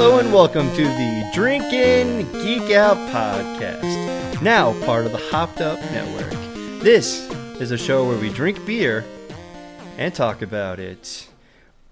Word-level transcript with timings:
Hello 0.00 0.20
and 0.20 0.32
welcome 0.32 0.70
to 0.76 0.84
the 0.84 1.28
Drinkin' 1.34 2.30
Geek 2.30 2.70
Out 2.70 2.96
podcast, 3.10 4.40
now 4.40 4.72
part 4.86 5.06
of 5.06 5.10
the 5.10 5.18
Hopped 5.18 5.60
Up 5.60 5.80
Network. 5.90 6.30
This 6.84 7.28
is 7.60 7.72
a 7.72 7.76
show 7.76 8.06
where 8.06 8.16
we 8.16 8.30
drink 8.30 8.64
beer 8.64 9.04
and 9.96 10.14
talk 10.14 10.40
about 10.40 10.78
it. 10.78 11.26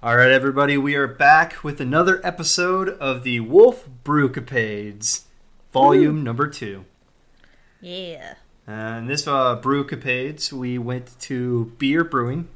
All 0.05 0.17
right, 0.17 0.31
everybody, 0.31 0.79
we 0.79 0.95
are 0.95 1.09
back 1.09 1.65
with 1.65 1.81
another 1.81 2.25
episode 2.25 2.91
of 2.91 3.25
the 3.25 3.41
Wolf 3.41 3.89
Brewcapades, 4.05 5.25
volume 5.73 6.23
number 6.23 6.47
two. 6.47 6.85
Yeah. 7.81 8.35
And 8.69 9.11
this 9.11 9.27
uh, 9.27 9.61
Brewcapades, 9.61 10.53
we 10.53 10.79
went 10.79 11.19
to 11.23 11.73
Bier 11.79 12.05
Brewing, 12.05 12.47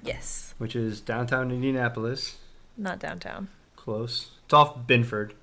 Yes. 0.00 0.54
which 0.58 0.76
is 0.76 1.00
downtown 1.00 1.50
Indianapolis, 1.50 2.36
Not 2.76 3.00
downtown. 3.00 3.48
close. 3.74 4.30
It's 4.46 4.54
off 4.54 4.86
Binford, 4.86 5.34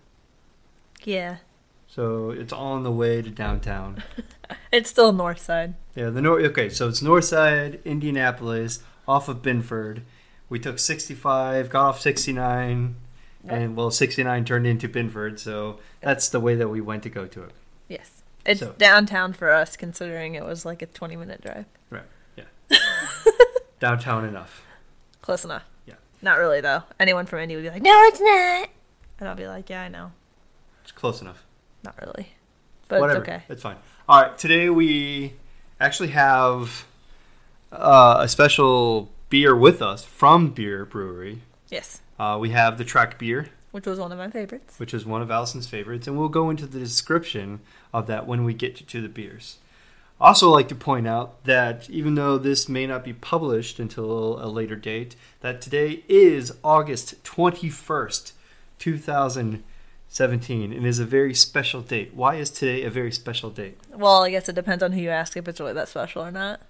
Yeah. 1.04 1.38
so 1.88 2.32
it's 2.32 2.54
on 2.54 2.84
the 2.84 2.92
way 2.92 3.22
to 3.22 3.30
downtown. 3.30 4.04
It's 4.72 4.90
still 4.90 5.14
north 5.14 5.40
side. 5.40 5.76
Yeah, 5.96 6.10
the 6.10 6.22
north. 6.22 6.44
Okay, 6.46 6.68
so 6.70 6.88
it's 6.88 7.02
north 7.02 7.26
side, 7.26 7.80
Indianapolis, 7.86 8.80
off 9.08 9.28
of 9.28 9.42
Binford. 9.44 10.04
We 10.50 10.58
took 10.60 10.80
65, 10.80 11.70
got 11.70 11.90
off 11.90 12.02
69, 12.02 12.96
and 13.48 13.76
well, 13.76 13.90
69 13.92 14.46
turned 14.46 14.66
into 14.68 14.88
Binford, 14.88 15.40
so 15.40 15.80
that's 16.02 16.28
the 16.30 16.40
way 16.40 16.56
that 16.56 16.70
we 16.70 16.82
went 16.82 17.04
to 17.04 17.10
go 17.10 17.26
to 17.28 17.44
it. 17.44 17.52
Yes. 17.88 18.24
It's 18.46 18.60
So- 18.62 18.74
downtown 18.78 19.34
for 19.34 19.52
us 19.52 19.76
considering 19.78 20.34
it 20.36 20.44
was 20.44 20.66
like 20.66 20.82
a 20.82 20.88
20 20.88 21.16
minute 21.16 21.42
drive. 21.42 21.66
Right. 21.92 22.04
Yeah. 22.36 22.46
Downtown 23.80 24.26
enough. 24.26 24.64
Close 25.22 25.44
enough. 25.46 25.64
Yeah. 25.86 25.96
Not 26.22 26.38
really 26.40 26.62
though. 26.62 26.84
Anyone 27.00 27.26
from 27.28 27.40
Indy 27.40 27.56
would 27.56 27.64
be 27.64 27.70
like, 27.70 27.82
"No, 27.82 28.02
it's 28.06 28.20
not." 28.22 28.70
And 29.24 29.30
I'll 29.30 29.38
be 29.38 29.48
like, 29.48 29.70
"Yeah, 29.70 29.84
I 29.84 29.88
know." 29.88 30.12
It's 30.82 30.92
close 30.92 31.22
enough. 31.22 31.46
Not 31.82 31.96
really. 32.02 32.34
But 32.90 33.00
Whatever. 33.00 33.20
it's 33.22 33.30
okay. 33.30 33.44
It's 33.48 33.62
fine. 33.62 33.78
All 34.10 34.22
right. 34.22 34.38
Today 34.38 34.70
we 34.70 35.32
actually 35.80 36.10
have 36.10 36.84
uh, 37.72 38.18
a 38.20 38.28
special 38.28 39.10
beer 39.30 39.56
with 39.56 39.82
us 39.82 40.04
from 40.04 40.50
Bier 40.50 40.84
Brewery. 40.84 41.42
Yes. 41.70 42.02
Uh, 42.20 42.38
we 42.38 42.50
have 42.50 42.78
the 42.78 42.84
Trek 42.84 43.18
beer. 43.18 43.48
Which 43.72 43.88
was 43.88 43.98
one 43.98 44.12
of 44.12 44.18
my 44.18 44.30
favorites. 44.30 44.78
which 44.78 44.94
is 44.94 45.06
one 45.06 45.22
of 45.22 45.32
Allison's 45.32 45.68
favorites, 45.68 46.06
and 46.06 46.18
we'll 46.18 46.28
go 46.28 46.50
into 46.50 46.68
the 46.68 46.78
description 46.78 47.62
of 47.94 48.08
that 48.08 48.28
when 48.28 48.44
we 48.44 48.54
get 48.54 48.76
to 48.76 49.02
the 49.02 49.08
beers. 49.08 49.60
Also, 50.20 50.50
like 50.50 50.68
to 50.68 50.76
point 50.76 51.08
out 51.08 51.46
that 51.46 51.90
even 51.90 52.16
though 52.16 52.38
this 52.38 52.68
may 52.68 52.86
not 52.86 53.06
be 53.06 53.14
published 53.14 53.80
until 53.80 54.44
a 54.44 54.48
later 54.48 54.76
date, 54.76 55.16
that 55.40 55.62
today 55.62 56.04
is 56.10 56.52
August 56.62 57.24
twenty 57.24 57.70
first, 58.84 58.98
two 58.98 58.98
thousand 58.98 59.64
seventeen, 60.08 60.74
and 60.74 60.86
is 60.86 61.00
a 61.00 61.06
very 61.06 61.34
special 61.34 61.82
date. 61.82 62.14
Why 62.14 62.36
is 62.36 62.50
today 62.50 62.84
a 62.84 62.90
very 62.90 63.12
special 63.12 63.50
date? 63.50 63.78
Well, 63.92 64.24
I 64.24 64.30
guess 64.32 64.50
it 64.50 64.56
depends 64.56 64.84
on 64.84 64.92
who 64.92 65.02
you 65.02 65.10
ask 65.10 65.38
if 65.38 65.48
it's 65.48 65.60
really 65.60 65.74
that 65.74 65.88
special 65.88 66.24
or 66.24 66.32
not. 66.32 66.62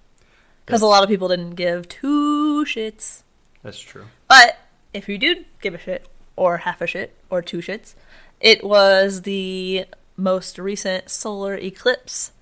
Because 0.66 0.82
a 0.82 0.86
lot 0.86 1.02
of 1.02 1.08
people 1.08 1.28
didn't 1.28 1.56
give 1.56 1.88
two 1.88 2.64
shits. 2.64 3.22
That's 3.62 3.80
true. 3.80 4.06
But 4.28 4.58
if 4.94 5.08
you 5.08 5.18
do 5.18 5.44
give 5.60 5.74
a 5.74 5.78
shit, 5.78 6.06
or 6.36 6.58
half 6.58 6.80
a 6.80 6.86
shit, 6.86 7.14
or 7.28 7.42
two 7.42 7.58
shits, 7.58 7.94
it 8.40 8.64
was 8.64 9.22
the 9.22 9.84
most 10.16 10.58
recent 10.58 11.10
solar 11.10 11.54
eclipse. 11.56 12.32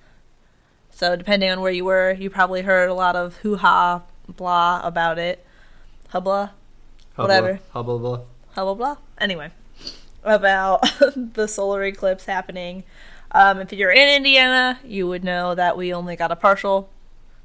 So 0.91 1.17
depending 1.17 1.51
on 1.51 1.61
where 1.61 1.73
you 1.73 1.85
were, 1.85 2.13
you 2.13 2.31
probably 2.31 2.63
heard 2.63 2.89
a 2.89 2.95
lot 2.95 3.17
of 3.17 3.37
hoo 3.39 3.57
ha 3.57 4.03
blah 4.29 4.81
about 4.85 5.19
it. 5.19 5.45
Hubla, 6.13 6.51
Whatever. 7.17 7.59
Hubba 7.73 7.99
blah. 7.99 8.21
hubba 8.55 8.75
blah. 8.75 8.97
Anyway, 9.19 9.51
about 10.25 10.83
the 11.35 11.47
solar 11.47 11.83
eclipse 11.85 12.25
happening. 12.27 12.85
Um, 13.31 13.61
if 13.61 13.73
you're 13.73 13.91
in 13.91 14.09
Indiana, 14.17 14.79
you 14.85 15.09
would 15.09 15.25
know 15.25 15.55
that 15.55 15.77
we 15.77 15.93
only 15.95 16.17
got 16.17 16.31
a 16.31 16.37
partial. 16.37 16.89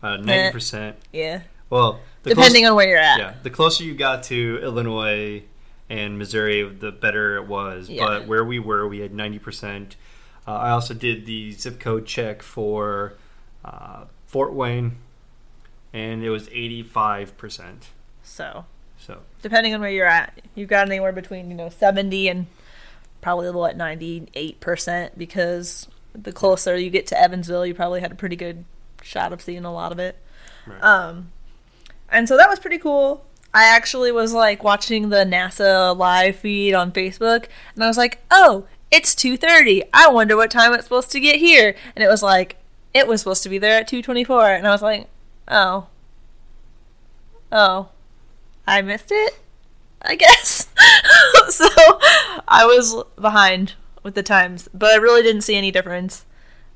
Uh, 0.03 0.17
Ninety 0.17 0.51
percent. 0.51 0.97
Yeah, 1.13 1.41
Well, 1.69 2.01
the 2.23 2.31
depending 2.31 2.63
close- 2.63 2.69
on 2.71 2.75
where 2.75 2.87
you're 2.87 2.97
at. 2.99 3.19
Yeah, 3.19 3.33
the 3.41 3.49
closer 3.49 3.83
you 3.83 3.95
got 3.95 4.23
to 4.23 4.59
Illinois 4.61 5.43
and 5.89 6.17
Missouri, 6.17 6.67
the 6.67 6.91
better 6.91 7.37
it 7.37 7.47
was. 7.47 7.89
Yeah. 7.89 8.05
But 8.05 8.27
where 8.27 8.43
we 8.43 8.59
were, 8.59 8.85
we 8.87 8.99
had 8.99 9.13
90%. 9.13 9.95
Uh, 10.45 10.51
I 10.51 10.69
also 10.71 10.93
did 10.93 11.25
the 11.25 11.51
zip 11.53 11.79
code 11.79 12.05
check 12.05 12.41
for 12.43 13.13
uh, 13.63 14.03
Fort 14.27 14.53
Wayne, 14.53 14.97
and 15.93 16.23
it 16.23 16.29
was 16.29 16.47
85%. 16.49 17.87
So 18.23 18.65
So, 18.99 19.19
depending 19.41 19.73
on 19.73 19.79
where 19.81 19.89
you're 19.89 20.05
at, 20.05 20.39
you've 20.55 20.69
got 20.69 20.87
anywhere 20.87 21.13
between 21.13 21.49
you 21.49 21.55
know 21.55 21.69
70 21.69 22.27
and 22.27 22.47
probably 23.27 23.51
what 23.51 23.75
98 23.75 24.61
percent 24.61 25.17
because 25.17 25.89
the 26.13 26.31
closer 26.31 26.77
you 26.77 26.89
get 26.89 27.05
to 27.07 27.21
Evansville, 27.21 27.65
you 27.65 27.73
probably 27.73 27.99
had 27.99 28.09
a 28.09 28.15
pretty 28.15 28.37
good 28.37 28.63
shot 29.01 29.33
of 29.33 29.41
seeing 29.41 29.65
a 29.65 29.73
lot 29.73 29.91
of 29.91 29.99
it. 29.99 30.17
Right. 30.65 30.81
Um, 30.81 31.33
and 32.07 32.29
so 32.29 32.37
that 32.37 32.47
was 32.47 32.57
pretty 32.57 32.77
cool. 32.77 33.25
I 33.53 33.65
actually 33.65 34.13
was 34.13 34.31
like 34.31 34.63
watching 34.63 35.09
the 35.09 35.25
NASA 35.25 35.93
live 35.93 36.37
feed 36.37 36.73
on 36.73 36.93
Facebook, 36.93 37.47
and 37.75 37.83
I 37.83 37.87
was 37.87 37.97
like, 37.97 38.19
"Oh, 38.31 38.65
it's 38.91 39.13
2:30. 39.13 39.83
I 39.93 40.07
wonder 40.07 40.37
what 40.37 40.49
time 40.49 40.73
it's 40.73 40.85
supposed 40.85 41.11
to 41.11 41.19
get 41.19 41.35
here." 41.35 41.75
And 41.97 42.03
it 42.05 42.07
was 42.07 42.23
like, 42.23 42.55
it 42.93 43.09
was 43.09 43.19
supposed 43.19 43.43
to 43.43 43.49
be 43.49 43.57
there 43.57 43.81
at 43.81 43.89
2:24, 43.89 44.57
and 44.57 44.65
I 44.65 44.71
was 44.71 44.81
like, 44.81 45.09
"Oh, 45.49 45.87
oh." 47.51 47.89
I 48.65 48.81
missed 48.81 49.11
it, 49.11 49.39
I 50.01 50.15
guess. 50.15 50.66
so 51.49 51.67
I 52.47 52.65
was 52.65 53.03
behind 53.19 53.73
with 54.03 54.15
the 54.15 54.23
times, 54.23 54.69
but 54.73 54.91
I 54.91 54.95
really 54.95 55.21
didn't 55.21 55.41
see 55.41 55.55
any 55.55 55.71
difference. 55.71 56.25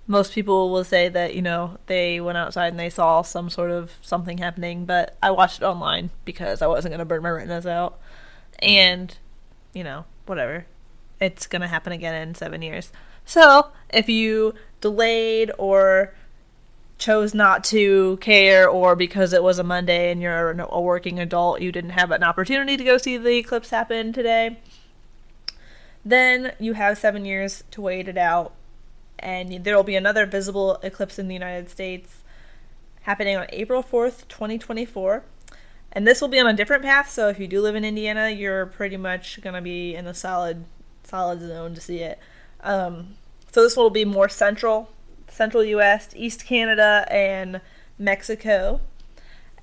Most 0.08 0.34
people 0.34 0.70
will 0.70 0.84
say 0.84 1.08
that, 1.10 1.36
you 1.36 1.42
know, 1.42 1.78
they 1.86 2.20
went 2.20 2.38
outside 2.38 2.68
and 2.68 2.80
they 2.80 2.90
saw 2.90 3.22
some 3.22 3.50
sort 3.50 3.72
of 3.72 3.94
something 4.02 4.40
happening, 4.40 4.86
but 4.86 5.18
I 5.22 5.32
watched 5.32 5.62
it 5.62 5.66
online 5.66 6.10
because 6.26 6.62
I 6.62 6.68
wasn't 6.68 6.92
going 6.92 7.00
to 7.00 7.06
burn 7.06 7.24
my 7.24 7.30
retinas 7.30 7.66
out. 7.66 8.00
And, 8.60 9.18
you 9.74 9.84
know, 9.84 10.06
whatever. 10.26 10.66
It's 11.20 11.48
going 11.48 11.62
to 11.62 11.68
happen 11.68 11.94
again 11.94 12.16
in 12.16 12.36
seven 12.36 12.62
years. 12.62 12.92
So 13.26 13.72
if 13.90 14.10
you 14.10 14.54
delayed 14.82 15.52
or 15.58 16.14
chose 17.02 17.34
not 17.34 17.64
to 17.66 18.16
care 18.22 18.70
or 18.70 18.96
because 18.96 19.34
it 19.34 19.44
was 19.44 19.60
a 19.60 19.64
Monday 19.64 20.12
and 20.12 20.22
you're 20.22 20.52
a 20.52 20.80
working 20.80 21.20
adult, 21.20 21.60
you 21.60 21.72
didn't 21.72 21.90
have 21.90 22.12
an 22.12 22.24
opportunity 22.24 22.78
to 22.78 22.84
go 22.84 22.98
see 22.98 23.18
the 23.18 23.38
eclipse 23.38 23.72
happen 23.72 24.14
today, 24.14 24.60
then 26.06 26.54
you 26.60 26.74
have 26.74 26.98
seven 26.98 27.26
years 27.26 27.64
to 27.72 27.82
wait 27.82 28.08
it 28.08 28.18
out. 28.18 28.54
And 29.20 29.64
there 29.64 29.76
will 29.76 29.84
be 29.84 29.96
another 29.96 30.26
visible 30.26 30.80
eclipse 30.84 31.20
in 31.20 31.28
the 31.28 31.34
United 31.34 31.70
States 31.70 32.24
happening 33.02 33.36
on 33.36 33.48
April 33.50 33.84
4th, 33.84 34.28
2024. 34.30 35.24
And 35.92 36.08
this 36.08 36.22
will 36.22 36.28
be 36.28 36.40
on 36.40 36.48
a 36.48 36.54
different 36.54 36.84
path, 36.84 37.10
so 37.10 37.28
if 37.28 37.40
you 37.40 37.48
do 37.48 37.62
live 37.62 37.76
in 37.76 37.84
Indiana, 37.84 38.30
you're 38.30 38.66
pretty 38.66 38.96
much 38.96 39.42
going 39.42 39.56
to 39.56 39.62
be 39.62 39.94
in 39.94 40.06
the 40.06 40.14
solid 40.14 40.64
solid 41.04 41.42
zone 41.42 41.76
to 41.76 41.82
see 41.82 42.00
it. 42.00 42.18
Um, 42.62 43.16
so 43.52 43.64
this 43.64 43.76
will 43.76 43.90
be 43.90 44.06
more 44.06 44.30
central, 44.30 44.90
central 45.32 45.64
U.S., 45.64 46.10
East 46.16 46.46
Canada, 46.46 47.06
and 47.10 47.62
Mexico, 47.98 48.82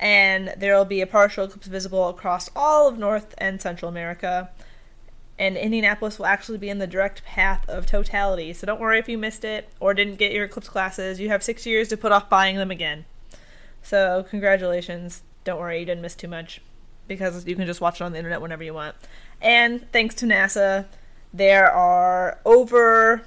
and 0.01 0.55
there 0.57 0.77
will 0.77 0.85
be 0.85 1.01
a 1.01 1.07
partial 1.07 1.45
eclipse 1.45 1.67
visible 1.67 2.09
across 2.09 2.51
all 2.55 2.89
of 2.89 2.99
North 2.99 3.35
and 3.39 3.61
Central 3.61 3.89
America. 3.89 4.51
And 5.41 5.57
Indianapolis 5.57 6.19
will 6.19 6.27
actually 6.27 6.59
be 6.59 6.69
in 6.69 6.79
the 6.79 6.87
direct 6.87 7.25
path 7.25 7.69
of 7.69 7.87
totality. 7.87 8.53
So 8.53 8.67
don't 8.67 8.81
worry 8.81 8.99
if 8.99 9.09
you 9.09 9.17
missed 9.17 9.45
it 9.45 9.69
or 9.79 9.95
didn't 9.95 10.17
get 10.17 10.33
your 10.33 10.45
eclipse 10.45 10.69
classes. 10.69 11.21
You 11.21 11.29
have 11.29 11.45
six 11.45 11.65
years 11.65 11.89
to 11.89 11.97
put 11.97 12.11
off 12.11 12.29
buying 12.29 12.57
them 12.57 12.71
again. 12.71 13.05
So 13.83 14.27
congratulations. 14.29 15.23
Don't 15.45 15.61
worry, 15.61 15.81
you 15.81 15.87
didn't 15.87 16.03
miss 16.03 16.17
too 16.17 16.29
much 16.29 16.61
because 17.07 17.47
you 17.47 17.57
can 17.57 17.67
just 17.67 17.81
watch 17.81 18.01
it 18.01 18.05
on 18.05 18.13
the 18.13 18.19
internet 18.19 18.41
whenever 18.41 18.65
you 18.65 18.75
want. 18.75 18.97
And 19.41 19.91
thanks 19.93 20.15
to 20.17 20.27
NASA, 20.27 20.87
there 21.33 21.71
are 21.71 22.39
over 22.45 23.23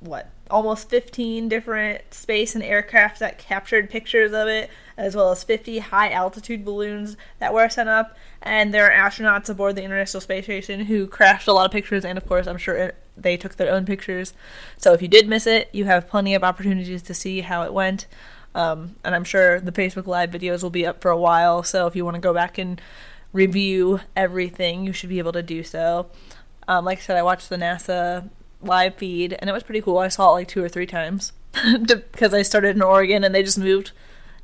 what 0.00 0.28
almost 0.52 0.90
15 0.90 1.48
different 1.48 2.12
space 2.12 2.54
and 2.54 2.62
aircraft 2.62 3.18
that 3.18 3.38
captured 3.38 3.88
pictures 3.88 4.32
of 4.32 4.46
it 4.48 4.70
as 4.96 5.16
well 5.16 5.30
as 5.30 5.42
50 5.42 5.78
high 5.78 6.10
altitude 6.10 6.64
balloons 6.64 7.16
that 7.38 7.54
were 7.54 7.68
sent 7.68 7.88
up. 7.88 8.16
And 8.42 8.72
there 8.72 8.90
are 8.90 9.10
astronauts 9.10 9.48
aboard 9.48 9.76
the 9.76 9.82
international 9.82 10.20
space 10.20 10.44
station 10.44 10.84
who 10.84 11.06
crashed 11.06 11.48
a 11.48 11.52
lot 11.52 11.64
of 11.64 11.72
pictures 11.72 12.04
and 12.04 12.18
of 12.18 12.26
course 12.26 12.46
i'm 12.46 12.58
sure 12.58 12.76
it, 12.76 12.96
they 13.16 13.36
took 13.36 13.56
their 13.56 13.72
own 13.72 13.86
pictures. 13.86 14.34
So 14.76 14.92
if 14.92 15.00
you 15.00 15.08
did 15.08 15.26
miss 15.26 15.46
it 15.46 15.70
you 15.72 15.86
have 15.86 16.08
plenty 16.08 16.34
of 16.34 16.44
opportunities 16.44 17.02
to 17.02 17.14
see 17.14 17.40
how 17.40 17.62
it 17.62 17.72
went. 17.72 18.06
Um, 18.54 18.96
and 19.02 19.14
i'm 19.14 19.24
sure 19.24 19.58
the 19.60 19.72
facebook 19.72 20.06
live 20.06 20.30
videos 20.30 20.62
will 20.62 20.68
be 20.68 20.84
up 20.84 21.00
for 21.00 21.10
a 21.10 21.16
while 21.16 21.62
so 21.62 21.86
if 21.86 21.96
you 21.96 22.04
want 22.04 22.16
to 22.16 22.20
go 22.20 22.34
back 22.34 22.58
and 22.58 22.82
review 23.32 24.00
everything 24.14 24.84
you 24.84 24.92
should 24.92 25.08
be 25.08 25.18
able 25.18 25.32
to 25.32 25.42
do 25.42 25.62
so. 25.62 26.10
Um, 26.68 26.84
like 26.84 26.98
i 26.98 27.00
said 27.00 27.16
i 27.16 27.22
watched 27.22 27.48
the 27.48 27.56
nasa 27.56 28.28
live 28.62 28.94
feed, 28.96 29.34
and 29.38 29.48
it 29.48 29.52
was 29.52 29.62
pretty 29.62 29.80
cool. 29.80 29.98
I 29.98 30.08
saw 30.08 30.30
it 30.30 30.32
like 30.32 30.48
two 30.48 30.62
or 30.62 30.68
three 30.68 30.86
times 30.86 31.32
because 31.86 32.34
I 32.34 32.42
started 32.42 32.76
in 32.76 32.82
Oregon 32.82 33.24
and 33.24 33.34
they 33.34 33.42
just 33.42 33.58
moved 33.58 33.92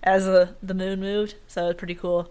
as 0.03 0.27
a, 0.27 0.55
the 0.63 0.75
moon 0.75 1.01
moved, 1.01 1.35
so 1.47 1.65
it 1.65 1.67
was 1.69 1.77
pretty 1.77 1.95
cool 1.95 2.31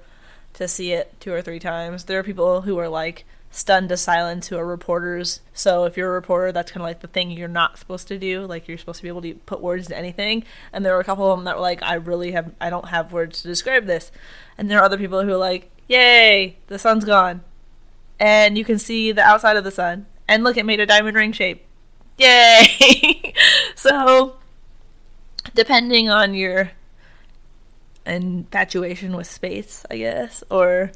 to 0.53 0.67
see 0.67 0.91
it 0.91 1.13
two 1.19 1.33
or 1.33 1.41
three 1.41 1.59
times. 1.59 2.05
There 2.05 2.19
are 2.19 2.23
people 2.23 2.61
who 2.61 2.77
are 2.77 2.89
like 2.89 3.25
stunned 3.49 3.89
to 3.89 3.97
silence 3.97 4.47
who 4.47 4.57
are 4.57 4.65
reporters. 4.65 5.41
So 5.53 5.85
if 5.85 5.97
you're 5.97 6.09
a 6.09 6.13
reporter, 6.13 6.51
that's 6.51 6.71
kind 6.71 6.81
of 6.81 6.87
like 6.87 6.99
the 6.99 7.07
thing 7.07 7.31
you're 7.31 7.47
not 7.47 7.77
supposed 7.77 8.07
to 8.09 8.17
do. 8.17 8.45
Like 8.45 8.67
you're 8.67 8.77
supposed 8.77 8.97
to 8.97 9.03
be 9.03 9.09
able 9.09 9.21
to 9.21 9.35
put 9.45 9.61
words 9.61 9.87
to 9.87 9.97
anything. 9.97 10.43
And 10.73 10.85
there 10.85 10.93
were 10.93 10.99
a 10.99 11.05
couple 11.05 11.31
of 11.31 11.37
them 11.37 11.45
that 11.45 11.55
were 11.55 11.61
like, 11.61 11.81
I 11.81 11.95
really 11.95 12.31
have, 12.31 12.53
I 12.59 12.69
don't 12.69 12.89
have 12.89 13.13
words 13.13 13.41
to 13.41 13.47
describe 13.47 13.85
this. 13.85 14.11
And 14.57 14.69
there 14.69 14.79
are 14.79 14.83
other 14.83 14.97
people 14.97 15.23
who 15.23 15.31
are 15.31 15.37
like, 15.37 15.71
Yay, 15.87 16.57
the 16.67 16.77
sun's 16.77 17.05
gone, 17.05 17.41
and 18.19 18.57
you 18.57 18.65
can 18.65 18.77
see 18.77 19.11
the 19.13 19.21
outside 19.21 19.55
of 19.55 19.63
the 19.63 19.71
sun. 19.71 20.05
And 20.27 20.43
look, 20.43 20.57
it 20.57 20.65
made 20.65 20.81
a 20.81 20.85
diamond 20.85 21.15
ring 21.15 21.31
shape. 21.31 21.65
Yay! 22.17 23.33
so, 23.75 24.35
depending 25.53 26.09
on 26.09 26.33
your 26.33 26.71
infatuation 28.05 29.15
with 29.15 29.27
space, 29.27 29.85
I 29.91 29.97
guess, 29.97 30.43
or 30.49 30.91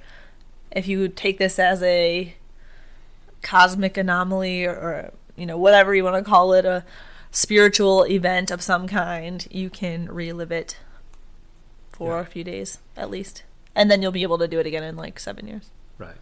if 0.72 0.88
you 0.88 1.08
take 1.10 1.38
this 1.38 1.60
as 1.60 1.84
a 1.84 2.34
cosmic 3.44 3.98
anomaly 3.98 4.66
or, 4.66 4.72
or 4.74 5.14
you 5.36 5.46
know, 5.46 5.58
whatever 5.58 5.94
you 5.94 6.04
want 6.04 6.24
to 6.24 6.30
call 6.30 6.54
it, 6.54 6.66
a 6.66 6.84
spiritual 7.32 8.04
event 8.06 8.52
of 8.52 8.62
some 8.62 8.88
kind, 8.88 9.48
you 9.52 9.70
can 9.70 10.08
relive 10.12 10.52
it 10.52 10.78
for 11.92 12.16
Yeah. 12.16 12.22
a 12.22 12.26
few 12.26 12.44
days 12.44 12.80
at 12.96 13.10
least. 13.10 13.44
And 13.76 13.90
then 13.90 14.02
you'll 14.02 14.12
be 14.12 14.24
able 14.24 14.38
to 14.38 14.48
do 14.48 14.60
it 14.60 14.66
again 14.66 14.84
in 14.84 14.98
like 14.98 15.20
seven 15.20 15.48
years. 15.48 15.70
Right. 15.98 16.16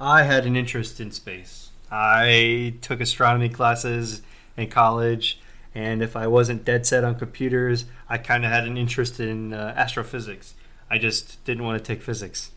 I 0.00 0.22
had 0.22 0.46
an 0.46 0.56
interest 0.56 1.00
in 1.00 1.10
space. 1.10 1.70
I 1.90 2.74
took 2.80 3.00
astronomy 3.00 3.48
classes 3.50 4.22
in 4.56 4.68
college, 4.68 5.40
and 5.74 6.02
if 6.02 6.16
I 6.16 6.26
wasn't 6.26 6.64
dead 6.64 6.86
set 6.86 7.04
on 7.04 7.16
computers, 7.16 7.84
I 8.08 8.18
kind 8.18 8.44
of 8.44 8.50
had 8.50 8.66
an 8.66 8.76
interest 8.76 9.18
in 9.20 9.52
uh, 9.52 9.74
astrophysics. 9.76 10.54
I 10.90 10.98
just 10.98 11.42
didn't 11.44 11.64
want 11.64 11.78
to 11.78 11.84
take 11.84 12.02
physics. 12.02 12.52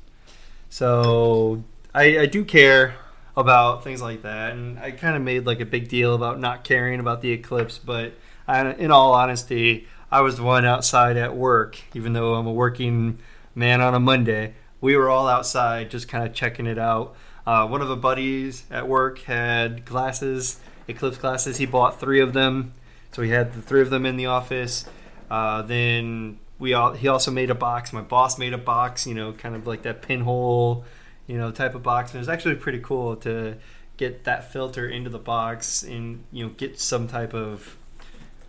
So 0.70 1.64
I, 1.94 2.20
I 2.20 2.26
do 2.26 2.46
care 2.46 2.96
about 3.36 3.84
things 3.84 4.02
like 4.02 4.22
that, 4.24 4.54
and 4.54 4.78
I 4.80 4.92
kind 4.92 5.16
of 5.16 5.22
made 5.22 5.46
like 5.46 5.60
a 5.60 5.66
big 5.66 5.88
deal 5.88 6.14
about 6.14 6.40
not 6.40 6.64
caring 6.64 7.00
about 7.00 7.22
the 7.22 7.32
eclipse. 7.32 7.78
But 7.78 8.14
I, 8.48 8.72
in 8.74 8.92
all 8.92 9.14
honesty, 9.14 9.88
I 10.12 10.22
was 10.22 10.38
the 10.38 10.44
one 10.44 10.66
outside 10.66 11.18
at 11.18 11.36
work, 11.36 11.80
even 11.94 12.14
though 12.14 12.36
I'm 12.36 12.48
a 12.48 12.54
working 12.54 13.20
man 13.56 13.82
on 13.82 13.94
a 13.94 14.00
Monday. 14.00 14.54
We 14.80 14.96
were 14.96 15.10
all 15.10 15.28
outside 15.28 15.90
just 15.90 16.08
kind 16.08 16.26
of 16.26 16.34
checking 16.34 16.68
it 16.68 16.78
out. 16.78 17.16
Uh, 17.46 17.68
one 17.68 17.82
of 17.82 17.88
the 17.88 17.96
buddies 17.96 18.66
at 18.70 18.88
work 18.88 19.20
had 19.20 19.86
glasses, 19.86 20.60
eclipse 20.88 21.18
glasses. 21.18 21.57
He 21.57 21.66
bought 21.66 22.00
three 22.00 22.19
of 22.19 22.34
them, 22.34 22.74
so 23.12 23.22
he 23.22 23.30
had 23.30 23.54
the 23.54 23.62
three 23.62 23.81
of 23.81 23.89
them 23.89 24.06
in 24.06 24.18
the 24.18 24.25
office. 24.25 24.86
Uh, 25.30 25.62
then 25.62 26.39
we 26.60 26.74
all 26.74 26.94
he 26.94 27.07
also 27.07 27.31
made 27.31 27.50
a 27.50 27.56
box. 27.56 27.94
My 27.94 28.01
boss 28.01 28.38
made 28.38 28.54
a 28.54 28.57
box, 28.57 29.06
you 29.06 29.13
know, 29.13 29.34
kind 29.34 29.56
of 29.56 29.68
like 29.68 29.84
that 29.84 30.01
pinhole, 30.01 30.86
you 31.28 31.38
know, 31.38 31.51
type 31.51 31.75
of 31.75 31.84
box. 31.84 32.12
And 32.12 32.18
it 32.18 32.19
was 32.19 32.30
actually 32.30 32.56
pretty 32.56 32.80
cool 32.80 33.16
to 33.18 33.57
get 33.98 34.24
that 34.24 34.51
filter 34.51 34.88
into 34.88 35.10
the 35.10 35.19
box 35.19 35.84
and 35.84 36.24
you 36.31 36.45
know 36.45 36.51
get 36.51 36.80
some 36.80 37.07
type 37.07 37.33
of 37.33 37.78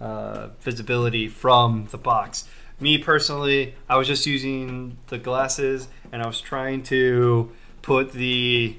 uh, 0.00 0.49
visibility 0.61 1.26
from 1.26 1.88
the 1.91 1.99
box. 1.99 2.49
Me 2.81 2.96
personally, 2.96 3.75
I 3.88 3.96
was 3.96 4.06
just 4.06 4.25
using 4.25 4.99
the 5.08 5.19
glasses 5.19 5.88
and 6.12 6.23
I 6.23 6.26
was 6.26 6.41
trying 6.41 6.84
to 6.84 7.50
put 7.82 8.12
the 8.12 8.76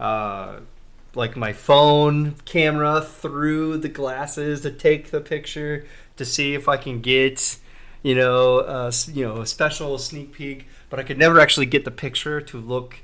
uh, 0.00 0.60
like 1.16 1.36
my 1.36 1.52
phone 1.52 2.34
camera 2.44 3.00
through 3.00 3.78
the 3.78 3.88
glasses 3.88 4.60
to 4.60 4.70
take 4.70 5.10
the 5.10 5.20
picture 5.20 5.86
to 6.16 6.24
see 6.24 6.54
if 6.54 6.68
I 6.68 6.76
can 6.76 7.00
get 7.00 7.58
you 8.02 8.14
know 8.14 8.58
uh, 8.58 8.92
you 9.12 9.24
know 9.24 9.40
a 9.40 9.46
special 9.46 9.98
sneak 9.98 10.32
peek, 10.32 10.66
but 10.90 11.00
I 11.00 11.02
could 11.02 11.18
never 11.18 11.40
actually 11.40 11.66
get 11.66 11.84
the 11.84 11.90
picture 11.90 12.40
to 12.40 12.58
look 12.58 13.00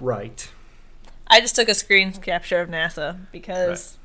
right. 0.00 0.50
I 1.28 1.40
just 1.40 1.54
took 1.54 1.68
a 1.68 1.74
screen 1.74 2.12
capture 2.12 2.60
of 2.60 2.68
NASA 2.68 3.18
because 3.30 3.98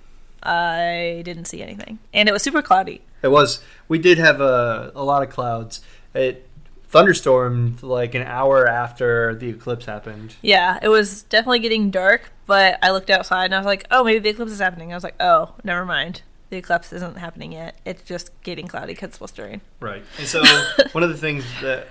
I 0.44 1.24
didn't 1.26 1.46
see 1.46 1.64
anything. 1.64 1.98
And 2.14 2.30
it 2.30 2.32
was 2.32 2.44
super 2.44 2.62
cloudy. 2.62 3.02
It 3.24 3.30
was. 3.30 3.64
We 3.88 3.98
did 3.98 4.20
have 4.20 4.40
a, 4.42 4.92
a 4.94 5.04
lot 5.04 5.24
of 5.24 5.30
clouds. 5.30 5.82
It 6.14 6.48
thunderstormed 6.90 7.84
like 7.84 8.16
an 8.16 8.22
hour 8.24 8.68
after 8.68 9.36
the 9.36 9.50
eclipse 9.50 9.86
happened. 9.86 10.36
Yeah, 10.42 10.80
it 10.82 10.90
was 10.90 11.24
definitely 11.24 11.60
getting 11.60 11.90
dark, 11.92 12.32
but 12.46 12.78
I 12.82 12.92
looked 12.92 13.10
outside 13.10 13.46
and 13.46 13.56
I 13.56 13.58
was 13.58 13.66
like, 13.66 13.86
oh, 13.92 14.04
maybe 14.04 14.20
the 14.20 14.30
eclipse 14.30 14.52
is 14.52 14.60
happening. 14.60 14.92
I 14.92 14.96
was 14.96 15.04
like, 15.04 15.16
oh, 15.20 15.56
never 15.64 15.86
mind. 15.86 16.22
The 16.50 16.58
eclipse 16.58 16.94
isn't 16.94 17.18
happening 17.18 17.52
yet. 17.54 17.76
It's 17.86 18.04
just 18.04 18.30
getting 18.44 18.68
cloudy 18.68 18.94
because 18.94 19.08
it's 19.08 19.16
supposed 19.16 19.36
to 19.38 19.44
rain. 19.44 19.62
Right. 19.80 20.04
And 20.18 20.28
so 20.28 20.44
one 20.92 21.04
of 21.04 21.10
the 21.10 21.18
things 21.18 21.44
that 21.62 21.88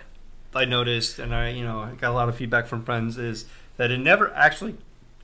I 0.54 0.64
noticed, 0.64 1.18
and 1.18 1.34
I 1.34 1.50
you 1.50 1.64
know 1.64 1.80
I 1.80 1.90
got 1.92 2.10
a 2.10 2.14
lot 2.14 2.28
of 2.28 2.36
feedback 2.36 2.66
from 2.66 2.84
friends, 2.84 3.18
is 3.18 3.46
that 3.76 3.90
it 3.90 3.98
never 3.98 4.32
actually 4.34 4.76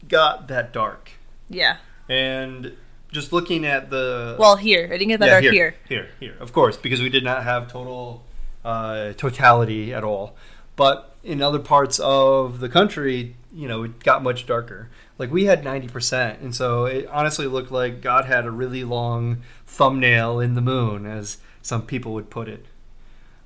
got 0.08 0.48
that 0.48 0.72
dark. 0.72 1.12
Yeah. 1.48 1.76
And 2.08 2.76
just 3.12 3.32
looking 3.32 3.64
at 3.64 3.90
the 3.90 4.36
Well, 4.38 4.56
here. 4.56 4.84
I 4.86 4.98
didn't 4.98 5.08
get 5.08 5.20
that 5.20 5.26
Yeah, 5.26 5.32
dark 5.32 5.42
here, 5.44 5.52
here. 5.52 5.74
here, 5.88 6.08
here, 6.18 6.34
of 6.40 6.52
course, 6.52 6.76
because 6.76 7.00
we 7.00 7.08
did 7.08 7.22
not 7.24 7.44
have 7.44 7.70
total 7.70 8.24
uh, 8.64 9.12
totality 9.14 9.92
at 9.92 10.04
all. 10.04 10.34
But 10.76 11.14
in 11.22 11.42
other 11.42 11.58
parts 11.58 11.98
of 12.00 12.60
the 12.60 12.68
country, 12.68 13.36
you 13.52 13.68
know, 13.68 13.82
it 13.84 14.02
got 14.02 14.22
much 14.22 14.46
darker. 14.46 14.88
Like 15.18 15.30
we 15.30 15.44
had 15.44 15.62
ninety 15.64 15.88
percent, 15.88 16.40
and 16.40 16.54
so 16.54 16.86
it 16.86 17.06
honestly 17.08 17.46
looked 17.46 17.70
like 17.70 18.00
God 18.00 18.24
had 18.24 18.46
a 18.46 18.50
really 18.50 18.84
long 18.84 19.42
thumbnail 19.66 20.40
in 20.40 20.54
the 20.54 20.62
moon, 20.62 21.04
as 21.04 21.36
some 21.60 21.82
people 21.82 22.14
would 22.14 22.30
put 22.30 22.48
it. 22.48 22.64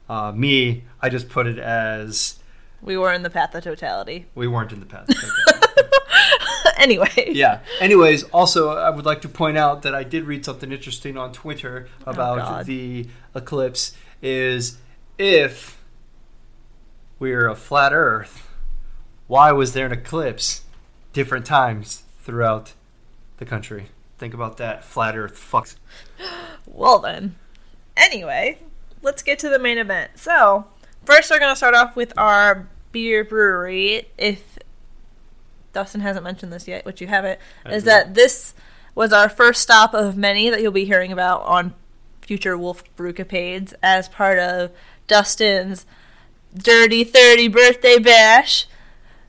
Uh, 0.08 0.30
me, 0.32 0.84
I 1.02 1.08
just 1.08 1.28
put 1.28 1.46
it 1.48 1.58
as 1.58 2.38
We 2.82 2.96
were 2.96 3.12
in 3.12 3.22
the 3.22 3.30
path 3.30 3.54
of 3.54 3.64
totality. 3.64 4.26
we 4.34 4.46
weren't 4.46 4.70
in 4.70 4.78
the 4.80 4.86
path. 4.86 5.08
of 5.08 5.16
totality. 5.16 5.90
anyway. 6.78 7.30
yeah. 7.32 7.60
Anyways, 7.80 8.22
also 8.24 8.68
I 8.76 8.90
would 8.90 9.06
like 9.06 9.22
to 9.22 9.28
point 9.28 9.56
out 9.56 9.82
that 9.82 9.94
I 9.94 10.04
did 10.04 10.24
read 10.24 10.44
something 10.44 10.70
interesting 10.70 11.16
on 11.16 11.32
Twitter 11.32 11.88
about 12.06 12.38
God. 12.38 12.66
the 12.66 13.08
eclipse. 13.34 13.96
Is 14.22 14.78
if 15.18 15.80
we're 17.18 17.46
a 17.48 17.54
flat 17.54 17.92
Earth, 17.92 18.50
why 19.26 19.52
was 19.52 19.72
there 19.72 19.86
an 19.86 19.92
eclipse 19.92 20.62
different 21.12 21.46
times 21.46 22.04
throughout 22.18 22.72
the 23.38 23.44
country? 23.44 23.86
Think 24.18 24.34
about 24.34 24.56
that, 24.58 24.84
flat 24.84 25.16
Earth. 25.16 25.36
Fuck. 25.36 25.68
Well 26.66 26.98
then. 26.98 27.36
Anyway, 27.94 28.58
let's 29.02 29.22
get 29.22 29.38
to 29.40 29.50
the 29.50 29.58
main 29.58 29.76
event. 29.76 30.12
So, 30.16 30.64
first 31.04 31.30
we're 31.30 31.38
gonna 31.38 31.54
start 31.54 31.74
off 31.74 31.94
with 31.94 32.12
our 32.16 32.66
Bier 32.90 33.22
brewery. 33.22 34.08
If 34.16 34.58
Dustin 35.74 36.00
hasn't 36.00 36.24
mentioned 36.24 36.52
this 36.52 36.66
yet, 36.66 36.86
which 36.86 37.02
you 37.02 37.06
haven't, 37.06 37.38
I 37.66 37.74
is 37.74 37.82
do. 37.82 37.90
that 37.90 38.14
this 38.14 38.54
was 38.94 39.12
our 39.12 39.28
first 39.28 39.60
stop 39.60 39.92
of 39.92 40.16
many 40.16 40.48
that 40.48 40.62
you'll 40.62 40.72
be 40.72 40.86
hearing 40.86 41.12
about 41.12 41.42
on 41.42 41.74
future 42.22 42.56
Wolf 42.56 42.82
Brewcapades 42.96 43.74
as 43.82 44.08
part 44.08 44.38
of 44.38 44.70
Dustin's 45.06 45.86
Dirty 46.56 47.02
30 47.02 47.48
birthday 47.48 47.98
bash. 47.98 48.66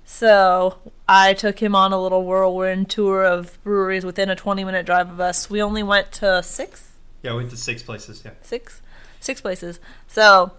So 0.06 0.78
I 1.10 1.34
took 1.34 1.60
him 1.60 1.76
on 1.76 1.92
a 1.92 2.02
little 2.02 2.24
whirlwind 2.24 2.90
tour 2.90 3.24
of 3.24 3.62
breweries 3.64 4.06
within 4.06 4.30
a 4.30 4.36
20 4.36 4.64
minute 4.64 4.86
drive 4.86 5.10
of 5.10 5.20
us. 5.20 5.50
We 5.50 5.62
only 5.62 5.82
went 5.84 6.12
to 6.14 6.44
six 6.44 6.92
Yeah, 7.24 7.32
we 7.32 7.38
went 7.38 7.50
to 7.50 7.58
six 7.58 7.82
places. 7.82 8.22
Yeah, 8.24 8.32
six 8.42 8.82
six 9.20 9.42
places 9.42 9.80
so 10.08 10.52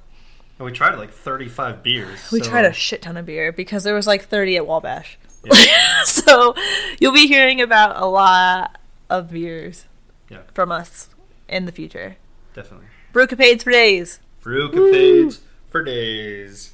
and 0.59 0.67
we 0.67 0.73
tried 0.73 0.97
like 0.97 1.13
thirty-five 1.13 1.85
beers. 1.85 2.33
we 2.33 2.41
so- 2.41 2.51
tried 2.51 2.65
a 2.65 2.73
shit 2.73 3.03
ton 3.03 3.17
of 3.17 3.25
beer 3.27 3.53
because 3.53 3.85
there 3.85 3.95
was 3.95 4.09
like 4.09 4.25
30 4.25 4.57
at 4.57 4.67
wabash 4.67 5.19
Yeah. 5.45 5.77
so 6.05 6.57
you'll 6.99 7.13
be 7.13 7.29
hearing 7.29 7.61
about 7.61 7.95
a 8.03 8.07
lot 8.07 8.81
of 9.09 9.31
beers 9.31 9.85
Yeah. 10.29 10.39
from 10.53 10.73
us 10.73 11.11
in 11.49 11.65
the 11.67 11.71
future 11.71 12.17
definitely. 12.55 12.87
brewcapades 13.13 13.63
for 13.63 13.71
days 13.71 14.19
Brewcapades 14.47 15.41
for 15.69 15.83
days. 15.83 16.73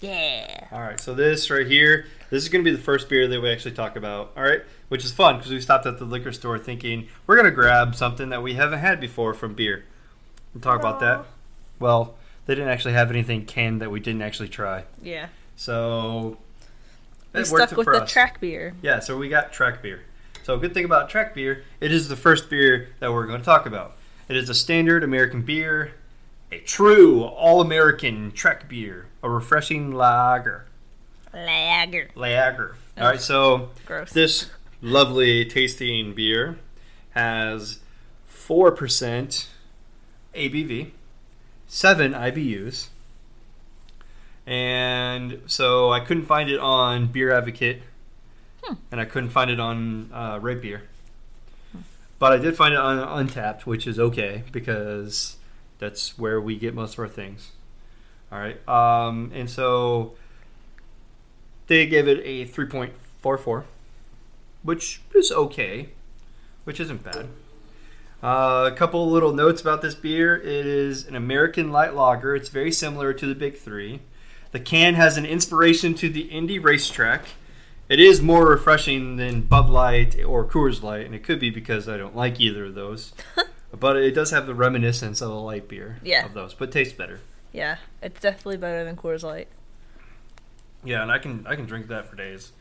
yeah 0.00 0.66
All 0.70 0.80
right, 0.82 1.00
so 1.00 1.14
this 1.14 1.48
right 1.48 1.66
here, 1.66 2.04
this 2.28 2.42
is 2.42 2.50
going 2.50 2.62
to 2.62 2.70
be 2.70 2.76
the 2.76 2.82
first 2.82 3.08
beer 3.08 3.26
that 3.26 3.40
we 3.40 3.50
actually 3.50 3.72
talk 3.72 3.96
about. 3.96 4.32
All 4.36 4.42
right, 4.42 4.60
which 4.90 5.02
is 5.02 5.10
fun 5.10 5.38
because 5.38 5.50
we 5.52 5.60
stopped 5.62 5.86
at 5.86 5.98
the 5.98 6.04
liquor 6.04 6.32
store 6.32 6.58
thinking 6.58 7.08
we're 7.26 7.36
going 7.36 7.46
to 7.46 7.50
grab 7.50 7.94
something 7.94 8.28
that 8.28 8.42
we 8.42 8.54
haven't 8.54 8.80
had 8.80 9.00
before 9.00 9.32
from 9.32 9.54
Bier. 9.54 9.84
and 10.52 10.62
talk 10.62 10.78
about 10.78 11.00
that. 11.00 11.24
Well, 11.78 12.16
they 12.44 12.54
didn't 12.54 12.68
actually 12.68 12.92
have 12.92 13.10
anything 13.10 13.46
canned 13.46 13.80
that 13.80 13.90
we 13.90 13.98
didn't 14.00 14.20
actually 14.22 14.48
try, 14.48 14.84
yeah 15.02 15.28
so 15.56 16.36
we 17.32 17.44
stuck 17.44 17.74
with 17.76 17.86
the 17.86 18.02
us. 18.02 18.12
track 18.12 18.40
beer 18.40 18.74
Yeah, 18.82 18.98
so 19.00 19.16
we 19.16 19.28
got 19.30 19.52
Trek 19.52 19.82
beer. 19.82 20.02
So 20.42 20.58
good 20.58 20.74
thing 20.74 20.84
about 20.84 21.08
track 21.08 21.34
beer, 21.34 21.64
it 21.80 21.90
is 21.90 22.08
the 22.08 22.16
first 22.16 22.50
beer 22.50 22.88
that 22.98 23.12
we're 23.12 23.26
going 23.26 23.40
to 23.40 23.44
talk 23.44 23.64
about. 23.66 23.96
It 24.28 24.36
is 24.36 24.48
a 24.48 24.54
standard 24.54 25.04
American 25.04 25.42
beer, 25.42 25.92
a 26.52 26.58
true 26.58 27.22
all-American 27.22 28.32
Trek 28.32 28.68
beer, 28.68 29.06
a 29.22 29.30
refreshing 29.30 29.92
lager. 29.92 30.66
lager 31.32 32.08
Lager. 32.14 32.76
All 32.98 33.04
right, 33.04 33.20
so 33.20 33.70
gross 33.86 34.12
this 34.12 34.50
lovely 34.82 35.44
tasting 35.44 36.14
beer 36.14 36.58
has 37.10 37.78
4% 38.32 39.46
ABV, 40.34 40.90
7 41.68 42.12
IBUs, 42.12 42.88
and 44.46 45.40
so 45.46 45.92
I 45.92 46.00
couldn't 46.00 46.26
find 46.26 46.50
it 46.50 46.58
on 46.58 47.06
Beer 47.08 47.32
Advocate, 47.32 47.82
Hmm. 48.62 48.74
and 48.92 49.00
I 49.00 49.04
couldn't 49.06 49.30
find 49.30 49.50
it 49.50 49.58
on 49.60 50.10
uh, 50.12 50.38
Rate 50.42 50.60
Beer. 50.60 50.82
But 52.18 52.32
I 52.32 52.36
did 52.36 52.54
find 52.56 52.74
it 52.74 52.80
on 52.80 52.98
Untappd, 53.26 53.62
which 53.62 53.86
is 53.86 53.98
okay 53.98 54.42
because 54.52 55.36
that's 55.80 56.16
where 56.16 56.40
we 56.40 56.56
get 56.56 56.74
most 56.74 56.92
of 56.92 57.00
our 57.00 57.08
things. 57.08 57.50
All 58.30 58.38
right, 58.38 58.68
um, 58.68 59.32
and 59.34 59.50
so 59.50 60.12
they 61.66 61.86
gave 61.86 62.06
it 62.06 62.20
a 62.24 62.44
three 62.44 62.66
point 62.66 62.92
four 63.20 63.36
four, 63.36 63.64
which 64.62 65.00
is 65.14 65.32
okay, 65.32 65.88
which 66.62 66.78
isn't 66.78 67.02
bad. 67.02 67.28
Uh, 68.22 68.68
a 68.70 68.76
couple 68.76 69.10
little 69.10 69.32
notes 69.32 69.62
about 69.62 69.80
this 69.80 69.94
beer. 69.94 70.36
It 70.36 70.66
is 70.66 71.06
an 71.06 71.16
American 71.16 71.72
light 71.72 71.94
lager. 71.94 72.36
It's 72.36 72.50
very 72.50 72.70
similar 72.70 73.12
to 73.14 73.26
the 73.26 73.34
Big 73.34 73.56
Three. 73.56 74.00
The 74.52 74.60
can 74.60 74.94
has 74.94 75.16
an 75.16 75.24
inspiration 75.24 75.94
to 75.94 76.08
the 76.08 76.22
Indy 76.22 76.58
racetrack. 76.58 77.24
It 77.88 77.98
is 77.98 78.20
more 78.20 78.46
refreshing 78.46 79.16
than 79.16 79.42
Bud 79.42 79.68
Light 79.68 80.22
or 80.24 80.44
Coors 80.44 80.82
Light, 80.82 81.06
and 81.06 81.14
it 81.14 81.24
could 81.24 81.40
be 81.40 81.50
because 81.50 81.88
I 81.88 81.96
don't 81.96 82.14
like 82.14 82.38
either 82.38 82.66
of 82.66 82.74
those. 82.74 83.12
but 83.78 83.96
it 83.96 84.12
does 84.12 84.30
have 84.30 84.46
the 84.46 84.54
reminiscence 84.54 85.20
of 85.20 85.30
a 85.30 85.34
light 85.34 85.68
beer 85.68 85.98
Yeah. 86.02 86.24
of 86.26 86.34
those, 86.34 86.54
but 86.54 86.72
tastes 86.72 86.92
better. 86.94 87.20
Yeah, 87.52 87.76
it's 88.02 88.20
definitely 88.20 88.56
better 88.58 88.84
than 88.84 88.96
Coors 88.96 89.22
Light. 89.22 89.48
Yeah, 90.84 91.02
and 91.02 91.10
I 91.12 91.18
can 91.18 91.46
I 91.46 91.56
can 91.56 91.66
drink 91.66 91.88
that 91.88 92.06
for 92.08 92.16
days. 92.16 92.52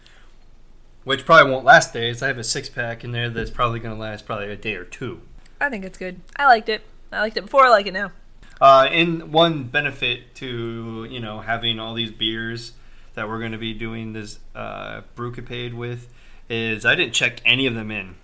Which 1.05 1.25
probably 1.25 1.51
won't 1.51 1.65
last 1.65 1.93
days. 1.93 2.21
I 2.21 2.27
have 2.27 2.37
a 2.37 2.43
six 2.43 2.69
pack 2.69 3.03
in 3.03 3.11
there 3.11 3.29
that's 3.29 3.49
probably 3.51 3.79
going 3.79 3.95
to 3.95 3.99
last 4.01 4.25
probably 4.25 4.51
a 4.51 4.55
day 4.57 4.75
or 4.75 4.83
two. 4.83 5.21
I 5.61 5.69
think 5.69 5.85
it's 5.85 5.97
good. 5.97 6.19
I 6.35 6.45
liked 6.45 6.69
it. 6.69 6.81
I 7.11 7.21
liked 7.21 7.37
it 7.37 7.41
before. 7.41 7.65
I 7.65 7.69
like 7.69 7.87
it 7.87 7.93
now. 7.93 8.11
Uh, 8.61 8.87
and 8.91 9.31
one 9.31 9.63
benefit 9.63 10.35
to 10.35 11.07
you 11.09 11.19
know 11.19 11.39
having 11.39 11.79
all 11.79 11.93
these 11.93 12.11
beers 12.11 12.73
that 13.15 13.27
we're 13.29 13.39
going 13.39 13.53
to 13.53 13.57
be 13.57 13.73
doing 13.73 14.13
this 14.13 14.39
uh, 14.53 15.01
brewcapade 15.15 15.73
with 15.73 16.09
is 16.49 16.85
I 16.85 16.95
didn't 16.95 17.13
check 17.13 17.41
any 17.45 17.65
of 17.67 17.73
them 17.75 17.89
in, 17.91 18.15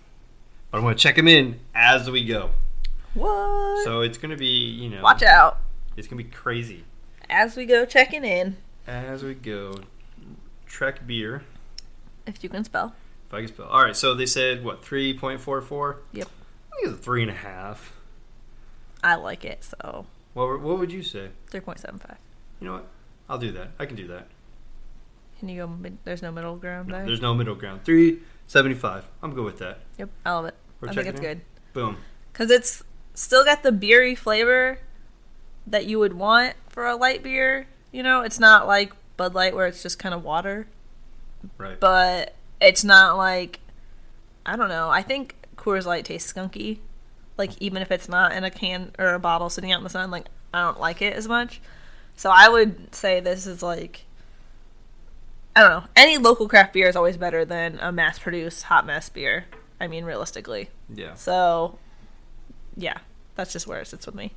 but 0.72 0.78
I'm 0.80 0.84
going 0.84 0.96
to 0.96 1.02
check 1.02 1.16
them 1.16 1.28
in 1.28 1.60
as 1.74 2.10
we 2.10 2.26
go. 2.26 2.52
What? 3.16 3.84
So 3.84 4.02
it's 4.02 4.18
going 4.18 4.32
to 4.32 4.38
be 4.38 4.46
you 4.48 4.90
know 4.90 5.02
Watch 5.02 5.24
out 5.24 5.58
it's 5.98 6.08
going 6.08 6.18
to 6.18 6.24
be 6.24 6.30
crazy 6.30 6.84
as 7.30 7.56
we 7.56 7.66
go 7.66 7.86
checking 7.86 8.24
in. 8.24 8.58
as 8.86 9.24
we 9.24 9.34
go. 9.34 9.80
Trek 10.68 11.08
beer. 11.08 11.44
If 12.28 12.44
you 12.44 12.50
can 12.50 12.64
spell. 12.66 12.94
If 13.28 13.34
I 13.34 13.40
can 13.40 13.48
spell. 13.48 13.68
All 13.68 13.82
right, 13.84 13.96
so 13.96 14.14
they 14.14 14.26
said 14.26 14.64
what 14.64 14.84
three 14.84 15.18
point 15.18 15.40
four 15.42 15.62
four. 15.62 16.02
Yep. 16.12 16.28
I 16.28 16.76
think 16.76 16.88
it's 16.94 17.00
a 17.00 17.04
three 17.04 17.22
and 17.22 17.32
a 17.32 17.36
half. 17.36 17.96
I 19.04 19.16
like 19.16 19.46
it, 19.46 19.64
so 19.64 20.06
What 20.34 20.60
what 20.62 20.80
would 20.80 20.92
you 20.92 21.02
say? 21.04 21.30
three 21.50 21.62
point 21.62 21.80
seven 21.80 22.00
five. 22.00 22.18
You 22.60 22.68
know 22.68 22.74
what? 22.74 22.88
I'll 23.30 23.38
do 23.38 23.52
that. 23.54 23.70
I 23.80 23.86
can 23.86 23.96
do 23.96 24.08
that. 24.08 24.28
Can 25.40 25.50
you 25.50 25.62
go? 25.62 25.68
Mid- 25.68 25.98
there's 26.04 26.22
no 26.22 26.32
middle 26.32 26.56
ground 26.58 26.92
there. 26.92 27.06
There's 27.06 27.22
no 27.22 27.34
middle 27.34 27.56
ground. 27.56 27.86
Three 27.86 28.20
seventy 28.48 28.76
five. 28.76 29.06
I'm 29.24 29.34
good 29.34 29.46
with 29.46 29.60
that. 29.60 29.80
Yep, 29.98 30.10
I 30.26 30.32
love 30.34 30.46
it. 30.46 30.56
We're 30.82 30.90
I 30.90 30.94
think 30.94 31.08
it's 31.08 31.20
in? 31.20 31.26
good 31.26 31.42
Boom. 31.74 31.98
because 32.34 32.52
it's 32.52 32.84
still 33.16 33.44
got 33.44 33.64
the 33.64 33.72
beery 33.72 34.14
flavor 34.14 34.78
that 35.66 35.86
you 35.86 35.98
would 36.00 36.14
want 36.14 36.54
for 36.70 36.86
a 36.86 36.96
light 36.96 37.24
beer. 37.24 37.68
You 37.92 38.04
know, 38.04 38.22
it's 38.22 38.40
not 38.40 38.68
like 38.68 38.94
Bud 39.18 39.34
Light 39.34 39.56
where 39.56 39.66
it's 39.68 39.82
just 39.82 39.98
kind 39.98 40.14
of 40.14 40.24
water, 40.24 40.68
Right. 41.58 41.80
but 41.80 42.36
it's 42.62 42.84
not 42.84 43.18
like 43.18 43.60
I 44.46 44.56
don't 44.56 44.70
know. 44.70 44.90
I 44.90 45.02
think 45.02 45.36
Coors 45.58 45.86
Light 45.86 46.06
tastes 46.06 46.32
skunky. 46.32 46.80
Like 47.38 47.52
even 47.60 47.82
if 47.82 47.92
it's 47.92 48.08
not 48.08 48.32
in 48.34 48.44
a 48.44 48.52
can 48.52 48.92
or 49.00 49.14
a 49.14 49.20
bottle 49.20 49.50
sitting 49.50 49.72
out 49.72 49.80
in 49.80 49.84
the 49.84 49.90
sun, 49.90 50.12
like 50.12 50.28
I 50.54 50.62
don't 50.62 50.80
like 50.80 51.02
it 51.02 51.14
as 51.14 51.28
much. 51.28 51.62
So 52.16 52.30
I 52.34 52.48
would 52.50 52.94
say 52.94 53.20
this 53.20 53.46
is 53.48 53.64
like 53.64 54.04
I 55.56 55.62
don't 55.62 55.70
know. 55.70 55.84
Any 55.96 56.18
local 56.18 56.48
craft 56.50 56.74
beer 56.74 56.88
is 56.90 56.96
always 56.98 57.16
better 57.18 57.46
than 57.46 57.80
a 57.82 57.92
mass 57.92 58.20
produced 58.20 58.64
hot 58.64 58.86
mess 58.86 59.10
beer. 59.10 59.46
I 59.80 59.88
mean 59.88 60.06
realistically. 60.06 60.70
yeah. 60.94 61.14
So 61.16 61.78
yeah, 62.78 62.98
that's 63.36 63.52
just 63.54 63.68
where 63.68 63.80
it 63.82 63.88
sits 63.88 64.06
with 64.06 64.16
me. 64.16 64.32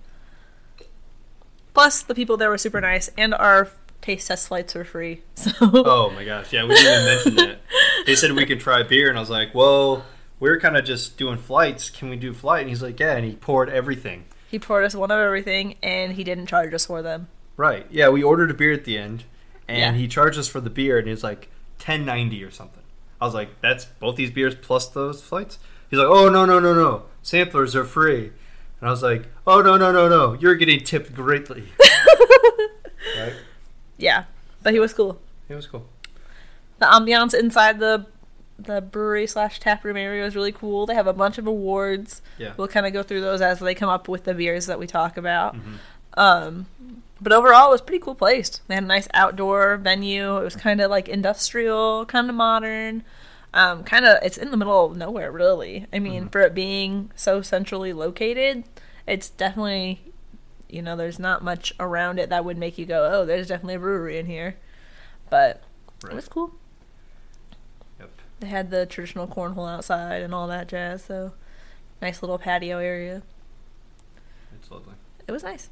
Plus 1.74 2.02
the 2.02 2.14
people 2.14 2.36
there 2.36 2.50
were 2.50 2.58
super 2.58 2.80
nice 2.80 3.10
and 3.16 3.34
our 3.34 3.70
taste 4.00 4.28
test 4.28 4.48
flights 4.48 4.74
were 4.74 4.84
free. 4.84 5.22
So 5.34 5.50
Oh 5.62 6.10
my 6.10 6.24
gosh. 6.24 6.52
Yeah, 6.52 6.64
we 6.64 6.74
didn't 6.74 6.92
even 6.92 7.04
mention 7.04 7.34
that. 7.36 7.58
They 8.06 8.14
said 8.14 8.32
we 8.32 8.46
could 8.46 8.60
try 8.60 8.82
beer, 8.82 9.08
and 9.08 9.16
I 9.18 9.20
was 9.20 9.30
like, 9.30 9.54
well, 9.54 10.04
we're 10.40 10.58
kind 10.58 10.76
of 10.76 10.84
just 10.84 11.16
doing 11.18 11.36
flights. 11.38 11.90
Can 11.90 12.08
we 12.08 12.16
do 12.16 12.32
flight? 12.32 12.60
And 12.62 12.68
he's 12.70 12.82
like, 12.82 12.98
yeah. 12.98 13.16
And 13.16 13.24
he 13.24 13.34
poured 13.34 13.68
everything. 13.68 14.24
He 14.50 14.58
poured 14.58 14.84
us 14.84 14.94
one 14.94 15.10
of 15.10 15.18
everything, 15.18 15.74
and 15.82 16.12
he 16.12 16.24
didn't 16.24 16.46
charge 16.46 16.72
us 16.72 16.86
for 16.86 17.02
them. 17.02 17.28
Right. 17.56 17.86
Yeah, 17.90 18.08
we 18.08 18.22
ordered 18.22 18.50
a 18.50 18.54
beer 18.54 18.72
at 18.72 18.84
the 18.84 18.96
end, 18.96 19.24
and 19.68 19.94
Yeah. 19.96 20.00
he 20.00 20.08
charged 20.08 20.38
us 20.38 20.48
for 20.48 20.60
the 20.60 20.70
beer, 20.70 20.98
and 20.98 21.08
it's 21.08 21.22
like 21.24 21.50
ten 21.78 22.04
ninety 22.04 22.42
or 22.42 22.50
something. 22.50 22.82
I 23.20 23.24
was 23.26 23.34
like, 23.34 23.60
that's 23.60 23.84
both 23.84 24.16
these 24.16 24.30
beers 24.30 24.54
plus 24.54 24.86
those 24.88 25.20
flights. 25.22 25.58
He's 25.90 25.98
like, 25.98 26.08
oh 26.08 26.28
no 26.30 26.44
no 26.46 26.58
no 26.60 26.72
no, 26.72 27.02
samplers 27.22 27.74
are 27.76 27.84
free, 27.84 28.32
and 28.80 28.88
I 28.88 28.90
was 28.90 29.02
like, 29.02 29.26
oh 29.46 29.60
no 29.60 29.76
no 29.76 29.92
no 29.92 30.08
no, 30.08 30.34
you're 30.34 30.54
getting 30.54 30.82
tipped 30.82 31.14
greatly. 31.14 31.64
right. 33.18 33.32
Yeah, 33.96 34.24
but 34.62 34.72
he 34.72 34.80
was 34.80 34.92
cool. 34.94 35.20
He 35.48 35.54
was 35.54 35.66
cool. 35.66 35.86
The 36.78 36.86
ambiance 36.86 37.34
inside 37.34 37.80
the 37.80 38.06
the 38.58 38.80
brewery 38.80 39.26
slash 39.26 39.60
tap 39.60 39.84
room 39.84 39.96
area 39.96 40.24
was 40.24 40.34
really 40.34 40.50
cool. 40.52 40.84
They 40.86 40.94
have 40.94 41.06
a 41.06 41.12
bunch 41.12 41.38
of 41.38 41.46
awards. 41.46 42.22
Yeah. 42.38 42.54
We'll 42.56 42.66
kind 42.68 42.86
of 42.86 42.92
go 42.92 43.02
through 43.04 43.20
those 43.20 43.40
as 43.40 43.60
they 43.60 43.74
come 43.74 43.88
up 43.88 44.08
with 44.08 44.24
the 44.24 44.34
beers 44.34 44.66
that 44.66 44.80
we 44.80 44.86
talk 44.88 45.16
about. 45.16 45.54
Mhm. 45.54 45.74
Um, 46.14 46.66
but 47.20 47.32
overall, 47.32 47.68
it 47.68 47.72
was 47.72 47.80
a 47.80 47.84
pretty 47.84 48.02
cool 48.02 48.16
place. 48.16 48.60
They 48.66 48.74
had 48.74 48.84
a 48.84 48.86
nice 48.86 49.06
outdoor 49.14 49.76
venue. 49.76 50.38
It 50.38 50.42
was 50.44 50.56
kind 50.56 50.80
of 50.80 50.90
like 50.90 51.08
industrial, 51.08 52.04
kind 52.06 52.28
of 52.28 52.34
modern. 52.34 53.04
Um, 53.58 53.82
kind 53.82 54.04
of, 54.04 54.18
it's 54.22 54.36
in 54.38 54.50
the 54.52 54.56
middle 54.56 54.84
of 54.86 54.96
nowhere, 54.96 55.32
really. 55.32 55.86
I 55.92 55.98
mean, 55.98 56.28
for 56.28 56.40
it 56.42 56.54
being 56.54 57.10
so 57.16 57.42
centrally 57.42 57.92
located, 57.92 58.62
it's 59.06 59.28
definitely, 59.28 60.00
you 60.68 60.80
know, 60.80 60.94
there's 60.94 61.18
not 61.18 61.42
much 61.42 61.72
around 61.80 62.20
it 62.20 62.30
that 62.30 62.44
would 62.44 62.56
make 62.56 62.78
you 62.78 62.86
go, 62.86 63.10
oh, 63.12 63.26
there's 63.26 63.48
definitely 63.48 63.74
a 63.74 63.78
brewery 63.80 64.16
in 64.18 64.26
here. 64.26 64.56
But 65.28 65.62
Right. 66.04 66.12
it 66.12 66.14
was 66.16 66.28
cool. 66.28 66.52
Yep. 67.98 68.10
They 68.38 68.46
had 68.46 68.70
the 68.70 68.86
traditional 68.86 69.26
cornhole 69.26 69.68
outside 69.68 70.22
and 70.22 70.32
all 70.32 70.46
that 70.46 70.68
jazz, 70.68 71.04
so 71.04 71.32
nice 72.00 72.22
little 72.22 72.38
patio 72.38 72.78
area. 72.78 73.22
It's 74.54 74.70
lovely. 74.70 74.94
It 75.26 75.32
was 75.32 75.42
nice. 75.42 75.68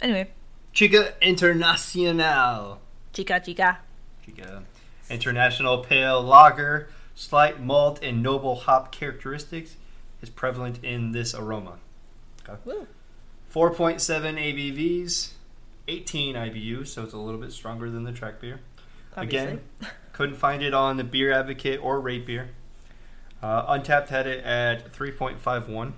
Anyway, 0.00 0.28
Chica 0.72 1.14
Internacional. 1.22 2.78
chica 3.12 3.40
chica. 3.44 3.78
Chica 4.24 4.64
International 5.10 5.78
Pale 5.78 6.22
Lager, 6.22 6.88
slight 7.14 7.60
malt 7.60 7.98
and 8.02 8.22
noble 8.22 8.56
hop 8.56 8.92
characteristics 8.92 9.76
is 10.22 10.30
prevalent 10.30 10.82
in 10.84 11.12
this 11.12 11.34
aroma. 11.34 11.78
Woo. 12.64 12.86
4.7 13.52 13.98
ABVs, 14.38 15.30
18 15.86 16.34
IBUs, 16.34 16.88
so 16.88 17.02
it's 17.02 17.12
a 17.12 17.18
little 17.18 17.40
bit 17.40 17.52
stronger 17.52 17.90
than 17.90 18.04
the 18.04 18.12
track 18.12 18.40
beer. 18.40 18.60
Obviously. 19.16 19.38
Again, 19.38 19.60
couldn't 20.12 20.36
find 20.36 20.62
it 20.62 20.74
on 20.74 20.96
the 20.96 21.04
Beer 21.04 21.32
Advocate 21.32 21.80
or 21.82 22.00
Rate 22.00 22.26
Beer. 22.26 22.50
Uh, 23.42 23.74
Untappd 23.74 24.08
had 24.08 24.26
it 24.26 24.44
at 24.44 24.92
3.51. 24.92 25.92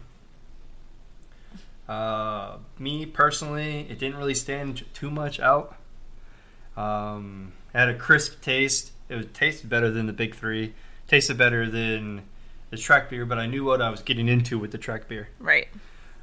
Uh, 1.88 2.58
me 2.78 3.04
personally, 3.04 3.86
it 3.90 3.98
didn't 3.98 4.16
really 4.16 4.34
stand 4.34 4.84
too 4.94 5.10
much 5.10 5.40
out. 5.40 5.76
Um, 6.76 7.52
it 7.74 7.78
had 7.78 7.88
a 7.88 7.94
crisp 7.96 8.40
taste. 8.42 8.92
It 9.10 9.16
was, 9.16 9.26
tasted 9.34 9.68
better 9.68 9.90
than 9.90 10.06
the 10.06 10.12
Big 10.12 10.34
Three. 10.34 10.74
Tasted 11.08 11.36
better 11.36 11.68
than 11.68 12.22
the 12.70 12.76
track 12.76 13.10
beer, 13.10 13.26
but 13.26 13.38
I 13.38 13.46
knew 13.46 13.64
what 13.64 13.82
I 13.82 13.90
was 13.90 14.00
getting 14.00 14.28
into 14.28 14.58
with 14.58 14.70
the 14.70 14.78
track 14.78 15.08
beer. 15.08 15.28
Right. 15.40 15.68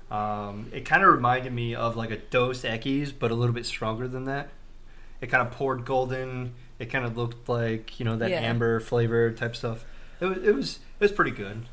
Um, 0.10 0.68
it 0.74 0.86
kind 0.86 1.04
of 1.04 1.10
reminded 1.14 1.52
me 1.52 1.76
of 1.76 1.98
like 1.98 2.12
a 2.12 2.18
Dos 2.18 2.62
Equis, 2.64 3.12
but 3.18 3.30
a 3.30 3.36
little 3.36 3.54
bit 3.54 3.66
stronger 3.66 4.08
than 4.08 4.24
that. 4.24 4.50
It 5.20 5.28
kind 5.28 5.46
of 5.46 5.52
poured 5.54 5.84
golden. 5.84 6.54
It 6.80 6.86
kind 6.86 7.04
of 7.06 7.18
looked 7.18 7.50
like 7.50 8.00
you 8.00 8.06
know 8.06 8.16
that 8.16 8.30
Yeah. 8.30 8.40
amber 8.40 8.80
flavor 8.80 9.32
type 9.32 9.56
stuff. 9.56 9.84
It 10.22 10.26
was 10.26 10.38
it 10.38 10.56
was 10.56 10.80
it 11.00 11.04
was 11.04 11.12
pretty 11.12 11.32
good. 11.32 11.66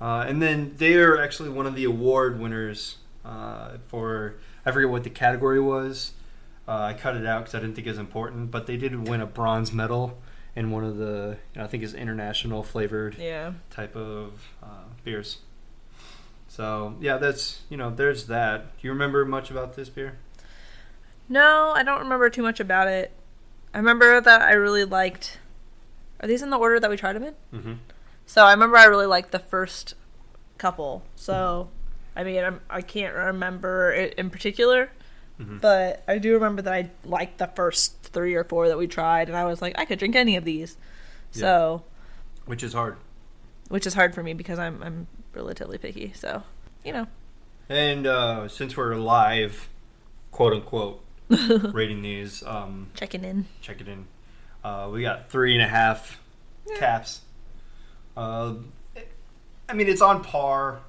Uh, 0.00 0.24
and 0.28 0.42
then 0.42 0.74
they 0.76 0.94
are 0.96 1.20
actually 1.20 1.48
one 1.48 1.66
of 1.66 1.74
the 1.74 1.84
award 1.84 2.38
winners 2.38 2.98
uh, 3.24 3.78
for 3.88 4.34
I 4.66 4.70
forget 4.72 4.90
what 4.90 5.04
the 5.04 5.10
category 5.10 5.60
was. 5.60 6.12
Uh, 6.68 6.72
I 6.82 6.92
cut 6.92 7.16
it 7.16 7.24
out 7.24 7.40
because 7.44 7.54
I 7.54 7.60
didn't 7.60 7.74
think 7.76 7.86
it 7.86 7.90
was 7.90 7.98
important, 7.98 8.50
but 8.50 8.66
they 8.66 8.76
did 8.76 9.08
win 9.08 9.22
a 9.22 9.26
bronze 9.26 9.72
medal 9.72 10.18
in 10.58 10.70
one 10.72 10.84
of 10.84 10.96
the 10.96 11.36
you 11.54 11.58
know, 11.60 11.64
I 11.64 11.68
think 11.68 11.82
is 11.84 11.94
international 11.94 12.62
flavored 12.62 13.16
Yeah. 13.18 13.52
type 13.70 13.94
of 13.94 14.32
uh, 14.62 14.84
beers. 15.04 15.38
So 16.48 16.96
yeah, 17.00 17.16
that's 17.18 17.60
you 17.70 17.76
know, 17.76 17.90
there's 17.90 18.26
that. 18.26 18.62
Do 18.78 18.86
you 18.86 18.90
remember 18.92 19.24
much 19.24 19.50
about 19.50 19.76
this 19.76 19.88
beer? 19.88 20.18
No, 21.28 21.72
I 21.76 21.82
don't 21.82 22.00
remember 22.00 22.28
too 22.30 22.42
much 22.42 22.58
about 22.58 22.88
it. 22.88 23.12
I 23.74 23.78
remember 23.78 24.20
that 24.20 24.42
I 24.42 24.52
really 24.52 24.84
liked. 24.84 25.38
Are 26.20 26.26
these 26.26 26.42
in 26.42 26.50
the 26.50 26.56
order 26.58 26.80
that 26.80 26.90
we 26.90 26.96
tried 26.96 27.12
them 27.14 27.22
in? 27.24 27.34
Mm-hmm. 27.54 27.72
So 28.26 28.44
I 28.44 28.50
remember 28.52 28.76
I 28.78 28.84
really 28.86 29.06
liked 29.06 29.30
the 29.30 29.38
first 29.38 29.94
couple. 30.56 31.04
So, 31.14 31.68
I 32.16 32.24
mean, 32.24 32.42
I'm, 32.42 32.60
I 32.68 32.80
can't 32.80 33.14
remember 33.14 33.92
it 33.92 34.14
in 34.14 34.28
particular, 34.30 34.90
Mhm. 35.40 35.60
but 35.60 36.02
I 36.08 36.18
do 36.18 36.34
remember 36.34 36.62
that 36.62 36.72
I 36.74 36.90
liked 37.04 37.38
the 37.38 37.46
first 37.48 38.02
three 38.02 38.34
or 38.34 38.42
four 38.44 38.68
that 38.68 38.76
we 38.78 38.86
tried, 38.86 39.28
and 39.28 39.36
I 39.36 39.44
was 39.44 39.62
like, 39.62 39.78
I 39.78 39.84
could 39.84 39.98
drink 39.98 40.16
any 40.16 40.36
of 40.36 40.44
these. 40.44 40.76
Yeah. 41.32 41.40
So, 41.40 41.82
which 42.46 42.62
is 42.62 42.72
hard. 42.72 42.96
which 43.68 43.86
is 43.86 43.94
hard 43.94 44.14
for 44.14 44.22
me 44.22 44.32
because 44.34 44.58
I'm 44.58 44.82
I'm 44.82 45.06
relatively 45.34 45.78
picky. 45.78 46.12
So, 46.14 46.42
you 46.84 46.92
know, 46.92 47.06
And 47.68 48.06
uh, 48.06 48.48
since 48.48 48.76
we're 48.76 48.94
live, 48.96 49.68
quote 50.32 50.54
unquote, 50.54 51.04
rating 51.28 52.00
these, 52.02 52.42
um, 52.44 52.88
checking 52.94 53.24
in. 53.24 53.44
checking 53.60 53.86
in. 53.86 54.06
Uh, 54.64 54.88
we 54.92 55.02
got 55.02 55.30
three 55.30 55.52
and 55.54 55.62
a 55.62 55.68
half 55.68 56.20
Yeah. 56.68 56.78
caps. 56.78 57.20
Uh, 58.16 58.54
I 59.68 59.74
mean, 59.74 59.86
it's 59.86 60.00
on 60.02 60.24
par 60.24 60.80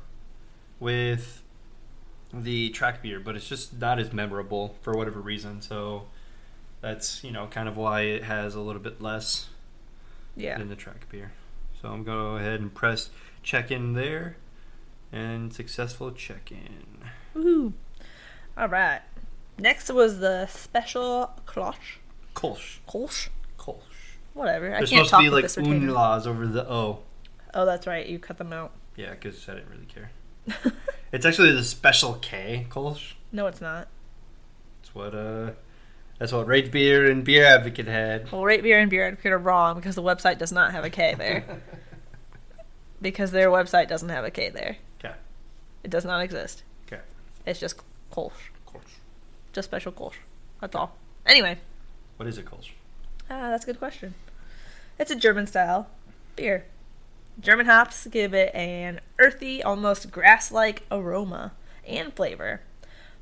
with 0.79 1.44
the 2.33 2.69
track 2.69 3.01
beer, 3.01 3.19
but 3.19 3.36
it's 3.36 3.48
just 3.48 3.79
not 3.79 4.00
as 4.00 4.13
memorable 4.13 4.75
for 4.81 4.93
whatever 4.95 5.19
reason. 5.19 5.62
So 5.62 6.07
that's 6.81 7.24
you 7.24 7.31
know 7.31 7.48
kind 7.48 7.67
of 7.67 7.77
why 7.77 8.01
it 8.01 8.24
has 8.24 8.55
a 8.55 8.62
little 8.62 8.81
bit 8.81 9.01
less 9.01 9.50
Yeah. 10.36 10.57
than 10.57 10.69
the 10.69 10.75
track 10.75 11.09
beer. 11.09 11.31
So 11.81 11.89
I'm 11.89 12.03
gonna 12.03 12.19
go 12.19 12.36
ahead 12.38 12.59
and 12.59 12.74
press 12.74 13.09
check 13.43 13.71
in 13.71 13.93
there, 13.93 14.36
and 15.12 15.53
successful 15.53 16.12
check 16.12 16.51
in. 16.51 17.00
Woohoo! 17.36 17.74
All 18.57 18.67
right. 18.67 19.01
Next 19.57 19.89
was 19.91 20.19
the 20.19 20.45
special 20.48 21.31
Klosch. 21.45 21.98
Kolsch, 22.36 22.77
Kolsch? 22.88 23.29
Kolsch. 23.57 23.79
Whatever. 24.33 24.74
I 24.74 24.77
can't 24.79 24.88
supposed 24.89 25.09
talk 25.09 25.19
to 25.21 25.25
be 25.25 25.29
like 25.29 25.43
retainer. 25.43 25.98
over 25.98 26.48
the 26.48 26.69
O. 26.69 27.00
Oh, 27.53 27.65
that's 27.65 27.88
right. 27.88 28.05
You 28.05 28.19
cut 28.19 28.38
them 28.38 28.53
out. 28.53 28.71
Yeah, 28.95 29.12
because 29.12 29.48
I 29.50 29.55
didn't 29.55 29.69
really 29.69 29.86
care. 29.86 30.12
It's 31.11 31.25
actually 31.25 31.51
the 31.51 31.63
special 31.63 32.13
K 32.21 32.67
Kolsch. 32.69 33.13
No, 33.31 33.47
it's 33.47 33.61
not. 33.61 33.87
That's 34.81 34.93
what 34.95 35.15
uh, 35.15 35.51
that's 36.19 36.31
what 36.31 36.47
Rate 36.47 36.71
Beer 36.71 37.09
and 37.09 37.23
Beer 37.23 37.45
Advocate 37.45 37.87
had. 37.87 38.31
Well, 38.31 38.43
Rate 38.43 38.61
Beer 38.63 38.79
and 38.79 38.89
Beer 38.89 39.07
Advocate 39.07 39.31
are 39.31 39.37
wrong 39.37 39.75
because 39.75 39.95
the 39.95 40.03
website 40.03 40.37
does 40.37 40.51
not 40.51 40.71
have 40.71 40.83
a 40.85 40.89
K 40.89 41.15
there. 41.17 41.43
because 43.01 43.31
their 43.31 43.49
website 43.49 43.87
doesn't 43.87 44.09
have 44.09 44.25
a 44.25 44.31
K 44.31 44.49
there. 44.49 44.77
Okay. 45.03 45.15
It 45.83 45.89
does 45.91 46.05
not 46.05 46.21
exist. 46.21 46.63
Okay. 46.87 47.01
It's 47.45 47.59
just 47.59 47.77
Kolsch. 48.11 48.31
Kolsch. 48.67 48.81
Just 49.53 49.69
special 49.69 49.91
Kolsch. 49.91 50.15
That's 50.61 50.75
all. 50.75 50.95
Anyway, 51.25 51.57
What 52.17 52.27
is 52.27 52.37
a 52.37 52.43
Kolsch? 52.43 52.71
ah, 53.29 53.49
that's 53.51 53.63
a 53.63 53.67
good 53.67 53.79
question. 53.79 54.13
It's 54.97 55.11
a 55.11 55.15
German 55.15 55.47
style 55.47 55.87
beer. 56.35 56.65
German 57.39 57.67
hops 57.67 58.05
give 58.08 58.34
it 58.34 58.53
an 58.53 59.00
earthy, 59.17 59.63
almost 59.63 60.12
grass 60.12 60.51
like 60.51 60.86
aroma 60.91 61.53
and 61.88 62.13
flavor. 62.13 62.62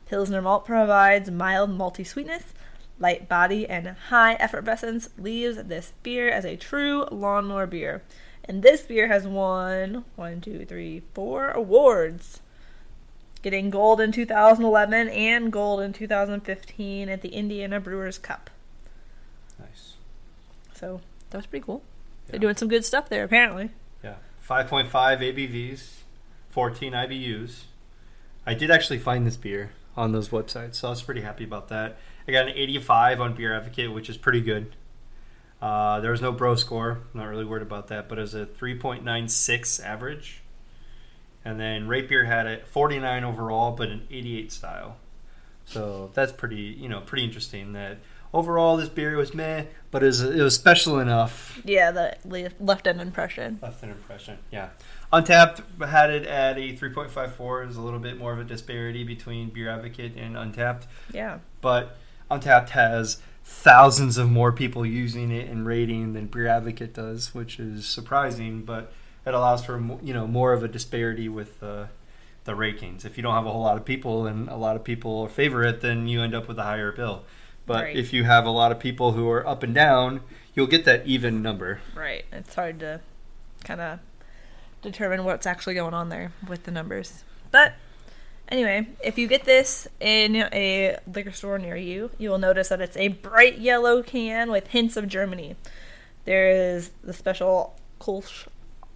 Pilsner 0.08 0.42
malt 0.42 0.66
provides 0.66 1.30
mild 1.30 1.70
malty 1.70 2.06
sweetness, 2.06 2.54
light 3.00 3.30
body, 3.30 3.68
and 3.68 3.88
high 3.88 4.34
effervescence 4.36 5.10
leaves 5.18 5.62
this 5.64 5.94
beer 6.02 6.30
as 6.30 6.46
a 6.46 6.56
true 6.56 7.06
lawnmower 7.12 7.68
beer. 7.68 8.02
And 8.46 8.64
this 8.64 8.84
beer 8.84 9.08
has 9.08 9.28
won 9.28 10.06
one, 10.16 10.42
two, 10.42 10.66
three, 10.66 11.04
four 11.14 11.52
awards. 11.52 12.40
Getting 13.44 13.70
gold 13.70 14.02
in 14.02 14.12
2011 14.12 15.10
and 15.10 15.52
gold 15.52 15.82
in 15.82 15.94
2015 15.94 17.10
at 17.10 17.22
the 17.22 17.30
Indiana 17.30 17.80
Brewers 17.80 18.18
Cup. 18.18 18.50
Nice. 19.60 19.96
So 20.74 21.02
that 21.30 21.38
was 21.38 21.46
pretty 21.46 21.66
cool. 21.66 21.84
Yeah. 22.26 22.32
They're 22.32 22.40
doing 22.40 22.56
some 22.56 22.68
good 22.68 22.86
stuff 22.86 23.10
there, 23.10 23.24
apparently. 23.24 23.70
Yeah. 24.50 24.64
5.5 24.64 24.90
ABVs, 24.92 25.90
14 26.50 26.94
IBUs. 26.94 27.64
I 28.46 28.54
did 28.54 28.72
actually 28.72 29.00
find 29.00 29.28
this 29.28 29.38
beer 29.38 29.72
on 29.96 30.12
those 30.12 30.30
websites, 30.30 30.76
so 30.76 30.88
I 30.88 30.92
was 30.92 31.02
pretty 31.02 31.22
happy 31.22 31.44
about 31.44 31.68
that. 31.70 31.98
I 32.28 32.32
got 32.32 32.48
an 32.48 32.54
85 32.56 33.22
on 33.22 33.34
Beer 33.34 33.54
Advocate, 33.56 33.94
which 33.94 34.10
is 34.10 34.18
pretty 34.18 34.42
good. 34.42 34.76
Uh, 35.62 36.00
there 36.00 36.12
was 36.12 36.22
no 36.22 36.32
bro 36.32 36.56
score. 36.56 37.00
Not 37.14 37.26
really 37.26 37.46
worried 37.46 37.64
about 37.64 37.88
that, 37.88 38.08
but 38.08 38.18
it 38.18 38.22
was 38.22 38.36
a 38.36 38.46
3.96 38.46 39.84
average. 39.84 40.42
And 41.44 41.60
then 41.60 41.88
Rate 41.88 42.10
Beer 42.10 42.26
had 42.26 42.46
a 42.46 42.66
49 42.66 43.24
overall, 43.24 43.72
but 43.72 43.90
an 43.90 44.08
88 44.12 44.52
style. 44.52 44.98
So 45.66 46.12
that's 46.14 46.32
pretty, 46.32 46.76
you 46.80 46.90
know, 46.90 47.02
pretty 47.02 47.24
interesting. 47.24 47.74
That 47.74 47.98
overall 48.34 48.78
this 48.78 48.90
beer 48.90 49.16
was 49.18 49.34
meh, 49.34 49.66
but 49.92 50.04
it 50.04 50.08
was, 50.08 50.22
it 50.22 50.42
was 50.42 50.56
special 50.56 51.00
enough 51.00 51.62
Yeah, 51.66 51.92
that 51.92 52.26
le- 52.26 52.50
left 52.60 52.88
an 52.88 53.00
impression. 53.00 53.60
Left 53.62 53.82
an 53.84 53.90
impression. 53.92 54.38
Yeah. 54.52 54.70
Untappd 55.14 55.62
had 55.88 56.10
it 56.10 56.26
at 56.28 56.58
a 56.58 56.74
3.54. 56.76 57.64
There's 57.64 57.78
a 57.78 57.82
little 57.82 58.00
bit 58.00 58.18
more 58.18 58.34
of 58.34 58.40
a 58.40 58.44
disparity 58.44 59.04
between 59.04 59.50
Beer 59.50 59.70
Advocate 59.70 60.16
and 60.18 60.36
Untappd, 60.36 60.84
Yeah. 61.14 61.40
but 61.62 61.98
Untappd 62.30 62.70
has 62.70 63.22
thousands 63.46 64.18
of 64.18 64.30
more 64.30 64.52
people 64.52 64.86
using 64.86 65.32
it 65.32 65.48
and 65.50 65.66
rating 65.66 66.12
than 66.14 66.26
Beer 66.28 66.48
Advocate 66.48 66.94
does, 66.94 67.34
which 67.34 67.60
is 67.60 67.86
surprising, 67.88 68.64
but 68.64 68.92
it 69.26 69.34
allows 69.34 69.64
for 69.66 69.78
you 70.04 70.14
know 70.14 70.28
more 70.28 70.52
of 70.54 70.64
a 70.64 70.68
disparity 70.68 71.30
with 71.30 71.64
uh, 71.64 71.86
the 72.44 72.52
rankings. 72.54 73.06
If 73.06 73.16
you 73.16 73.24
don't 73.24 73.34
have 73.34 73.46
a 73.46 73.52
whole 73.52 73.62
lot 73.62 73.78
of 73.78 73.86
people 73.86 74.26
and 74.28 74.50
a 74.50 74.56
lot 74.58 74.76
of 74.76 74.84
people 74.84 75.28
favor 75.30 75.64
it, 75.64 75.80
then 75.80 76.08
you 76.10 76.22
end 76.22 76.36
up 76.36 76.48
with 76.50 76.60
a 76.60 76.64
higher 76.64 76.92
bill. 76.92 77.24
But 77.68 77.84
Right. 77.84 77.96
if 77.96 78.14
you 78.14 78.24
have 78.24 78.46
a 78.46 78.50
lot 78.50 78.72
of 78.72 78.80
people 78.80 79.12
who 79.12 79.30
are 79.30 79.46
up 79.48 79.62
and 79.62 79.76
down, 79.76 80.22
you'll 80.56 80.66
get 80.68 80.86
that 80.86 81.06
even 81.06 81.44
number. 81.44 81.82
Right. 81.94 82.26
It's 82.32 82.56
hard 82.56 82.80
to 82.80 83.02
kind 83.64 83.80
of 83.82 84.00
determine 84.82 85.24
what's 85.26 85.46
actually 85.46 85.76
going 85.76 85.94
on 85.94 86.10
there 86.10 86.32
with 86.48 86.64
the 86.64 86.72
numbers. 86.72 87.24
But 87.52 87.74
anyway, 88.50 88.88
if 89.04 89.18
you 89.18 89.28
get 89.28 89.44
this 89.44 89.88
in 90.00 90.36
a 90.38 90.98
liquor 91.14 91.32
store 91.34 91.60
near 91.60 91.76
you, 91.76 92.10
you 92.18 92.30
will 92.30 92.38
notice 92.38 92.70
that 92.70 92.80
it's 92.82 92.96
a 92.98 93.10
bright 93.10 93.60
yellow 93.60 94.02
can 94.02 94.50
with 94.50 94.68
hints 94.68 94.96
of 94.98 95.08
Germany. 95.08 95.56
There 96.26 96.50
is 96.50 96.92
the 97.04 97.14
special 97.14 97.78
Kolsch 98.00 98.48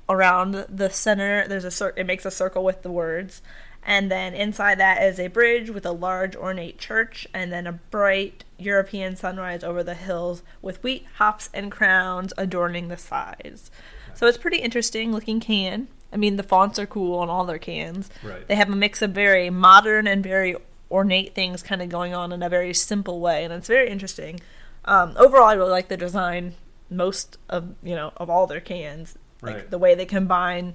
around 0.08 0.66
the 0.70 0.90
center. 0.90 1.48
There's 1.48 1.66
a 1.66 1.72
cir- 1.72 1.94
it 1.98 2.06
makes 2.06 2.26
a 2.26 2.32
circle 2.32 2.64
with 2.64 2.84
the 2.84 2.92
words. 2.92 3.42
And 3.84 4.12
then 4.12 4.34
inside 4.36 4.78
that 4.80 5.02
is 5.02 5.20
a 5.20 5.28
bridge 5.28 5.70
with 5.70 5.86
a 5.86 5.92
large 5.92 6.36
ornate 6.36 6.78
church, 6.78 7.28
and 7.34 7.52
then 7.52 7.66
a 7.66 7.74
bright 7.74 8.44
European 8.58 9.16
sunrise 9.16 9.64
over 9.64 9.84
the 9.84 9.96
hills 9.96 10.44
with 10.62 10.84
wheat, 10.84 11.06
hops, 11.16 11.50
and 11.54 11.72
crowns 11.72 12.32
adorning 12.38 12.90
the 12.90 12.98
sides. 12.98 13.72
So 14.14 14.28
it's 14.28 14.38
pretty 14.38 14.58
interesting 14.58 15.12
looking 15.12 15.40
can. 15.40 15.88
I 16.14 16.18
mean, 16.18 16.36
the 16.36 16.44
fonts 16.44 16.78
are 16.78 16.86
cool 16.86 17.18
on 17.20 17.30
all 17.30 17.46
their 17.46 17.58
cans. 17.58 18.10
Right. 18.22 18.48
They 18.48 18.56
have 18.56 18.70
a 18.70 18.76
mix 18.76 19.02
of 19.02 19.12
very 19.12 19.50
modern 19.50 20.06
and 20.06 20.22
very 20.22 20.56
ornate 20.92 21.34
things 21.34 21.64
kind 21.64 21.82
of 21.82 21.90
going 21.90 22.14
on 22.14 22.32
in 22.32 22.44
a 22.44 22.50
very 22.50 22.74
simple 22.74 23.20
way, 23.20 23.44
and 23.44 23.54
it's 23.54 23.68
very 23.68 23.90
interesting. 23.90 24.42
Um, 24.86 25.16
overall, 25.18 25.48
I 25.48 25.54
really 25.54 25.72
like 25.72 25.88
the 25.88 25.98
design. 25.98 26.56
Most 26.90 27.38
of 27.50 27.74
you 27.82 27.96
know 27.96 28.12
of 28.18 28.30
all 28.30 28.46
their 28.46 28.60
cans, 28.60 29.18
like 29.42 29.56
Right. 29.56 29.72
the 29.72 29.78
way 29.78 29.96
they 29.96 30.06
combine 30.06 30.74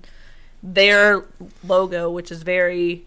their 0.66 1.24
logo, 1.64 2.10
which 2.10 2.30
is 2.32 2.42
very 2.42 3.04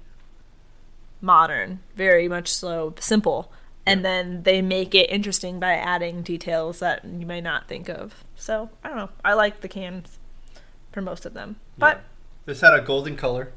modern, 1.22 1.80
very 1.96 2.28
much 2.28 2.48
so 2.52 2.94
simple, 3.00 3.52
and 3.86 4.00
Yeah. 4.00 4.04
then 4.04 4.44
they 4.44 4.62
make 4.62 4.96
it 4.96 5.10
interesting 5.10 5.60
by 5.60 5.74
adding 5.74 6.22
details 6.22 6.80
that 6.80 7.04
you 7.04 7.26
may 7.26 7.42
not 7.42 7.68
think 7.68 7.90
of. 7.90 8.24
So 8.36 8.70
I 8.84 8.88
don't 8.88 8.98
know. 8.98 9.10
I 9.26 9.34
like 9.34 9.60
the 9.62 9.68
cans 9.68 10.18
for 10.94 11.02
most 11.02 11.26
of 11.26 11.34
them, 11.34 11.58
but 11.78 11.98
Yeah. 11.98 12.02
this 12.46 12.62
had 12.62 12.74
a 12.74 12.82
golden 12.82 13.16
color. 13.18 13.50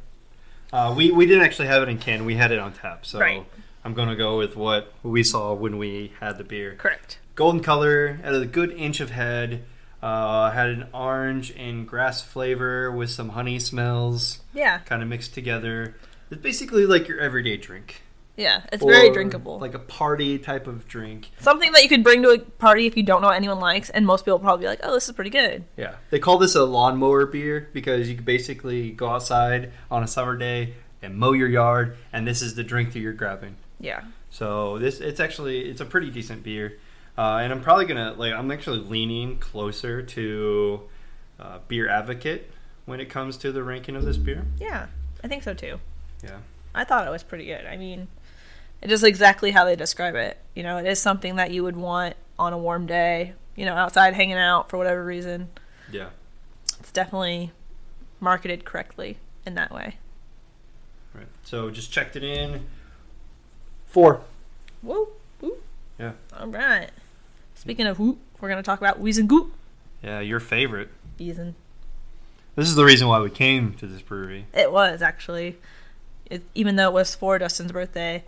Uh, 0.73 0.93
we 0.97 1.11
we 1.13 1.27
didn't 1.27 1.45
actually 1.45 1.69
have 1.69 1.83
it 1.83 1.89
in 1.89 1.99
can. 1.99 2.25
We 2.25 2.35
had 2.35 2.51
it 2.51 2.59
on 2.59 2.73
tap. 2.73 3.07
So 3.07 3.21
Right. 3.21 3.45
I'm 3.85 3.95
gonna 3.95 4.17
go 4.17 4.37
with 4.39 4.57
what 4.57 4.93
we 5.03 5.23
saw 5.23 5.53
when 5.55 5.79
we 5.79 6.13
had 6.21 6.39
the 6.39 6.45
beer. 6.45 6.75
correct. 6.77 7.19
Golden 7.35 7.63
color, 7.63 8.15
had 8.23 8.35
a 8.35 8.45
good 8.47 8.73
inch 8.73 9.01
of 9.01 9.11
head. 9.11 9.63
Uh, 10.03 10.51
had 10.51 10.69
an 10.71 10.89
orange 10.93 11.53
and 11.57 11.87
grass 11.87 12.23
flavor 12.23 12.91
with 12.91 13.09
some 13.11 13.31
honey 13.31 13.59
smells, 13.61 14.41
Yeah, 14.53 14.79
kind 14.79 15.01
of 15.03 15.09
mixed 15.09 15.33
together. 15.35 15.95
It's 16.31 16.43
basically 16.43 16.87
like 16.87 17.07
your 17.07 17.21
everyday 17.21 17.57
drink. 17.57 18.03
yeah. 18.37 18.63
It's 18.73 18.83
very 18.85 19.11
drinkable. 19.11 19.59
like 19.61 19.75
a 19.75 19.79
party 19.79 20.39
type 20.39 20.67
of 20.67 20.89
drink. 20.89 21.31
Something 21.39 21.71
that 21.73 21.83
you 21.85 21.89
could 21.89 22.03
bring 22.03 22.23
to 22.23 22.31
a 22.31 22.39
party 22.41 22.87
if 22.87 22.97
you 22.97 23.03
don't 23.05 23.21
know 23.23 23.29
what 23.29 23.37
anyone 23.37 23.61
likes, 23.61 23.91
and 23.91 24.05
most 24.07 24.25
people 24.25 24.39
probably 24.41 24.65
be 24.65 24.69
like, 24.69 24.81
"Oh, 24.83 24.93
this 24.95 25.07
is 25.09 25.15
pretty 25.15 25.31
good." 25.31 25.65
Yeah, 25.77 25.97
they 26.11 26.19
call 26.19 26.39
this 26.39 26.55
a 26.57 26.65
lawnmower 26.65 27.27
beer 27.27 27.69
because 27.73 28.09
you 28.09 28.17
could 28.17 28.25
basically 28.25 28.91
go 28.91 29.09
outside 29.11 29.71
on 29.91 30.03
a 30.03 30.09
summer 30.09 30.37
day 30.37 30.75
and 31.01 31.17
mow 31.17 31.33
your 31.33 31.49
yard, 31.49 31.97
and 32.13 32.27
this 32.27 32.43
is 32.43 32.55
the 32.57 32.65
drink 32.65 32.93
that 32.95 32.99
you're 33.01 33.13
grabbing. 33.13 33.57
Yeah, 33.79 34.01
So 34.31 34.79
this 34.79 35.01
it's 35.01 35.21
actually 35.21 35.69
it's 35.71 35.81
a 35.81 35.85
pretty 35.85 36.11
decent 36.11 36.43
beer, 36.43 36.79
uh, 37.19 37.39
and 37.43 37.53
I'm 37.53 37.61
probably 37.61 37.85
gonna 37.87 38.13
like 38.15 38.33
I'm 38.33 38.51
actually 38.51 38.79
leaning 38.81 39.39
closer 39.39 40.03
to 40.03 40.83
uh, 41.39 41.59
Beer 41.69 41.89
Advocate 41.89 42.51
when 42.87 43.01
it 43.01 43.09
comes 43.11 43.37
to 43.39 43.53
the 43.53 43.63
ranking 43.63 43.97
of 43.97 44.05
this 44.05 44.17
beer. 44.17 44.45
yeah. 44.59 44.87
I 45.25 45.29
think 45.29 45.45
so 45.45 45.55
too. 45.55 45.79
Yeah, 46.25 46.39
I 46.75 46.83
thought 46.83 47.07
it 47.07 47.11
was 47.11 47.23
pretty 47.23 47.47
good. 47.47 47.65
I 47.65 47.77
mean, 47.77 48.09
it 48.81 48.91
is 48.91 49.05
exactly 49.05 49.53
how 49.53 49.65
they 49.65 49.77
describe 49.77 50.17
it. 50.17 50.37
You 50.57 50.65
know, 50.65 50.79
it 50.79 50.87
is 50.87 51.01
something 51.01 51.37
that 51.37 51.53
you 51.53 51.63
would 51.63 51.77
want 51.77 52.17
on 52.41 52.53
a 52.53 52.59
warm 52.59 52.87
day. 52.87 53.35
You 53.55 53.65
know, 53.67 53.75
outside 53.75 54.15
hanging 54.15 54.37
out 54.37 54.69
for 54.69 54.79
whatever 54.79 55.05
reason. 55.05 55.51
yeah. 55.93 56.09
It's 56.81 56.91
definitely 56.91 57.53
marketed 58.19 58.65
correctly 58.65 59.19
in 59.47 59.55
that 59.55 59.71
way. 59.71 59.99
Right. 61.15 61.29
So 61.45 61.71
just 61.71 61.93
checked 61.93 62.17
it 62.17 62.25
in. 62.25 62.67
Four. 63.87 64.23
Whoa. 64.81 65.09
Yeah. 66.01 66.13
All 66.37 66.49
right. 66.49 66.91
Speaking 67.63 67.87
of 67.87 68.01
whoop, 68.01 68.19
we're 68.41 68.49
gonna 68.49 68.61
talk 68.61 68.81
about 68.81 69.01
Wiesengut. 69.01 69.49
Yeah, 70.03 70.19
your 70.19 70.41
favorite. 70.41 70.89
Wiesen. 71.17 71.55
This 72.57 72.67
is 72.67 72.75
the 72.75 72.85
reason 72.85 73.07
why 73.07 73.21
we 73.21 73.31
came 73.31 73.75
to 73.75 73.87
this 73.87 74.03
brewery. 74.03 74.47
It 74.53 74.73
was 74.73 75.01
actually, 75.01 75.59
it, 76.29 76.43
even 76.57 76.75
though 76.75 76.89
it 76.89 76.93
was 76.93 77.15
for 77.15 77.39
Dustin's 77.39 77.71
birthday, 77.71 78.25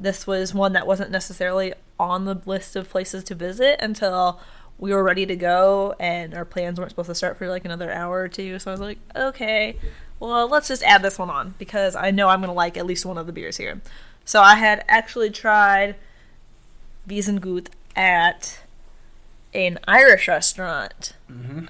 this 0.00 0.26
was 0.26 0.52
one 0.52 0.72
that 0.72 0.84
wasn't 0.84 1.12
necessarily 1.12 1.74
on 1.96 2.24
the 2.24 2.42
list 2.44 2.74
of 2.74 2.90
places 2.90 3.22
to 3.22 3.36
visit 3.36 3.80
until 3.80 4.40
we 4.80 4.92
were 4.92 5.04
ready 5.04 5.26
to 5.26 5.36
go, 5.36 5.94
and 6.00 6.34
our 6.34 6.44
plans 6.44 6.80
weren't 6.80 6.90
supposed 6.90 7.08
to 7.08 7.14
start 7.14 7.38
for 7.38 7.48
like 7.48 7.64
another 7.64 7.92
hour 7.92 8.18
or 8.18 8.26
two. 8.26 8.58
So 8.58 8.72
I 8.72 8.74
was 8.74 8.80
like, 8.80 8.98
okay, 9.14 9.76
well, 10.18 10.48
let's 10.48 10.66
just 10.66 10.82
add 10.82 11.02
this 11.02 11.20
one 11.20 11.30
on 11.30 11.54
because 11.56 11.94
I 11.94 12.10
know 12.10 12.26
I'm 12.26 12.40
gonna 12.40 12.52
like 12.52 12.76
at 12.76 12.86
least 12.86 13.06
one 13.06 13.16
of 13.16 13.28
the 13.28 13.32
beers 13.32 13.58
here. 13.58 13.80
So 14.24 14.42
I 14.42 14.56
had 14.56 14.84
actually 14.88 15.30
tried 15.30 15.94
Wiesengut 17.08 17.68
at 17.94 18.58
an 19.54 19.78
Irish 19.86 20.28
restaurant 20.28 21.14
Mm-hmm. 21.30 21.66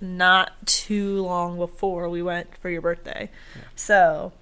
not 0.00 0.66
too 0.66 1.22
long 1.22 1.58
before 1.58 2.08
we 2.08 2.22
went 2.22 2.56
for 2.58 2.70
your 2.70 2.80
birthday. 2.80 3.28
So 3.76 4.32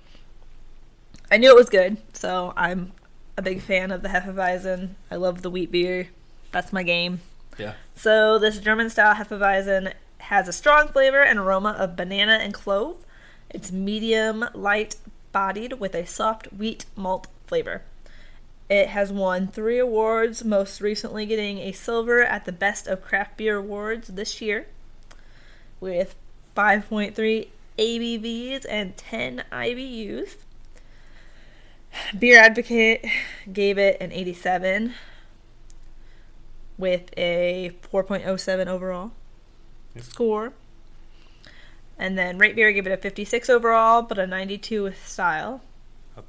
I 1.31 1.37
knew 1.37 1.51
it 1.51 1.57
was 1.57 1.68
good. 1.68 1.96
So 2.12 2.53
I'm 2.57 2.92
a 3.37 3.42
big 3.42 3.61
fan 3.62 3.90
of 3.90 4.03
the 4.03 4.09
Hefeweizen. 4.09 4.90
I 5.11 5.16
love 5.16 5.42
the 5.42 5.51
wheat 5.51 5.70
beer. 5.72 6.09
That's 6.53 6.72
my 6.72 6.83
game. 6.83 7.20
Yeah. 7.59 7.74
So 7.94 8.38
this 8.38 8.59
German 8.59 8.88
style 8.90 9.14
Hefeweizen 9.14 9.92
has 10.18 10.48
a 10.48 10.53
strong 10.53 10.88
flavor 10.88 11.20
and 11.22 11.38
aroma 11.38 11.70
of 11.79 11.96
banana 11.96 12.35
and 12.40 12.53
clove. 12.55 12.96
It's 13.51 13.72
medium 13.72 14.44
light 14.55 14.96
bodied 15.33 15.74
with 15.74 15.94
a 15.94 16.07
soft 16.07 16.46
wheat 16.53 16.85
malt 16.96 17.27
flavor. 17.46 17.83
It 18.69 18.89
has 18.89 19.11
won 19.11 19.49
three 19.49 19.79
awards, 19.79 20.45
most 20.45 20.81
recently 20.81 21.25
getting 21.25 21.59
a 21.59 21.73
silver 21.73 22.23
at 22.23 22.45
the 22.45 22.53
Best 22.53 22.87
of 22.87 23.03
Craft 23.03 23.39
Beer 23.39 23.57
Awards 23.57 24.09
this 24.09 24.43
year, 24.43 24.67
with 25.81 26.15
5.3 26.55 27.49
ABVs 27.79 28.67
and 28.69 28.97
10 28.97 29.45
IBUs. 29.51 30.37
Beer 32.19 32.39
Advocate 32.39 33.07
gave 33.51 33.79
it 33.79 33.97
an 34.01 34.13
87 34.13 34.95
with 36.77 37.11
a 37.17 37.73
4.07 37.91 38.67
overall 38.67 39.13
Yep. 39.95 40.05
score. 40.05 40.53
And 41.99 42.17
then 42.19 42.39
Rate 42.39 42.55
Beer 42.55 42.71
gave 42.71 42.87
it 42.87 42.93
a 42.93 42.97
56 42.99 43.49
overall, 43.49 44.03
but 44.03 44.19
a 44.19 44.27
92 44.27 44.83
with 44.85 45.09
style. 45.09 45.63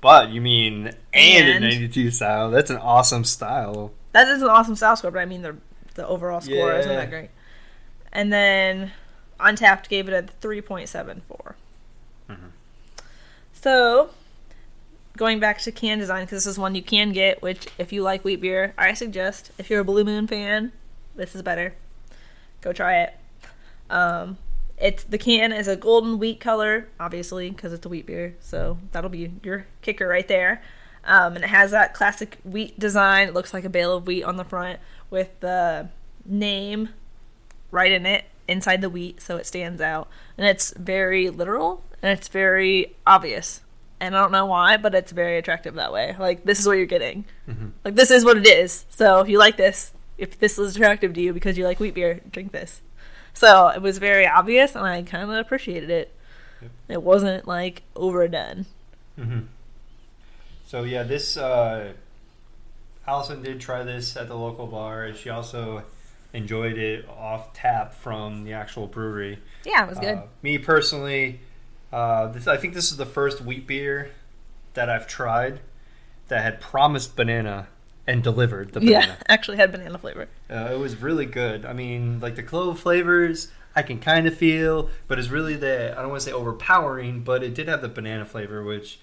But 0.01 0.29
you 0.29 0.41
mean 0.41 0.87
and, 1.13 1.49
And- 1.49 1.65
a 1.65 1.69
92 1.69 2.11
style. 2.11 2.49
That's 2.51 2.69
an 2.69 2.77
awesome 2.77 3.23
style. 3.23 3.91
That 4.11 4.27
is 4.27 4.41
an 4.41 4.49
awesome 4.49 4.75
style 4.75 4.95
score, 4.95 5.11
but 5.11 5.19
I 5.19 5.25
mean 5.25 5.41
the 5.41 5.55
the 5.95 6.07
overall 6.07 6.41
score 6.41 6.73
isn't 6.73 6.91
that 6.91 7.09
great. 7.09 7.29
And 8.11 8.31
then 8.33 8.91
Untappd 9.39 9.87
gave 9.89 10.07
it 10.07 10.13
a 10.13 10.23
3.74. 10.45 11.55
Mhm. 12.29 12.37
So, 13.53 14.11
going 15.17 15.39
back 15.39 15.59
to 15.59 15.71
can 15.71 15.99
design, 15.99 16.25
because 16.25 16.43
this 16.45 16.51
is 16.53 16.57
one 16.57 16.75
you 16.75 16.81
can 16.81 17.11
get, 17.11 17.41
which 17.41 17.67
if 17.77 17.91
you 17.91 18.01
like 18.01 18.23
wheat 18.23 18.39
beer, 18.41 18.73
I 18.77 18.93
suggest. 18.93 19.51
If 19.57 19.69
you're 19.69 19.81
a 19.81 19.85
Blue 19.85 20.03
Moon 20.03 20.27
fan, 20.27 20.71
this 21.15 21.35
is 21.35 21.41
better. 21.41 21.73
Go 22.61 22.71
try 22.73 23.01
it. 23.01 23.13
Um, 23.89 24.37
it's 24.79 25.03
the 25.03 25.17
can 25.17 25.51
is 25.51 25.67
a 25.67 25.75
golden 25.75 26.19
wheat 26.19 26.39
color, 26.39 26.87
obviously, 26.99 27.49
because 27.49 27.73
it's 27.73 27.85
a 27.85 27.89
wheat 27.89 28.05
beer. 28.05 28.35
So 28.39 28.77
that'll 28.91 29.09
be 29.09 29.31
your 29.43 29.65
kicker 29.81 30.07
right 30.07 30.27
there. 30.27 30.61
Um, 31.05 31.35
and 31.35 31.43
it 31.43 31.49
has 31.49 31.71
that 31.71 31.93
classic 31.93 32.37
wheat 32.43 32.79
design. 32.79 33.27
It 33.29 33.33
looks 33.33 33.53
like 33.53 33.63
a 33.65 33.69
bale 33.69 33.95
of 33.95 34.07
wheat 34.07 34.23
on 34.23 34.37
the 34.37 34.43
front 34.43 34.79
with 35.09 35.39
the 35.39 35.89
name 36.25 36.89
right 37.71 37.91
in 37.91 38.05
it 38.05 38.25
inside 38.47 38.81
the 38.81 38.89
wheat, 38.89 39.21
so 39.21 39.37
it 39.37 39.45
stands 39.45 39.81
out. 39.81 40.07
And 40.37 40.47
it's 40.47 40.73
very 40.77 41.29
literal 41.29 41.83
and 42.01 42.17
it's 42.17 42.27
very 42.27 42.95
obvious. 43.05 43.61
And 43.99 44.15
I 44.15 44.21
don't 44.21 44.31
know 44.31 44.45
why, 44.45 44.77
but 44.77 44.95
it's 44.95 45.11
very 45.11 45.37
attractive 45.37 45.75
that 45.75 45.91
way. 45.91 46.15
Like 46.17 46.45
this 46.45 46.59
is 46.59 46.67
what 46.67 46.77
you're 46.77 46.85
getting. 46.85 47.25
Mhm. 47.47 47.71
Like 47.83 47.95
this 47.95 48.11
is 48.11 48.23
what 48.25 48.37
it 48.37 48.47
is. 48.47 48.85
So 48.89 49.19
if 49.19 49.27
you 49.29 49.37
like 49.37 49.57
this, 49.57 49.91
if 50.17 50.39
this 50.39 50.57
is 50.57 50.75
attractive 50.75 51.13
to 51.13 51.21
you 51.21 51.33
because 51.33 51.57
you 51.57 51.65
like 51.65 51.79
wheat 51.79 51.93
beer, 51.93 52.21
drink 52.31 52.51
this. 52.51 52.81
So 53.33 53.69
it 53.69 53.81
was 53.81 53.97
very 53.97 54.27
obvious, 54.27 54.75
and 54.75 54.85
I 54.85 55.01
kind 55.03 55.23
of 55.23 55.37
appreciated 55.37 55.89
it. 55.89 56.13
Yep. 56.61 56.71
It 56.89 57.03
wasn't 57.03 57.47
like 57.47 57.83
overdone. 57.95 58.65
Mm-hmm. 59.17 59.39
So 60.65 60.83
yeah, 60.83 61.03
this 61.03 61.37
uh, 61.37 61.93
Allison 63.07 63.41
did 63.41 63.59
try 63.59 63.83
this 63.83 64.15
at 64.15 64.27
the 64.27 64.35
local 64.35 64.67
bar, 64.67 65.03
and 65.05 65.17
she 65.17 65.29
also 65.29 65.83
enjoyed 66.33 66.77
it 66.77 67.07
off 67.09 67.53
tap 67.53 67.93
from 67.93 68.43
the 68.43 68.53
actual 68.53 68.87
brewery. 68.87 69.39
Yeah, 69.65 69.85
it 69.85 69.89
was 69.89 69.99
good. 69.99 70.17
Uh, 70.17 70.23
me 70.41 70.57
personally, 70.57 71.39
uh, 71.91 72.27
this, 72.27 72.47
I 72.47 72.57
think 72.57 72.73
this 72.73 72.91
is 72.91 72.97
the 72.97 73.05
first 73.05 73.41
wheat 73.41 73.65
beer 73.65 74.11
that 74.75 74.89
I've 74.89 75.07
tried 75.07 75.59
that 76.27 76.43
had 76.43 76.61
promised 76.61 77.15
banana 77.15 77.67
and 78.09 78.23
delivered 78.23 78.73
the 78.73 78.79
banana. 78.79 79.05
yeah, 79.05 79.15
actually 79.27 79.57
had 79.57 79.71
banana 79.71 79.97
flavor. 79.99 80.27
Uh, 80.49 80.69
it 80.71 80.79
was 80.79 80.99
really 80.99 81.27
good. 81.27 81.63
I 81.63 81.73
mean, 81.73 82.19
like 82.19 82.35
the 82.35 82.43
clove 82.43 82.79
flavors, 82.79 83.49
I 83.75 83.83
can 83.83 83.99
kind 83.99 84.25
of 84.25 84.35
feel, 84.35 84.89
but 85.07 85.19
it's 85.19 85.29
really 85.29 85.55
the 85.55 85.93
I 85.95 86.01
don't 86.01 86.09
want 86.09 86.21
to 86.21 86.25
say 86.25 86.33
overpowering, 86.33 87.21
but 87.21 87.43
it 87.43 87.53
did 87.53 87.67
have 87.67 87.81
the 87.83 87.87
banana 87.87 88.25
flavor, 88.25 88.63
which 88.63 88.99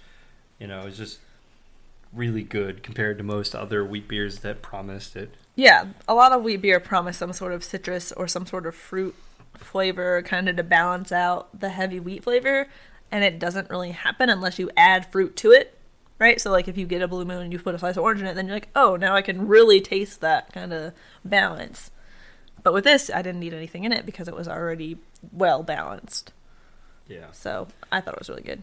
you 0.58 0.66
know 0.66 0.80
is 0.80 0.96
just 0.96 1.20
really 2.12 2.42
good 2.42 2.82
compared 2.82 3.18
to 3.18 3.24
most 3.24 3.54
other 3.54 3.84
wheat 3.84 4.08
beers 4.08 4.40
that 4.40 4.60
promised 4.60 5.14
it. 5.14 5.30
Yeah, 5.54 5.86
a 6.08 6.14
lot 6.14 6.32
of 6.32 6.42
wheat 6.42 6.62
beer 6.62 6.80
promise 6.80 7.18
some 7.18 7.32
sort 7.32 7.52
of 7.52 7.62
citrus 7.62 8.10
or 8.12 8.26
some 8.26 8.44
sort 8.44 8.66
of 8.66 8.74
fruit 8.74 9.14
flavor 9.54 10.20
kind 10.22 10.48
of 10.48 10.56
to 10.56 10.62
balance 10.62 11.12
out 11.12 11.58
the 11.58 11.68
heavy 11.68 12.00
wheat 12.00 12.24
flavor, 12.24 12.66
and 13.12 13.22
it 13.22 13.38
doesn't 13.38 13.70
really 13.70 13.92
happen 13.92 14.28
unless 14.28 14.58
you 14.58 14.68
add 14.76 15.10
fruit 15.12 15.36
to 15.36 15.52
it, 15.52 15.75
right? 16.18 16.40
So, 16.40 16.50
like, 16.50 16.68
if 16.68 16.76
you 16.79 16.87
get 16.87 17.02
a 17.02 17.09
blue 17.09 17.24
moon 17.24 17.42
and 17.42 17.52
you 17.52 17.59
put 17.59 17.74
a 17.74 17.79
slice 17.79 17.96
of 17.96 18.02
orange 18.05 18.20
in 18.20 18.26
it, 18.26 18.35
then 18.35 18.46
you're 18.46 18.57
like, 18.57 18.68
oh, 18.76 18.96
now 18.96 19.14
I 19.14 19.22
can 19.22 19.46
really 19.46 19.81
taste 19.81 20.20
that 20.20 20.52
kind 20.52 20.72
of 20.72 20.92
balance. 21.24 21.90
But 22.62 22.72
with 22.72 22.85
this, 22.85 23.11
I 23.14 23.22
didn't 23.22 23.40
need 23.40 23.55
anything 23.55 23.85
in 23.85 23.92
it 23.92 24.05
because 24.07 24.26
it 24.29 24.35
was 24.35 24.48
already 24.48 24.98
well 25.33 25.62
balanced. 25.62 26.33
Yeah, 27.09 27.26
So, 27.33 27.68
I 27.92 28.00
thought 28.00 28.14
it 28.14 28.20
was 28.20 28.29
really 28.29 28.42
good. 28.42 28.62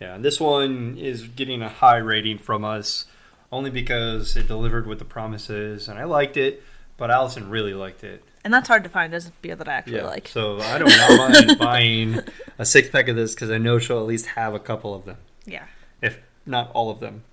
yeah. 0.00 0.14
And 0.14 0.24
this 0.24 0.40
one 0.40 0.96
is 0.98 1.24
getting 1.28 1.60
a 1.60 1.68
high 1.68 1.98
rating 1.98 2.38
from 2.38 2.64
us, 2.64 3.04
only 3.52 3.68
because 3.70 4.34
it 4.36 4.48
delivered 4.48 4.86
with 4.86 4.98
the 4.98 5.04
promises, 5.04 5.88
and 5.88 5.98
I 5.98 6.04
liked 6.04 6.38
it, 6.38 6.62
but 6.96 7.10
Allison 7.10 7.50
really 7.50 7.74
liked 7.74 8.02
it. 8.02 8.24
And 8.44 8.52
that's 8.54 8.66
hard 8.66 8.82
to 8.84 8.90
find 8.90 9.12
as 9.12 9.28
a 9.28 9.32
beer 9.42 9.54
that 9.56 9.68
I 9.68 9.74
actually 9.74 10.00
like. 10.00 10.26
So 10.28 10.58
I 10.60 10.78
don't 10.78 11.18
mind 11.46 11.58
buying 11.58 12.20
a 12.58 12.64
six 12.64 12.88
pack 12.88 13.08
of 13.08 13.14
this 13.16 13.34
because 13.34 13.50
I 13.50 13.58
know 13.58 13.78
she'll 13.78 14.00
at 14.00 14.06
least 14.06 14.26
have 14.26 14.54
a 14.54 14.58
couple 14.58 14.94
of 14.94 15.04
them, 15.04 15.18
Yeah. 15.44 15.66
if 16.00 16.18
not 16.46 16.70
all 16.72 16.90
of 16.90 17.00
them. 17.00 17.24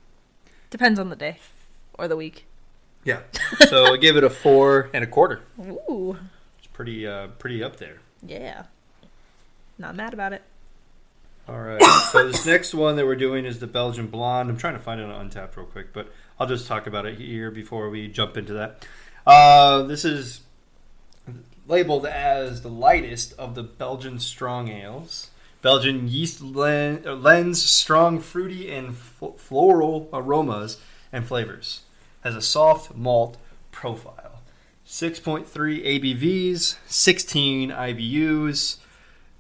Depends 0.70 1.00
on 1.00 1.10
the 1.10 1.16
day 1.16 1.40
or 1.94 2.08
the 2.08 2.16
week. 2.16 2.46
Yeah. 3.04 3.22
So 3.68 3.94
I 3.94 3.98
give 3.98 4.18
it 4.18 4.24
a 4.24 4.30
four 4.30 4.90
and 4.94 5.04
a 5.04 5.08
quarter. 5.08 5.42
Ooh. 5.60 6.18
It's 6.58 6.68
pretty, 6.68 7.08
uh, 7.08 7.28
pretty 7.40 7.64
up 7.64 7.78
there. 7.78 8.00
Yeah. 8.22 8.64
Not 9.78 9.96
mad 9.96 10.14
about 10.14 10.34
it. 10.34 10.44
All 11.48 11.60
right. 11.60 11.82
so 12.12 12.28
this 12.28 12.46
next 12.46 12.74
one 12.74 12.96
that 12.98 13.06
we're 13.06 13.16
doing 13.16 13.46
is 13.46 13.60
the 13.60 13.68
Belgian 13.68 14.08
Blonde. 14.08 14.50
I'm 14.50 14.58
trying 14.58 14.76
to 14.76 14.80
find 14.80 15.02
it 15.02 15.10
on 15.10 15.30
Untappd 15.30 15.56
real 15.56 15.66
quick, 15.66 15.94
but 15.94 16.12
I'll 16.40 16.48
just 16.48 16.68
talk 16.68 16.86
about 16.86 17.06
it 17.06 17.18
here 17.18 17.50
before 17.50 17.90
we 17.90 18.08
jump 18.08 18.38
into 18.38 18.54
that. 18.54 18.86
Uh, 19.26 19.84
this 19.84 20.06
is 20.06 20.42
labeled 21.68 22.06
as 22.06 22.62
the 22.62 22.70
lightest 22.70 23.34
of 23.40 23.56
the 23.56 23.64
Belgian 23.64 24.20
strong 24.20 24.68
ales. 24.70 25.30
Belgian 25.62 26.08
yeast 26.08 26.42
lends 26.42 27.62
strong 27.62 28.20
fruity 28.20 28.72
and 28.72 28.96
floral 28.96 30.10
aromas 30.14 30.78
and 31.12 31.28
flavors. 31.28 31.82
Has 32.22 32.36
a 32.36 32.42
soft 32.42 32.96
malt 32.96 33.38
profile. 33.72 34.42
6.3 34.86 35.46
ABVs, 35.46 36.78
16 36.88 37.70
IBUs. 37.70 38.78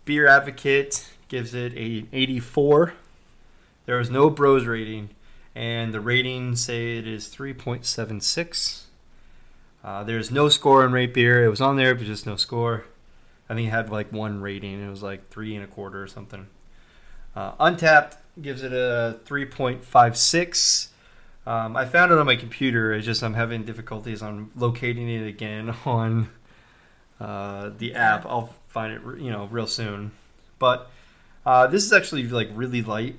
Beer 0.05 0.27
Advocate 0.27 1.09
gives 1.27 1.53
it 1.53 1.73
a 1.73 2.05
84. 2.11 2.93
There 3.85 3.99
is 3.99 4.09
no 4.09 4.29
Bros 4.29 4.65
rating, 4.65 5.09
and 5.55 5.93
the 5.93 6.01
ratings 6.01 6.63
say 6.63 6.97
it 6.97 7.07
is 7.07 7.27
3.76. 7.27 8.83
Uh, 9.83 10.03
there's 10.03 10.29
no 10.29 10.49
score 10.49 10.83
on 10.83 10.91
Rate 10.91 11.13
Beer. 11.13 11.43
It 11.43 11.49
was 11.49 11.61
on 11.61 11.77
there, 11.77 11.95
but 11.95 12.05
just 12.05 12.27
no 12.27 12.35
score. 12.35 12.85
I 13.49 13.55
think 13.55 13.67
it 13.67 13.71
had 13.71 13.89
like 13.89 14.11
one 14.11 14.41
rating. 14.41 14.81
It 14.85 14.89
was 14.89 15.01
like 15.01 15.29
three 15.29 15.55
and 15.55 15.63
a 15.63 15.67
quarter 15.67 16.01
or 16.03 16.07
something. 16.07 16.47
Uh, 17.35 17.53
Untappd 17.55 18.15
gives 18.41 18.63
it 18.63 18.73
a 18.73 19.19
3.56. 19.25 20.87
Um, 21.45 21.75
I 21.75 21.85
found 21.85 22.11
it 22.11 22.17
on 22.17 22.25
my 22.25 22.35
computer. 22.35 22.93
It's 22.93 23.05
just 23.05 23.23
I'm 23.23 23.33
having 23.33 23.63
difficulties 23.63 24.21
on 24.21 24.51
locating 24.55 25.09
it 25.09 25.27
again 25.27 25.69
on 25.85 26.29
uh, 27.19 27.71
the 27.77 27.95
app. 27.95 28.25
I'll 28.25 28.53
find 28.67 28.93
it, 28.93 29.01
you 29.21 29.31
know, 29.31 29.45
real 29.45 29.67
soon. 29.67 30.11
But 30.59 30.89
uh, 31.45 31.67
this 31.67 31.83
is 31.85 31.93
actually 31.93 32.23
like 32.27 32.49
really 32.53 32.81
light. 32.81 33.15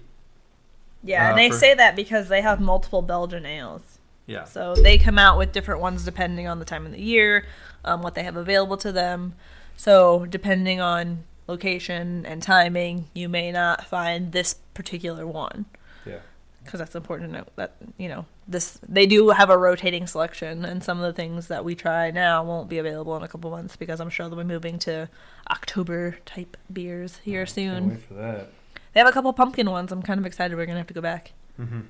Yeah, 1.03 1.27
Uh, 1.27 1.31
and 1.31 1.39
they 1.39 1.51
for- 1.51 1.57
say 1.57 1.75
that 1.75 1.97
because 1.97 2.29
they 2.29 2.43
have 2.43 2.61
multiple 2.61 3.03
Belgian 3.03 3.47
ales. 3.47 3.99
Yeah. 4.27 4.45
So 4.45 4.77
they 4.77 4.97
come 4.97 5.19
out 5.19 5.39
with 5.39 5.51
different 5.53 5.81
ones 5.81 6.05
depending 6.05 6.47
on 6.47 6.61
the 6.61 6.65
time 6.65 6.87
of 6.87 6.93
the 6.93 7.01
year, 7.01 7.47
um, 7.85 8.03
what 8.03 8.15
they 8.15 8.23
have 8.23 8.37
available 8.37 8.77
to 8.77 8.93
them. 8.93 9.35
So 9.81 10.27
depending 10.27 10.79
on 10.79 11.25
location 11.47 12.27
and 12.27 12.43
timing, 12.43 13.09
you 13.15 13.31
may 13.31 13.51
not 13.51 13.87
find 13.87 14.31
this 14.33 14.57
particular 14.75 15.27
one 15.27 15.65
Yeah. 16.05 16.19
because 16.63 16.81
that's 16.81 16.95
important 16.95 17.31
to 17.33 17.39
note 17.39 17.49
that 17.57 17.77
you 17.97 18.07
know 18.09 18.27
this 18.47 18.79
they 18.87 19.07
do 19.07 19.31
have 19.31 19.49
a 19.49 19.57
rotating 19.57 20.07
selection 20.07 20.67
and 20.67 20.85
some 20.85 20.99
of 20.99 21.05
the 21.05 21.15
things 21.15 21.49
that 21.49 21.65
we 21.65 21.75
try 21.75 22.11
now 22.11 22.45
won't 22.45 22.69
be 22.69 22.77
available 22.77 23.17
in 23.17 23.23
a 23.23 23.29
couple 23.29 23.51
months 23.51 23.75
because 23.77 24.01
i'm 24.01 24.11
sure 24.11 24.29
they'll 24.29 24.39
be 24.39 24.45
moving 24.45 24.79
to 24.79 25.09
october 25.51 26.17
type 26.25 26.57
beers 26.73 27.19
here 27.25 27.45
Can't 27.45 27.55
soon 27.55 27.89
wait 27.91 28.01
for 28.03 28.15
that. 28.15 28.49
they 28.93 29.01
have 29.01 29.09
a 29.09 29.13
couple 29.13 29.33
pumpkin 29.33 29.71
ones 29.71 29.93
i'm 29.93 30.03
kind 30.03 30.19
of 30.21 30.27
excited 30.27 30.57
we're 30.57 30.67
gonna 30.67 30.79
have 30.79 30.87
to 30.89 30.95
go 30.95 31.01
back 31.01 31.33
Mm-hmm. 31.59 31.81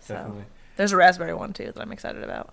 so 0.00 0.14
Definitely. 0.14 0.44
there's 0.76 0.92
a 0.92 0.96
raspberry 0.96 1.34
one 1.34 1.52
too 1.52 1.72
that 1.74 1.80
i'm 1.80 1.92
excited 1.92 2.22
about 2.24 2.52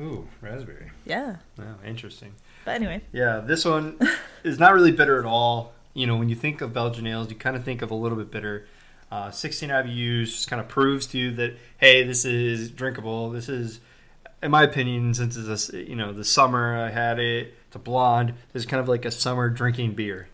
Ooh, 0.00 0.28
raspberry. 0.42 0.90
yeah 1.04 1.36
Wow, 1.58 1.76
interesting. 1.86 2.34
But 2.66 2.74
anyway 2.74 3.00
Yeah, 3.12 3.38
this 3.38 3.64
one 3.64 3.98
is 4.44 4.58
not 4.58 4.74
really 4.74 4.92
bitter 4.92 5.18
at 5.18 5.24
all. 5.24 5.72
You 5.94 6.06
know, 6.06 6.16
when 6.16 6.28
you 6.28 6.34
think 6.34 6.60
of 6.60 6.74
Belgian 6.74 7.06
ales, 7.06 7.30
you 7.30 7.36
kind 7.36 7.56
of 7.56 7.64
think 7.64 7.80
of 7.80 7.90
a 7.90 7.94
little 7.94 8.18
bit 8.18 8.30
bitter. 8.30 8.68
Uh, 9.10 9.30
16 9.30 9.70
IBUs 9.70 10.24
just 10.24 10.50
kind 10.50 10.60
of 10.60 10.68
proves 10.68 11.06
to 11.06 11.18
you 11.18 11.30
that 11.36 11.56
hey, 11.78 12.02
this 12.02 12.26
is 12.26 12.70
drinkable. 12.70 13.30
This 13.30 13.48
is, 13.48 13.80
in 14.42 14.50
my 14.50 14.64
opinion, 14.64 15.14
since 15.14 15.36
it's 15.36 15.72
a, 15.72 15.82
you 15.82 15.96
know 15.96 16.12
the 16.12 16.24
summer 16.24 16.76
I 16.76 16.90
had 16.90 17.18
it. 17.18 17.54
It's 17.68 17.76
a 17.76 17.78
blonde. 17.78 18.34
This 18.52 18.64
is 18.64 18.66
kind 18.66 18.80
of 18.80 18.88
like 18.88 19.06
a 19.06 19.10
summer 19.10 19.48
drinking 19.48 19.92
beer. 19.92 20.28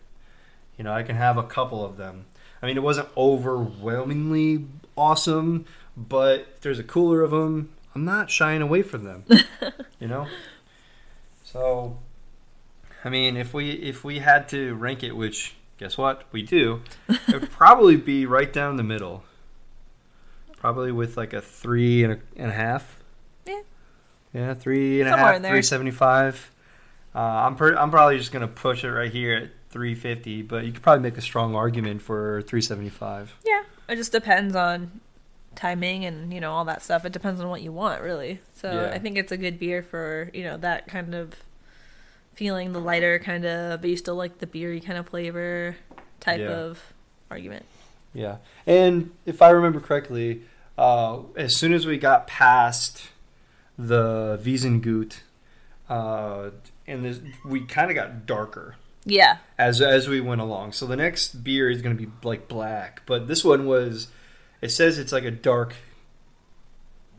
You 0.77 0.83
know, 0.83 0.91
I 0.91 1.03
can 1.03 1.15
have 1.15 1.37
a 1.37 1.43
couple 1.43 1.85
of 1.85 1.97
them. 1.97 2.25
I 2.61 2.65
mean, 2.65 2.75
it 2.75 2.83
wasn't 2.83 3.09
overwhelmingly 3.15 4.65
awesome, 4.97 5.65
but 5.95 6.47
if 6.55 6.61
there's 6.61 6.79
a 6.79 6.83
cooler 6.83 7.21
of 7.21 7.31
them, 7.31 7.69
I'm 7.93 8.05
not 8.05 8.31
shying 8.31 8.61
away 8.61 8.81
from 8.81 9.03
them. 9.03 9.23
you 9.99 10.07
know. 10.07 10.27
So, 11.43 11.99
I 13.03 13.09
mean, 13.09 13.35
if 13.37 13.53
we 13.53 13.71
if 13.71 14.03
we 14.03 14.19
had 14.19 14.47
to 14.49 14.73
rank 14.75 15.03
it, 15.03 15.13
which 15.15 15.55
guess 15.77 15.97
what 15.97 16.23
we 16.31 16.41
do, 16.41 16.81
it 17.09 17.19
would 17.41 17.51
probably 17.63 17.95
be 17.97 18.25
right 18.25 18.51
down 18.51 18.77
the 18.77 18.83
middle. 18.83 19.23
Probably 20.57 20.91
with 20.91 21.17
like 21.17 21.33
a 21.33 21.41
three 21.41 22.03
and 22.03 22.13
a, 22.13 22.19
and 22.37 22.49
a 22.51 22.53
half. 22.53 22.99
Yeah. 23.45 23.61
Yeah, 24.33 24.53
three 24.53 25.01
and 25.01 25.09
a 25.09 25.17
half, 25.17 25.41
three 25.43 25.61
seventy 25.61 25.91
five. 25.91 26.51
Uh, 27.13 27.19
I'm 27.19 27.55
per- 27.55 27.75
I'm 27.75 27.91
probably 27.91 28.17
just 28.17 28.31
gonna 28.31 28.47
push 28.47 28.83
it 28.83 28.89
right 28.91 29.11
here 29.11 29.33
at 29.35 29.49
three 29.69 29.93
fifty, 29.95 30.41
but 30.41 30.65
you 30.65 30.71
could 30.71 30.81
probably 30.81 31.03
make 31.03 31.17
a 31.17 31.21
strong 31.21 31.53
argument 31.55 32.01
for 32.01 32.41
three 32.43 32.61
seventy 32.61 32.89
five. 32.89 33.35
yeah 33.45 33.63
it 33.89 33.97
just 33.97 34.13
depends 34.13 34.55
on 34.55 35.01
timing 35.55 36.05
and 36.05 36.33
you 36.33 36.39
know 36.39 36.51
all 36.53 36.63
that 36.65 36.81
stuff 36.81 37.03
it 37.05 37.11
depends 37.11 37.41
on 37.41 37.49
what 37.49 37.61
you 37.61 37.71
want 37.71 38.01
really 38.01 38.39
so 38.55 38.71
Yeah. 38.71 38.91
i 38.95 38.97
think 38.97 39.17
it's 39.17 39.31
a 39.31 39.37
good 39.37 39.59
beer 39.59 39.83
for 39.83 40.31
you 40.33 40.43
know 40.45 40.55
that 40.57 40.87
kind 40.87 41.13
of 41.13 41.35
feeling 42.33 42.71
the 42.73 42.79
lighter 42.79 43.19
kind 43.19 43.45
of 43.45 43.81
but 43.81 43.89
you 43.89 43.97
still 43.97 44.15
like 44.15 44.39
the 44.39 44.47
beery 44.47 44.79
kind 44.79 44.97
of 44.97 45.07
flavor 45.09 45.75
type 46.19 46.39
Yeah. 46.39 46.49
of 46.49 46.93
argument 47.31 47.65
Yeah, 48.13 48.37
and 48.67 49.11
if 49.25 49.41
I 49.41 49.49
remember 49.49 49.79
correctly, 49.79 50.43
uh, 50.77 51.19
as 51.35 51.55
soon 51.55 51.73
as 51.73 51.85
we 51.87 51.97
got 51.97 52.27
past 52.27 53.09
the 53.77 54.39
Wiesengut, 54.43 55.21
uh, 55.89 56.51
and 56.87 57.03
this, 57.05 57.19
we 57.45 57.61
kind 57.65 57.89
of 57.89 57.95
got 57.95 58.25
darker 58.25 58.75
yeah 59.05 59.37
as 59.57 59.81
as 59.81 60.07
we 60.07 60.21
went 60.21 60.39
along. 60.41 60.71
So 60.73 60.85
the 60.85 60.95
next 60.95 61.43
beer 61.43 61.69
is 61.69 61.81
going 61.81 61.97
to 61.97 62.05
be 62.05 62.11
like 62.23 62.47
black, 62.47 63.01
but 63.05 63.27
this 63.27 63.43
one 63.43 63.65
was. 63.65 64.07
It 64.61 64.69
says 64.69 64.97
it's 64.97 65.11
like 65.11 65.25
a 65.25 65.31
dark, 65.31 65.75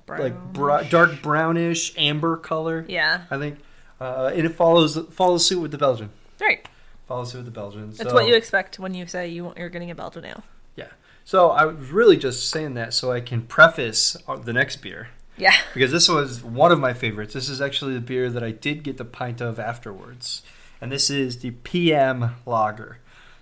like 0.09 0.53
bra- 0.53 0.83
dark 0.85 1.21
brownish 1.23 1.93
amber 1.99 2.37
color. 2.37 2.85
yeah 2.89 3.23
I 3.31 3.37
think, 3.39 3.59
uh, 4.01 4.33
and 4.35 4.47
it 4.47 4.51
follows 4.55 4.99
follows 5.11 5.47
suit 5.47 5.61
with 5.61 5.71
the 5.71 5.79
Belgian. 5.79 6.11
right 6.41 6.67
Follows 7.07 7.33
suit 7.33 7.39
with 7.39 7.47
the 7.47 7.53
Belgian. 7.53 7.91
that's 7.91 8.09
so- 8.11 8.15
what 8.15 8.27
you 8.27 8.35
expect 8.35 8.79
when 8.79 8.95
you 8.95 9.07
say 9.07 9.29
you 9.29 9.45
want, 9.45 9.59
you're 9.59 9.69
getting 9.69 9.91
a 9.91 9.95
belgian 9.95 10.25
ale 10.25 10.43
Yeah. 10.77 10.89
So 11.25 11.51
I 11.51 11.65
was 11.67 11.91
really 11.91 12.17
just 12.17 12.51
saying 12.51 12.75
that 12.75 12.93
so 12.95 13.13
I 13.13 13.21
can 13.21 13.43
preface 13.43 14.17
uh, 14.29 14.37
the 14.37 14.53
next 14.53 14.77
beer 14.77 15.09
yeah 15.37 15.55
because 15.75 15.91
this 15.93 16.09
was 16.09 16.43
one 16.43 16.71
of 16.73 16.79
my 16.81 16.93
favorites. 16.93 17.35
This 17.35 17.49
is 17.49 17.61
actually 17.61 17.95
the 17.95 18.01
beer 18.01 18.31
that 18.31 18.43
I 18.43 18.51
did 18.53 18.83
get 18.83 18.97
the 18.99 19.05
pint 19.05 19.41
of 19.41 19.59
afterwards, 19.59 20.43
and 20.81 20.91
this 20.93 21.11
is 21.11 21.39
the 21.39 21.51
PM 21.51 22.37
Lager. 22.47 22.99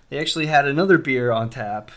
They 0.09 0.19
actually 0.19 0.45
had 0.47 0.67
another 0.67 0.97
beer 0.97 1.31
on 1.31 1.49
tap 1.49 1.91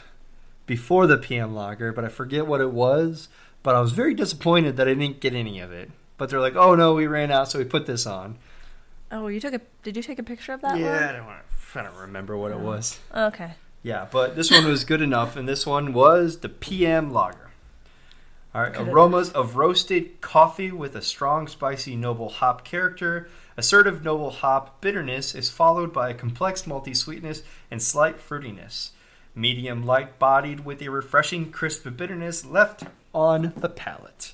before 0.67 1.07
the 1.07 1.19
PM 1.19 1.55
Lager, 1.55 1.93
but 1.93 2.05
I 2.05 2.09
forget 2.09 2.47
what 2.47 2.61
it 2.61 2.73
was. 2.73 3.29
But 3.63 3.75
I 3.75 3.81
was 3.81 3.93
very 3.93 4.15
disappointed 4.15 4.77
that 4.77 4.87
I 4.89 4.95
didn't 4.95 5.21
get 5.21 5.35
any 5.35 5.61
of 5.61 5.73
it. 5.73 5.91
But 6.19 6.31
they're 6.31 6.41
like, 6.41 6.57
"Oh 6.57 6.75
no, 6.75 6.95
we 6.95 7.07
ran 7.07 7.31
out, 7.31 7.51
so 7.51 7.59
we 7.59 7.65
put 7.65 7.87
this 7.87 8.07
on." 8.07 8.39
Oh 9.11 9.29
you 9.29 9.41
took 9.41 9.55
a 9.55 9.61
did 9.83 9.97
you 9.97 10.03
take 10.03 10.19
a 10.19 10.23
picture 10.23 10.53
of 10.53 10.61
that 10.61 10.79
yeah, 10.79 11.09
I 11.09 11.13
don't, 11.13 11.27
wanna, 11.27 11.43
I 11.75 11.83
don't 11.83 12.01
remember 12.03 12.37
what 12.37 12.53
it 12.53 12.59
oh. 12.61 12.65
was. 12.65 12.99
okay 13.15 13.53
Yeah, 13.83 14.09
but 14.11 14.35
this 14.35 14.51
one 14.51 14.65
was 14.65 14.83
good 14.85 15.01
enough, 15.01 15.37
and 15.37 15.49
this 15.49 15.65
one 15.65 15.93
was 15.93 16.39
the 16.39 16.49
PM 16.49 17.13
Lager. 17.13 17.51
All 18.53 18.63
right, 18.63 18.77
aromas 18.77 19.31
of 19.31 19.55
roasted 19.55 20.21
coffee 20.21 20.73
with 20.73 20.97
a 20.97 21.03
strong, 21.03 21.47
spicy, 21.47 21.95
noble 21.95 22.31
hop 22.31 22.65
character. 22.65 23.29
Assertive, 23.57 24.03
noble 24.03 24.31
hop 24.31 24.81
bitterness 24.81 25.37
is 25.37 25.51
followed 25.51 25.93
by 25.93 26.11
a 26.11 26.15
complex 26.15 26.63
malty 26.63 26.97
sweetness 26.97 27.43
and 27.71 27.81
slight 27.81 28.19
fruitiness. 28.19 28.91
Medium 29.37 29.85
light 29.85 30.19
bodied 30.19 30.65
with 30.65 30.83
a 30.83 30.89
refreshing, 30.89 31.53
crisp 31.53 31.87
bitterness 31.97 32.45
left 32.45 32.85
on 33.15 33.53
the 33.57 33.69
palate. 33.69 34.33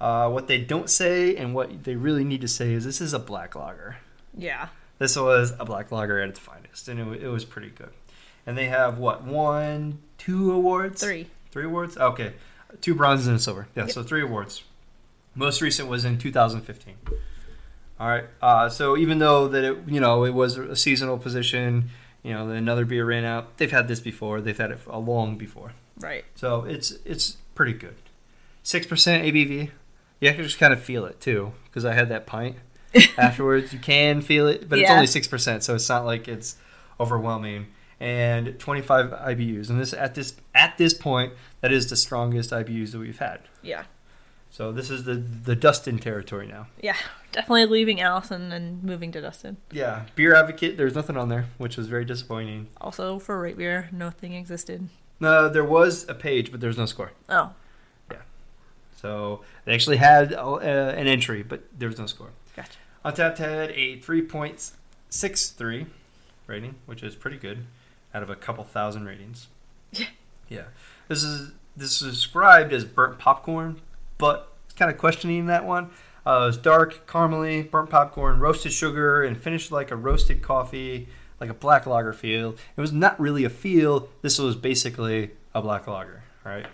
Uh, 0.00 0.30
what 0.30 0.46
they 0.48 0.58
don't 0.58 0.88
say 0.88 1.36
and 1.36 1.54
what 1.54 1.84
they 1.84 1.94
really 1.94 2.24
need 2.24 2.40
to 2.40 2.48
say 2.48 2.72
is 2.72 2.84
this 2.84 3.00
is 3.00 3.12
a 3.12 3.18
black 3.18 3.54
lager. 3.54 3.96
yeah 4.36 4.68
This 4.98 5.16
was 5.16 5.52
a 5.58 5.64
black 5.64 5.92
lager 5.92 6.18
at 6.20 6.30
its 6.30 6.38
finest, 6.38 6.88
and 6.88 6.98
it, 7.14 7.22
it 7.24 7.28
was 7.28 7.44
pretty 7.44 7.68
good. 7.70 7.90
And 8.46 8.56
they 8.56 8.66
have 8.66 8.98
what 8.98 9.24
one, 9.24 9.98
two 10.18 10.52
awards? 10.52 11.02
three 11.02 11.26
Three 11.50 11.64
awards? 11.64 11.98
Okay, 11.98 12.32
two 12.80 12.94
bronzes 12.94 13.26
and 13.26 13.36
a 13.36 13.38
silver. 13.38 13.66
Yeah, 13.76 13.82
Yep. 13.84 13.92
so 13.92 14.02
three 14.02 14.22
awards. 14.22 14.62
Most 15.34 15.60
recent 15.60 15.88
was 15.88 16.04
in 16.04 16.16
2015. 16.18 16.94
All 17.98 18.08
right. 18.08 18.24
Uh, 18.40 18.68
so 18.68 18.96
even 18.96 19.18
though 19.18 19.46
that 19.48 19.62
it, 19.64 19.76
you 19.86 20.00
know, 20.00 20.24
it 20.24 20.32
was 20.32 20.56
a 20.56 20.74
seasonal 20.76 21.18
position, 21.18 21.90
you 22.22 22.32
know, 22.32 22.48
another 22.48 22.84
beer 22.84 23.04
ran 23.04 23.24
out. 23.24 23.58
They've 23.58 23.70
had 23.70 23.88
this 23.88 24.00
before. 24.00 24.40
They've 24.40 24.56
had 24.56 24.70
it 24.70 24.78
a 24.88 24.98
long 24.98 25.36
before. 25.36 25.72
right 25.98 26.24
So 26.34 26.64
it's 26.64 26.92
it's 27.04 27.36
pretty 27.54 27.74
good. 27.74 27.96
Six 28.62 28.86
percent 28.86 29.24
ABV. 29.24 29.70
You 30.20 30.32
can 30.34 30.44
just 30.44 30.58
kind 30.58 30.72
of 30.72 30.82
feel 30.82 31.04
it 31.06 31.20
too, 31.20 31.52
because 31.64 31.84
I 31.84 31.94
had 31.94 32.08
that 32.10 32.26
pint 32.26 32.56
afterwards. 33.18 33.72
You 33.72 33.78
can 33.78 34.20
feel 34.20 34.46
it, 34.46 34.68
but 34.68 34.78
it's 34.78 34.90
only 34.90 35.06
six 35.06 35.26
percent, 35.26 35.62
so 35.62 35.74
it's 35.74 35.88
not 35.88 36.04
like 36.04 36.28
it's 36.28 36.56
overwhelming. 36.98 37.66
And 37.98 38.58
25 38.58 39.10
IBUs, 39.10 39.68
and 39.68 39.78
this 39.78 39.92
at 39.92 40.14
this 40.14 40.34
at 40.54 40.78
this 40.78 40.94
point, 40.94 41.34
that 41.60 41.70
is 41.72 41.90
the 41.90 41.96
strongest 41.96 42.50
IBUs 42.50 42.92
that 42.92 42.98
we've 42.98 43.18
had. 43.18 43.40
yeah 43.62 43.84
So 44.50 44.72
this 44.72 44.88
is 44.90 45.04
the 45.04 45.14
the 45.14 45.54
Dustin 45.54 45.98
territory 45.98 46.46
now. 46.46 46.66
yeah 46.80 46.96
definitely 47.32 47.66
leaving 47.66 48.00
allison 48.00 48.50
and 48.52 48.82
moving 48.82 49.12
to 49.12 49.20
dustin 49.20 49.56
Yeah, 49.70 50.04
beer 50.16 50.34
advocate. 50.34 50.76
There's 50.78 50.94
nothing 50.94 51.16
on 51.18 51.28
there, 51.28 51.46
which 51.58 51.76
was 51.76 51.86
very 51.88 52.04
disappointing. 52.06 52.68
also 52.80 53.18
for 53.18 53.38
rate 53.40 53.56
beer 53.58 53.88
nothing 53.92 54.32
existed 54.34 54.88
No, 55.20 55.48
there 55.50 55.64
was 55.64 56.08
a 56.08 56.14
page, 56.14 56.50
but 56.50 56.60
there's 56.60 56.78
no 56.78 56.86
score. 56.86 57.12
oh 57.28 57.52
So 59.00 59.42
they 59.64 59.72
actually 59.72 59.96
had 59.96 60.34
uh, 60.34 60.56
an 60.58 61.06
entry, 61.06 61.42
but 61.42 61.62
there 61.78 61.88
was 61.88 61.98
no 61.98 62.06
score. 62.06 62.28
gotcha 62.54 62.78
Untappd 63.04 63.38
had 63.38 63.70
a 63.70 63.98
3.63 63.98 65.86
rating, 66.46 66.74
which 66.84 67.02
is 67.02 67.16
pretty 67.16 67.38
good 67.38 67.64
out 68.12 68.22
of 68.22 68.28
a 68.28 68.36
couple 68.36 68.62
thousand 68.64 69.06
ratings. 69.06 69.48
Yeah. 69.92 70.06
Yeah. 70.48 70.64
This 71.08 71.22
is 71.22 71.52
this 71.76 72.02
is 72.02 72.12
described 72.12 72.74
as 72.74 72.84
burnt 72.84 73.18
popcorn, 73.18 73.80
but 74.18 74.52
it's 74.66 74.74
kind 74.74 74.90
of 74.90 74.98
questioning 74.98 75.46
that 75.46 75.64
one. 75.64 75.90
Uh, 76.26 76.40
it 76.42 76.46
was 76.46 76.58
dark, 76.58 77.06
caramely, 77.06 77.68
burnt 77.70 77.88
popcorn, 77.88 78.38
roasted 78.38 78.72
sugar, 78.72 79.22
and 79.22 79.40
finished 79.40 79.72
like 79.72 79.90
a 79.90 79.96
roasted 79.96 80.42
coffee, 80.42 81.08
like 81.40 81.48
a 81.48 81.54
black 81.54 81.86
lager 81.86 82.12
feel. 82.12 82.54
It 82.76 82.80
was 82.80 82.92
not 82.92 83.18
really 83.18 83.44
a 83.44 83.50
feel. 83.50 84.10
This 84.20 84.38
was 84.38 84.56
basically 84.56 85.30
a 85.54 85.62
black 85.62 85.86
lager, 85.86 86.22
right? 86.44 86.66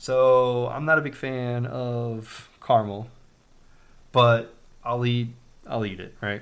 So 0.00 0.66
I'm 0.68 0.86
not 0.86 0.96
a 0.96 1.02
big 1.02 1.14
fan 1.14 1.66
of 1.66 2.48
caramel, 2.66 3.10
but 4.12 4.54
I'll 4.82 5.04
eat 5.04 5.34
I'll 5.66 5.84
eat 5.84 6.00
it, 6.00 6.14
right? 6.22 6.40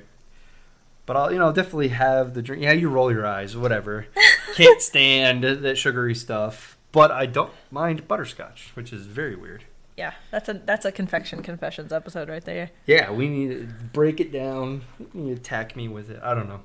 But 1.06 1.16
I'll 1.16 1.32
you 1.32 1.40
know 1.40 1.50
definitely 1.50 1.88
have 1.88 2.34
the 2.34 2.40
drink. 2.40 2.62
Yeah, 2.62 2.70
you 2.70 2.88
roll 2.88 3.10
your 3.10 3.26
eyes, 3.26 3.56
whatever. 3.56 4.06
Can't 4.54 4.80
stand 4.80 5.42
that 5.42 5.76
sugary 5.76 6.14
stuff, 6.14 6.78
but 6.92 7.10
I 7.10 7.26
don't 7.26 7.52
mind 7.72 8.06
butterscotch, 8.06 8.70
which 8.74 8.92
is 8.92 9.06
very 9.06 9.34
weird. 9.34 9.64
Yeah, 9.96 10.12
that's 10.30 10.48
a 10.48 10.54
that's 10.54 10.84
a 10.84 10.92
confection 10.92 11.42
confessions 11.42 11.92
episode 11.92 12.28
right 12.28 12.44
there. 12.44 12.70
Yeah, 12.86 13.10
we 13.10 13.28
need 13.28 13.48
to 13.48 13.74
break 13.92 14.20
it 14.20 14.30
down. 14.30 14.82
You 15.12 15.32
attack 15.32 15.74
me 15.74 15.88
with 15.88 16.10
it. 16.10 16.20
I 16.22 16.32
don't 16.32 16.48
know. 16.48 16.60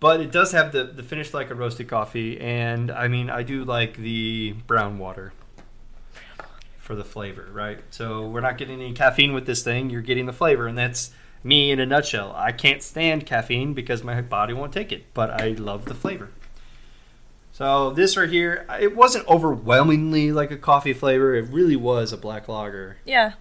But 0.00 0.22
it 0.22 0.32
does 0.32 0.52
have 0.52 0.72
the, 0.72 0.84
the 0.84 1.02
finish 1.02 1.34
like 1.34 1.50
a 1.50 1.54
roasted 1.54 1.88
coffee, 1.88 2.40
and 2.40 2.90
I 2.90 3.08
mean, 3.08 3.28
I 3.28 3.42
do 3.42 3.62
like 3.62 3.98
the 3.98 4.54
brown 4.66 4.98
water. 4.98 5.34
For 6.84 6.94
the 6.94 7.04
flavor, 7.04 7.48
right? 7.52 7.80
So 7.90 8.28
we're 8.28 8.40
not 8.42 8.58
getting 8.58 8.80
any 8.80 8.92
caffeine 8.92 9.32
with 9.32 9.46
this 9.46 9.62
thing. 9.62 9.90
You're 9.90 10.02
getting 10.02 10.26
the 10.26 10.32
flavor, 10.32 10.66
and 10.66 10.76
that's 10.76 11.10
me 11.42 11.70
in 11.70 11.80
a 11.80 11.86
nutshell. 11.86 12.32
I 12.36 12.52
can't 12.52 12.82
stand 12.82 13.26
caffeine 13.26 13.72
because 13.74 14.04
my 14.04 14.20
body 14.20 14.52
won't 14.52 14.72
take 14.72 14.92
it, 14.92 15.12
but 15.14 15.40
I 15.40 15.48
love 15.52 15.86
the 15.86 15.94
flavor. 15.94 16.30
So 17.52 17.90
this 17.90 18.16
right 18.16 18.28
here, 18.28 18.66
it 18.80 18.96
wasn't 18.96 19.26
overwhelmingly 19.28 20.32
like 20.32 20.50
a 20.50 20.56
coffee 20.56 20.92
flavor. 20.92 21.34
It 21.34 21.48
really 21.50 21.76
was 21.76 22.12
a 22.12 22.16
black 22.16 22.48
lager. 22.48 22.96
Yeah, 23.04 23.34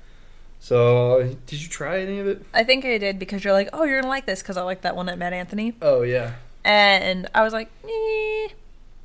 So 0.60 1.36
did 1.46 1.62
you 1.62 1.68
try 1.68 2.00
any 2.02 2.20
of 2.20 2.28
it? 2.28 2.46
I 2.54 2.64
think 2.64 2.86
I 2.86 2.98
did 2.98 3.20
because 3.20 3.44
you're 3.44 3.54
like, 3.54 3.70
oh, 3.74 3.84
you're 3.84 4.00
gonna 4.00 4.10
like 4.10 4.26
this 4.26 4.42
because 4.42 4.56
I 4.56 4.62
like 4.62 4.82
that 4.82 4.96
one 4.96 5.10
at 5.10 5.18
Mad 5.18 5.34
Anthony, 5.34 5.74
Oh 5.82 6.04
yeah, 6.04 6.36
and 6.64 7.28
I 7.36 7.42
was 7.44 7.52
like, 7.54 7.70
eh. 7.84 8.48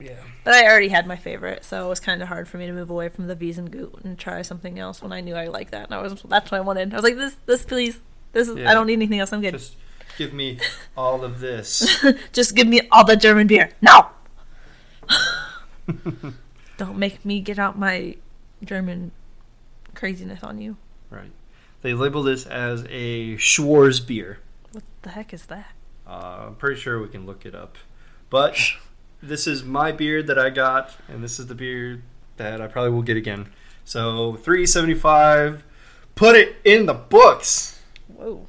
Yeah. 0.00 0.22
But 0.44 0.54
I 0.54 0.64
already 0.64 0.88
had 0.88 1.06
my 1.06 1.16
favorite, 1.16 1.64
so 1.64 1.86
it 1.86 1.88
was 1.88 2.00
kind 2.00 2.22
of 2.22 2.28
hard 2.28 2.48
for 2.48 2.56
me 2.58 2.66
to 2.66 2.72
move 2.72 2.90
away 2.90 3.08
from 3.08 3.26
the 3.26 3.34
Wiesengut 3.34 4.04
and 4.04 4.18
try 4.18 4.42
something 4.42 4.78
else 4.78 5.02
when 5.02 5.12
I 5.12 5.20
knew 5.20 5.34
I 5.34 5.48
liked 5.48 5.72
that. 5.72 5.86
And 5.86 5.94
I 5.94 6.00
was 6.00 6.22
that's 6.22 6.50
what 6.50 6.58
I 6.58 6.60
wanted. 6.60 6.92
I 6.92 6.96
was 6.96 7.02
like, 7.04 7.16
this, 7.16 7.36
this, 7.46 7.64
please, 7.64 8.00
this 8.32 8.48
is. 8.48 8.56
Yeah. 8.58 8.70
I 8.70 8.74
don't 8.74 8.86
need 8.86 8.94
anything 8.94 9.18
else. 9.18 9.32
I'm 9.32 9.40
good. 9.40 9.52
Just 9.52 9.76
give 10.16 10.32
me 10.32 10.58
all 10.96 11.24
of 11.24 11.40
this. 11.40 12.04
Just 12.32 12.54
give 12.54 12.66
me 12.68 12.82
all 12.92 13.04
the 13.04 13.16
German 13.16 13.46
beer. 13.46 13.70
No. 13.82 14.08
don't 16.76 16.98
make 16.98 17.24
me 17.24 17.40
get 17.40 17.58
out 17.58 17.78
my 17.78 18.16
German 18.64 19.10
craziness 19.94 20.42
on 20.42 20.60
you. 20.60 20.76
right. 21.10 21.30
They 21.80 21.94
label 21.94 22.24
this 22.24 22.44
as 22.44 22.84
a 22.90 23.36
Schwarz 23.36 24.00
beer. 24.00 24.40
What 24.72 24.82
the 25.02 25.10
heck 25.10 25.32
is 25.32 25.46
that? 25.46 25.72
Uh, 26.06 26.46
I'm 26.48 26.56
pretty 26.56 26.80
sure 26.80 27.00
we 27.00 27.06
can 27.08 27.24
look 27.24 27.46
it 27.46 27.54
up. 27.54 27.78
But 28.30 28.58
this 29.22 29.46
is 29.46 29.64
my 29.64 29.92
beard 29.92 30.26
that 30.26 30.38
I 30.38 30.50
got, 30.50 30.96
and 31.08 31.22
this 31.22 31.38
is 31.38 31.46
the 31.46 31.54
beard 31.54 32.02
that 32.36 32.60
I 32.60 32.66
probably 32.66 32.90
will 32.90 33.02
get 33.02 33.16
again. 33.16 33.48
So 33.84 34.34
375. 34.34 35.64
Put 36.14 36.34
it 36.34 36.56
in 36.64 36.86
the 36.86 36.94
books. 36.94 37.80
Whoa. 38.08 38.46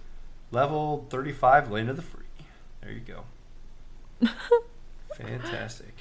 Level 0.52 1.06
35, 1.10 1.70
Land 1.70 1.90
of 1.90 1.96
the 1.98 2.02
Free. 2.02 2.26
There 2.82 2.92
you 2.92 3.02
go. 3.02 3.26
Fantastic. 5.16 5.94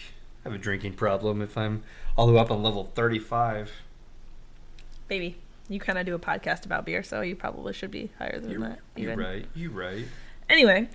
I 0.45 0.49
have 0.49 0.55
a 0.55 0.59
drinking 0.59 0.95
problem 0.95 1.43
if 1.43 1.59
I'm 1.59 1.83
all 2.17 2.27
the 2.27 2.33
way 2.33 2.41
up 2.41 2.51
on 2.51 2.63
level 2.63 2.85
35. 2.85 3.71
Baby, 5.09 5.37
you 5.69 5.79
kind 5.79 5.99
of 5.99 6.07
do 6.07 6.15
a 6.15 6.19
podcast 6.19 6.65
about 6.65 6.87
beer, 6.87 7.03
so 7.03 7.21
you 7.21 7.37
probably 7.37 7.73
should 7.75 7.91
be 7.91 8.11
higher 8.19 8.39
than 8.41 8.51
You're, 8.51 8.61
that. 8.61 8.79
you're 8.97 9.17
right. 9.17 9.47
You're 9.55 9.71
right. 9.71 10.05
Anyway, 10.49 10.89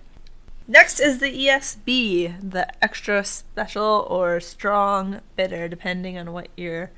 next 0.68 1.00
is 1.00 1.20
the 1.20 1.48
ESB, 1.48 2.52
the 2.52 2.84
extra 2.84 3.24
special 3.24 4.08
or 4.10 4.40
strong 4.40 5.22
bitter, 5.36 5.68
depending 5.68 6.18
on 6.18 6.34
what 6.34 6.48
your 6.56 6.92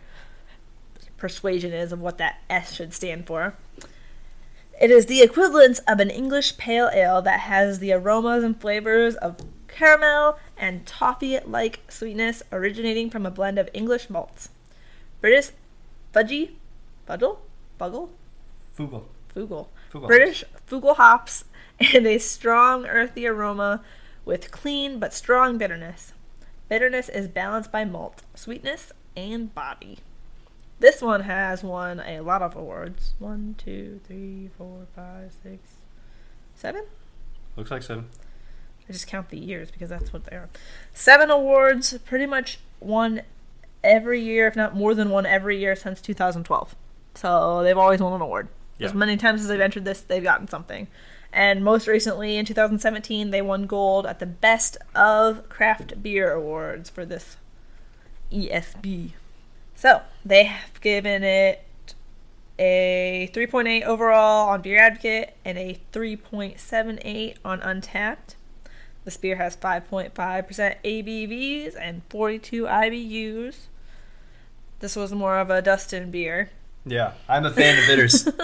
persuasion 1.17 1.73
is 1.73 1.91
of 1.91 2.01
what 2.01 2.17
that 2.17 2.41
S 2.49 2.73
should 2.73 2.93
stand 2.93 3.25
for. 3.25 3.56
It 4.80 4.91
is 4.91 5.06
the 5.06 5.21
equivalent 5.21 5.80
of 5.88 5.99
an 5.99 6.10
English 6.10 6.58
pale 6.58 6.89
ale 6.93 7.21
that 7.21 7.41
has 7.41 7.80
the 7.80 7.93
aromas 7.93 8.43
and 8.43 8.60
flavors 8.60 9.15
of 9.15 9.38
caramel 9.67 10.38
and 10.58 10.86
toffee 10.86 11.39
like 11.45 11.80
sweetness 11.88 12.43
originating 12.51 13.10
from 13.10 13.25
a 13.25 13.32
blend 13.32 13.58
of 13.58 13.69
English 13.73 14.10
malts. 14.10 14.49
British 15.21 15.51
fudgy, 16.13 16.51
fudgle, 17.08 17.38
buggle, 17.80 18.10
Fugel. 18.78 19.04
fugle. 19.34 19.67
Fugel. 19.91 20.08
British 20.08 20.43
Fuggle 20.69 20.95
hops 20.97 21.45
and 21.94 22.08
a 22.08 22.18
strong 22.18 22.86
earthy 22.86 23.28
aroma 23.28 23.82
with 24.24 24.52
clean 24.52 25.00
but 25.00 25.14
strong 25.14 25.58
bitterness. 25.58 26.14
Bitterness 26.70 27.10
is 27.10 27.28
balanced 27.28 27.72
by 27.72 27.86
malt, 27.86 28.24
sweetness, 28.34 28.92
and 29.16 29.54
body. 29.54 30.00
This 30.80 31.02
one 31.02 31.22
has 31.22 31.64
won 31.64 32.00
a 32.00 32.22
lot 32.22 32.42
of 32.42 32.56
awards. 32.56 33.14
One, 33.20 33.56
two, 33.58 34.02
three, 34.06 34.50
four, 34.58 34.88
five, 34.96 35.34
six, 35.44 35.76
seven? 36.56 36.86
Looks 37.56 37.72
like 37.72 37.84
seven. 37.84 38.10
I 38.88 38.92
just 38.92 39.08
count 39.08 39.30
the 39.30 39.40
years 39.40 39.72
because 39.72 39.90
that's 39.90 40.12
what 40.12 40.26
they 40.26 40.36
are. 40.36 40.50
Seven 40.94 41.32
awards, 41.32 41.98
pretty 42.00 42.26
much 42.26 42.60
one 42.80 43.22
every 43.84 44.22
year, 44.22 44.48
if 44.48 44.56
not 44.56 44.76
more 44.76 44.94
than 44.94 45.10
one 45.10 45.26
every 45.26 45.58
year 45.58 45.76
since 45.76 46.02
2012. 46.02 46.76
So 47.16 47.64
they've 47.64 47.78
always 47.78 48.02
won 48.02 48.14
an 48.14 48.22
award. 48.22 48.50
Yeah. 48.78 48.88
As 48.88 48.94
many 48.94 49.16
times 49.18 49.42
as 49.42 49.48
they've 49.48 49.60
entered 49.60 49.86
this, 49.86 50.02
they've 50.02 50.24
gotten 50.24 50.48
something. 50.48 50.88
And 51.36 51.65
most 51.65 51.86
recently, 51.86 52.38
in 52.38 52.45
2017, 52.45 53.30
they 53.30 53.41
won 53.41 53.65
gold 53.65 54.06
at 54.06 54.19
the 54.19 54.26
Best 54.26 54.78
of 54.95 55.50
Craft 55.50 56.02
Beer 56.02 56.32
Awards 56.32 56.89
for 56.89 57.06
this 57.06 57.36
ESB. 58.32 59.12
So 59.76 60.02
they 60.24 60.45
have 60.45 60.80
given 60.80 61.26
it 61.26 61.65
a 62.58 63.30
3.8 63.34 63.84
overall 63.84 64.48
on 64.48 64.62
Beer 64.62 64.80
Advocate 64.80 65.36
and 65.43 65.58
a 65.58 65.78
3.78 65.91 67.36
on 67.43 67.60
Untappd. 67.60 68.36
This 69.04 69.17
beer 69.17 69.36
has 69.36 69.58
5.5% 69.58 70.13
ABVs 70.15 71.76
and 71.78 72.02
42 72.10 72.63
IBUs. 72.63 73.56
This 74.80 74.95
was 74.95 75.12
more 75.12 75.38
of 75.38 75.50
a 75.50 75.62
Dustin 75.62 76.12
beer. 76.12 76.50
Yeah, 76.86 77.12
I'm 77.28 77.45
a 77.45 77.52
fan 77.52 77.78
of 77.78 77.86
bitters. 77.88 78.30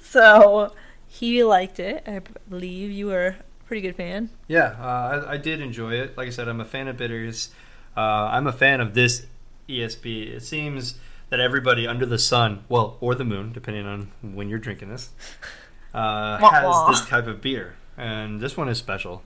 So 0.00 0.72
he 1.14 1.44
liked 1.44 1.78
it. 1.78 2.02
I 2.08 2.20
believe 2.48 2.90
you 2.90 3.06
were 3.06 3.26
a 3.26 3.36
pretty 3.66 3.82
good 3.82 3.94
fan. 3.94 4.30
yeah, 4.48 4.74
uh, 4.80 5.24
I, 5.26 5.34
I 5.34 5.36
did 5.36 5.60
enjoy 5.60 5.92
it. 5.92 6.16
Like 6.16 6.26
I 6.26 6.30
said, 6.30 6.48
I'm 6.48 6.60
a 6.60 6.64
fan 6.64 6.88
of 6.88 6.96
bitters. 6.96 7.50
Uh, 7.96 8.00
I'm 8.00 8.48
a 8.48 8.52
fan 8.52 8.80
of 8.80 8.94
this 8.94 9.26
ESB. 9.68 10.34
It 10.34 10.42
seems 10.42 10.98
that 11.30 11.38
everybody 11.38 11.86
under 11.86 12.04
the 12.04 12.18
sun, 12.18 12.64
well, 12.68 12.96
or 13.00 13.14
the 13.14 13.24
moon, 13.24 13.52
depending 13.52 13.86
on 13.86 14.10
when 14.22 14.48
you're 14.48 14.58
drinking 14.58 14.88
this, 14.88 15.10
uh, 15.94 16.38
has 16.38 16.88
this 16.88 17.08
type 17.08 17.28
of 17.28 17.40
beer. 17.40 17.76
And 17.96 18.40
this 18.40 18.56
one 18.56 18.68
is 18.68 18.78
special. 18.78 19.22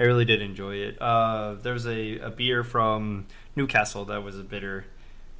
I 0.00 0.04
really 0.04 0.24
did 0.24 0.42
enjoy 0.42 0.74
it. 0.74 1.00
Uh, 1.00 1.54
there 1.54 1.72
was 1.72 1.86
a, 1.86 2.18
a 2.18 2.30
beer 2.30 2.64
from 2.64 3.26
Newcastle 3.54 4.04
that 4.06 4.24
was 4.24 4.36
a 4.38 4.42
bitter, 4.42 4.86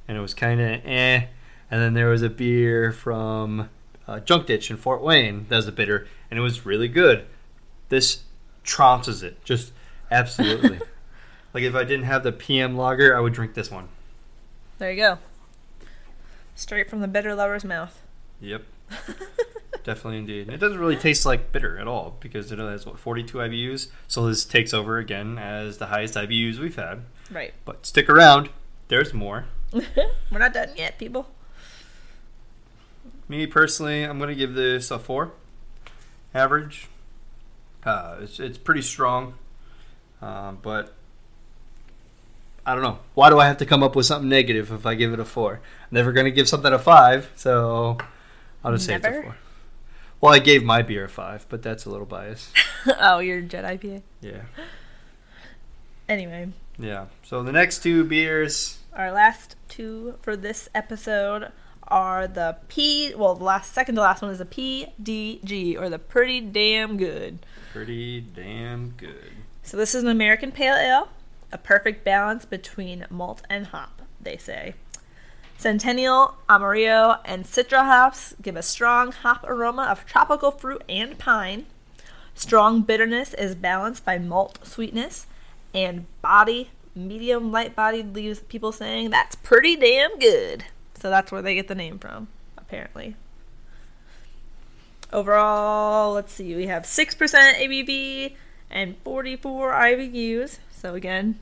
and 0.07 0.17
it 0.17 0.21
was 0.21 0.33
kind 0.33 0.61
of 0.61 0.81
eh. 0.85 1.25
And 1.69 1.81
then 1.81 1.93
there 1.93 2.07
was 2.07 2.21
a 2.21 2.29
beer 2.29 2.93
from 2.93 3.69
uh, 4.09 4.19
Junk 4.19 4.47
Ditch 4.47 4.71
in 4.71 4.77
Fort 4.77 5.03
Wayne 5.03 5.45
that 5.49 5.55
was 5.55 5.67
a 5.67 5.71
bitter, 5.71 6.07
and 6.31 6.39
it 6.39 6.41
was 6.41 6.65
really 6.65 6.87
good. 6.87 7.25
This 7.89 8.23
trounces 8.65 9.21
it, 9.21 9.43
just 9.43 9.71
absolutely. 10.09 10.79
like 11.53 11.63
if 11.63 11.75
I 11.75 11.83
didn't 11.83 12.05
have 12.05 12.23
the 12.23 12.31
PM 12.31 12.75
lager, 12.75 13.15
I 13.15 13.19
would 13.19 13.33
drink 13.33 13.53
this 13.53 13.69
one. 13.69 13.89
There 14.79 14.91
you 14.91 14.97
go. 14.97 15.17
Straight 16.55 16.89
from 16.89 17.01
the 17.01 17.07
bitter 17.07 17.35
lover's 17.35 17.63
mouth. 17.63 18.01
Yep. 18.41 18.63
Definitely 19.83 20.17
indeed. 20.17 20.47
And 20.47 20.55
it 20.55 20.57
doesn't 20.59 20.79
really 20.79 20.97
taste 20.97 21.25
like 21.25 21.51
bitter 21.51 21.77
at 21.77 21.87
all 21.87 22.17
because 22.19 22.51
it 22.51 22.57
has 22.57 22.87
what 22.87 22.97
42 22.97 23.37
IBUs. 23.37 23.89
So 24.07 24.25
this 24.25 24.43
takes 24.43 24.73
over 24.73 24.97
again 24.97 25.37
as 25.37 25.77
the 25.77 25.87
highest 25.87 26.15
IBUs 26.15 26.57
we've 26.57 26.75
had. 26.75 27.03
Right. 27.29 27.53
But 27.63 27.85
stick 27.85 28.09
around. 28.09 28.49
There's 28.87 29.13
more. 29.13 29.45
We're 29.71 30.39
not 30.39 30.53
done 30.53 30.69
yet, 30.75 30.97
people. 30.97 31.29
Me 33.29 33.45
personally, 33.45 34.03
I'm 34.03 34.17
going 34.17 34.29
to 34.29 34.35
give 34.35 34.55
this 34.55 34.89
a 34.89 34.97
4. 34.97 35.31
Average. 36.33 36.87
Uh, 37.83 38.17
it's, 38.21 38.39
it's 38.39 38.57
pretty 38.57 38.81
strong. 38.81 39.35
Uh, 40.21 40.53
but 40.53 40.95
I 42.65 42.73
don't 42.73 42.83
know. 42.83 42.99
Why 43.13 43.29
do 43.29 43.39
I 43.39 43.45
have 43.45 43.57
to 43.57 43.65
come 43.65 43.83
up 43.83 43.95
with 43.95 44.07
something 44.07 44.27
negative 44.27 44.71
if 44.71 44.85
I 44.85 44.95
give 44.95 45.13
it 45.13 45.19
a 45.19 45.25
4? 45.25 45.53
I'm 45.53 45.59
never 45.91 46.11
going 46.11 46.25
to 46.25 46.31
give 46.31 46.49
something 46.49 46.73
a 46.73 46.79
5, 46.79 47.31
so 47.35 47.97
I'll 48.63 48.73
just 48.73 48.85
say 48.87 48.95
it's 48.95 49.05
a 49.05 49.21
4. 49.21 49.35
Well, 50.21 50.33
I 50.33 50.39
gave 50.39 50.63
my 50.63 50.81
beer 50.81 51.05
a 51.05 51.09
5, 51.09 51.45
but 51.49 51.61
that's 51.61 51.85
a 51.85 51.89
little 51.89 52.07
biased. 52.07 52.49
oh, 52.99 53.19
you're 53.19 53.41
Jedi 53.41 53.79
PA. 53.79 54.03
Yeah. 54.21 54.41
Anyway, 56.09 56.49
Yeah. 56.79 57.05
So 57.23 57.43
the 57.43 57.51
next 57.51 57.83
two 57.83 58.03
beers. 58.03 58.79
our 58.93 59.11
last 59.11 59.55
two 59.67 60.15
for 60.21 60.35
this 60.35 60.67
episode 60.73 61.51
are 61.89 62.27
the 62.27 62.57
P. 62.67 63.13
Well, 63.15 63.35
the 63.35 63.43
last 63.43 63.73
second 63.73 63.95
to 63.95 64.01
last 64.01 64.21
one 64.21 64.31
is 64.31 64.39
the 64.39 64.45
PDG 64.45 65.79
or 65.79 65.89
the 65.89 65.99
Pretty 65.99 66.41
Damn 66.41 66.97
Good. 66.97 67.39
Pretty 67.71 68.21
damn 68.21 68.89
good. 68.91 69.31
So 69.63 69.77
this 69.77 69.93
is 69.93 70.03
an 70.03 70.09
American 70.09 70.51
pale 70.51 70.75
ale, 70.75 71.09
a 71.51 71.57
perfect 71.57 72.03
balance 72.03 72.45
between 72.45 73.05
malt 73.09 73.41
and 73.49 73.67
hop. 73.67 74.01
They 74.19 74.37
say. 74.37 74.73
Centennial, 75.57 76.35
Amarillo, 76.49 77.17
and 77.25 77.43
Citra 77.43 77.83
hops 77.83 78.33
give 78.41 78.55
a 78.55 78.63
strong 78.63 79.11
hop 79.11 79.43
aroma 79.47 79.83
of 79.83 80.05
tropical 80.05 80.51
fruit 80.51 80.83
and 80.87 81.17
pine. 81.19 81.65
Strong 82.33 82.83
bitterness 82.83 83.33
is 83.33 83.55
balanced 83.55 84.05
by 84.05 84.17
malt 84.17 84.59
sweetness, 84.63 85.27
and 85.73 86.05
body, 86.21 86.71
medium 86.95 87.51
light 87.51 87.75
bodied, 87.75 88.15
leaves 88.15 88.39
people 88.39 88.71
saying 88.71 89.09
that's 89.09 89.35
pretty 89.35 89.75
damn 89.75 90.17
good. 90.17 90.63
So 90.99 91.09
that's 91.09 91.31
where 91.31 91.41
they 91.41 91.55
get 91.55 91.67
the 91.67 91.75
name 91.75 91.97
from, 91.99 92.27
apparently. 92.57 93.15
Overall, 95.11 96.13
let's 96.13 96.33
see, 96.33 96.55
we 96.55 96.67
have 96.67 96.83
6% 96.83 97.17
ABV 97.17 98.35
and 98.69 98.95
44 99.03 99.71
IBUs. 99.73 100.59
So 100.71 100.93
again, 100.93 101.39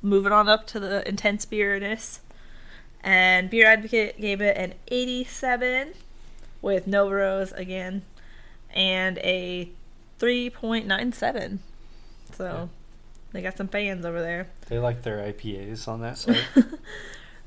moving 0.00 0.32
on 0.32 0.48
up 0.48 0.66
to 0.68 0.80
the 0.80 1.06
intense 1.06 1.44
beerness. 1.44 2.20
And 3.02 3.50
Beer 3.50 3.66
Advocate 3.66 4.18
gave 4.20 4.40
it 4.40 4.56
an 4.56 4.74
87 4.88 5.92
with 6.62 6.86
Nova 6.86 7.14
Rose 7.14 7.52
again 7.52 8.02
and 8.74 9.18
a 9.18 9.70
3.97. 10.18 11.58
So 12.32 12.44
Yeah. 12.44 12.66
they 13.32 13.42
got 13.42 13.56
some 13.58 13.68
fans 13.68 14.04
over 14.06 14.20
there. 14.22 14.48
They 14.68 14.78
like 14.78 15.02
their 15.02 15.18
IPAs 15.18 15.86
on 15.86 16.00
that 16.00 16.16
site. 16.18 16.42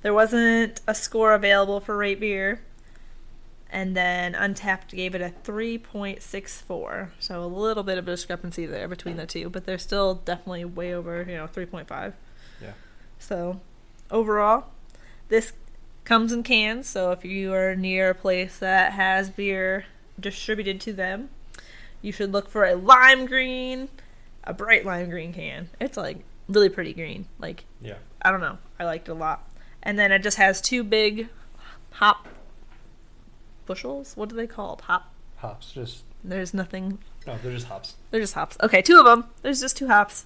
There 0.02 0.14
wasn't 0.14 0.82
a 0.88 0.96
score 0.96 1.34
available 1.34 1.80
for 1.80 1.98
Rate 1.98 2.20
Beer. 2.20 2.62
And 3.72 3.96
then 3.96 4.34
Untappd 4.34 4.90
gave 4.90 5.14
it 5.14 5.22
a 5.22 5.32
3.64. 5.44 7.10
So 7.20 7.44
a 7.44 7.46
little 7.46 7.84
bit 7.84 8.00
of 8.00 8.08
a 8.08 8.12
discrepancy 8.12 8.66
there 8.66 8.88
between 8.88 9.18
the 9.18 9.28
two, 9.28 9.50
but 9.50 9.66
they're 9.66 9.78
still 9.78 10.16
definitely 10.16 10.66
way 10.66 10.94
over, 10.94 11.22
you 11.22 11.36
know, 11.36 11.46
3.5. 11.46 12.14
Yeah. 12.62 12.72
So 13.20 13.60
overall, 14.10 14.66
this 15.28 15.54
comes 16.04 16.32
in 16.32 16.42
cans. 16.42 16.90
So 16.90 17.12
if 17.12 17.24
you 17.24 17.54
are 17.54 17.76
near 17.76 18.10
a 18.10 18.16
place 18.16 18.58
that 18.58 18.94
has 18.94 19.30
beer 19.30 19.86
distributed 20.20 20.82
to 20.82 20.94
them, 20.94 21.30
you 22.02 22.12
should 22.12 22.32
look 22.32 22.50
for 22.50 22.66
a 22.66 22.76
lime 22.76 23.28
green, 23.28 23.90
a 24.44 24.54
bright 24.54 24.84
lime 24.84 25.10
green 25.10 25.32
can. 25.32 25.70
It's 25.80 25.98
like 25.98 26.24
really 26.48 26.70
pretty 26.70 26.94
green. 26.94 27.28
Like 27.38 27.66
yeah. 27.82 27.98
I 28.22 28.32
don't 28.32 28.42
know. 28.42 28.58
I 28.80 28.86
liked 28.86 29.10
it 29.10 29.12
a 29.12 29.16
lot. 29.16 29.48
And 29.84 29.98
then 29.98 30.12
it 30.12 30.20
just 30.24 30.38
has 30.38 30.62
two 30.62 30.84
big 30.84 31.30
hop 31.94 32.28
bushels. 33.66 34.14
What 34.16 34.32
are 34.32 34.36
they 34.36 34.48
called? 34.48 34.82
Hop. 34.82 35.14
Hops. 35.38 35.72
Just 35.74 36.04
There's 36.24 36.54
nothing. 36.54 37.00
no, 37.26 37.38
they're 37.42 37.54
just 37.54 37.68
hops. 37.68 37.96
They're 38.12 38.20
just 38.22 38.34
hops. 38.34 38.58
Okay, 38.62 38.82
two 38.82 39.00
of 39.00 39.06
them. 39.06 39.26
There's 39.42 39.62
just 39.62 39.78
two 39.78 39.88
hops 39.88 40.26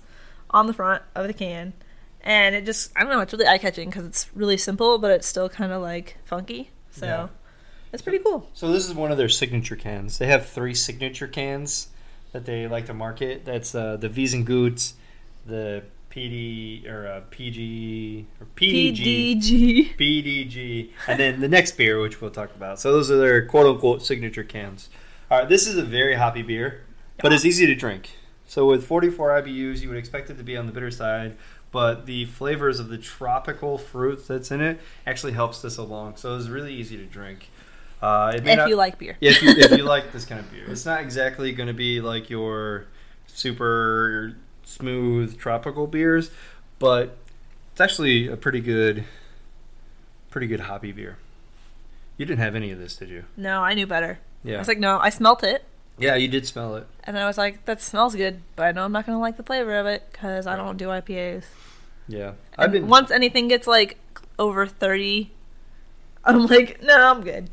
on 0.49 0.67
the 0.67 0.73
front 0.73 1.03
of 1.15 1.27
the 1.27 1.33
can. 1.33 1.73
And 2.21 2.55
it 2.55 2.65
just, 2.65 2.91
I 2.95 3.01
don't 3.01 3.09
know, 3.09 3.19
it's 3.19 3.33
really 3.33 3.47
eye 3.47 3.57
catching 3.57 3.89
because 3.89 4.05
it's 4.05 4.29
really 4.33 4.57
simple, 4.57 4.97
but 4.97 5.11
it's 5.11 5.27
still 5.27 5.49
kind 5.49 5.71
of 5.73 5.81
like 5.81 6.17
funky. 6.23 6.71
So 6.91 7.05
Yeah. 7.05 7.27
it's 7.91 8.01
pretty 8.01 8.19
cool. 8.19 8.49
So 8.53 8.71
this 8.71 8.87
is 8.87 8.93
one 8.93 9.11
of 9.11 9.17
their 9.17 9.29
signature 9.29 9.75
cans. 9.75 10.17
They 10.19 10.27
have 10.27 10.47
three 10.47 10.73
signature 10.73 11.27
cans 11.27 11.87
that 12.31 12.45
they 12.45 12.65
like 12.67 12.85
to 12.85 12.93
market. 12.93 13.43
That's 13.45 13.75
uh, 13.75 13.97
the 13.97 14.09
Wiesenguts, 14.09 14.93
the 15.45 15.83
PD 16.13 16.87
or 16.87 17.07
uh, 17.07 17.21
PG 17.31 18.27
or 18.39 18.45
PDG, 18.55 19.37
PDG. 19.41 19.97
PDG, 19.97 20.89
and 21.07 21.19
then 21.19 21.39
the 21.41 21.47
next 21.47 21.75
beer, 21.75 21.99
which 21.99 22.21
we'll 22.21 22.29
talk 22.29 22.53
about. 22.55 22.79
So 22.79 22.91
those 22.91 23.09
are 23.09 23.17
their 23.17 23.45
quote 23.45 23.65
unquote 23.65 24.03
signature 24.03 24.43
cans. 24.43 24.89
All 25.31 25.39
right, 25.39 25.49
this 25.49 25.65
is 25.65 25.75
a 25.75 25.83
very 25.83 26.15
hoppy 26.15 26.43
beer, 26.43 26.83
but 27.21 27.33
it's 27.33 27.45
easy 27.45 27.65
to 27.65 27.73
drink. 27.73 28.17
So 28.45 28.67
with 28.67 28.85
44 28.85 29.41
IBUs, 29.41 29.81
you 29.81 29.89
would 29.89 29.97
expect 29.97 30.29
it 30.29 30.37
to 30.37 30.43
be 30.43 30.55
on 30.55 30.67
the 30.67 30.71
bitter 30.71 30.91
side, 30.91 31.35
but 31.71 32.05
the 32.05 32.25
flavors 32.25 32.79
of 32.79 32.89
the 32.89 32.99
tropical 32.99 33.79
fruit 33.79 34.27
that's 34.27 34.51
in 34.51 34.61
it 34.61 34.79
actually 35.07 35.33
helps 35.33 35.61
this 35.63 35.77
along. 35.77 36.17
So 36.17 36.37
it's 36.37 36.47
really 36.49 36.73
easy 36.75 36.95
to 36.97 37.05
drink. 37.05 37.49
Uh, 38.03 38.33
If 38.35 38.43
not- 38.43 38.69
you 38.69 38.75
like 38.75 38.99
beer. 38.99 39.17
if 39.21 39.41
you, 39.41 39.49
if 39.49 39.71
you 39.71 39.83
like 39.83 40.11
this 40.11 40.25
kind 40.25 40.39
of 40.41 40.51
beer. 40.51 40.65
It's 40.67 40.85
not 40.85 41.01
exactly 41.01 41.53
going 41.53 41.67
to 41.67 41.73
be 41.73 42.01
like 42.01 42.29
your 42.29 42.85
super 43.25 44.35
smooth 44.63 45.37
tropical 45.37 45.87
beers, 45.87 46.31
but 46.79 47.17
it's 47.71 47.81
actually 47.81 48.27
a 48.27 48.37
pretty 48.37 48.61
good, 48.61 49.03
pretty 50.29 50.47
good 50.47 50.61
hoppy 50.61 50.91
beer. 50.91 51.17
You 52.17 52.25
didn't 52.25 52.39
have 52.39 52.55
any 52.55 52.71
of 52.71 52.79
this, 52.79 52.95
did 52.95 53.09
you? 53.09 53.25
No, 53.35 53.61
I 53.61 53.73
knew 53.73 53.87
better. 53.87 54.19
Yeah. 54.43 54.55
I 54.55 54.59
was 54.59 54.67
like, 54.67 54.79
no, 54.79 54.99
I 55.01 55.09
smelt 55.09 55.43
it. 55.43 55.63
yeah, 55.97 56.15
you 56.15 56.27
did 56.27 56.45
smell 56.45 56.75
it. 56.75 56.85
And 57.05 57.17
I 57.17 57.25
was 57.25 57.37
like, 57.37 57.65
that 57.65 57.81
smells 57.81 58.15
good, 58.15 58.41
but 58.55 58.63
I 58.67 58.71
know 58.71 58.85
I'm 58.85 58.91
not 58.91 59.05
going 59.05 59.15
to 59.15 59.19
like 59.21 59.37
the 59.37 59.43
flavor 59.43 59.77
of 59.77 59.85
it 59.85 60.03
because 60.11 60.45
I 60.47 60.55
don't 60.55 60.77
do 60.77 60.87
IPAs. 60.87 61.45
Yeah. 62.07 62.33
I've 62.57 62.71
been 62.71 62.87
once 62.87 63.09
anything 63.11 63.47
gets 63.47 63.65
like 63.67 63.97
over 64.37 64.67
30, 64.67 65.31
I'm 66.25 66.45
like, 66.47 66.81
no, 66.83 67.11
I'm 67.11 67.21
good. 67.21 67.49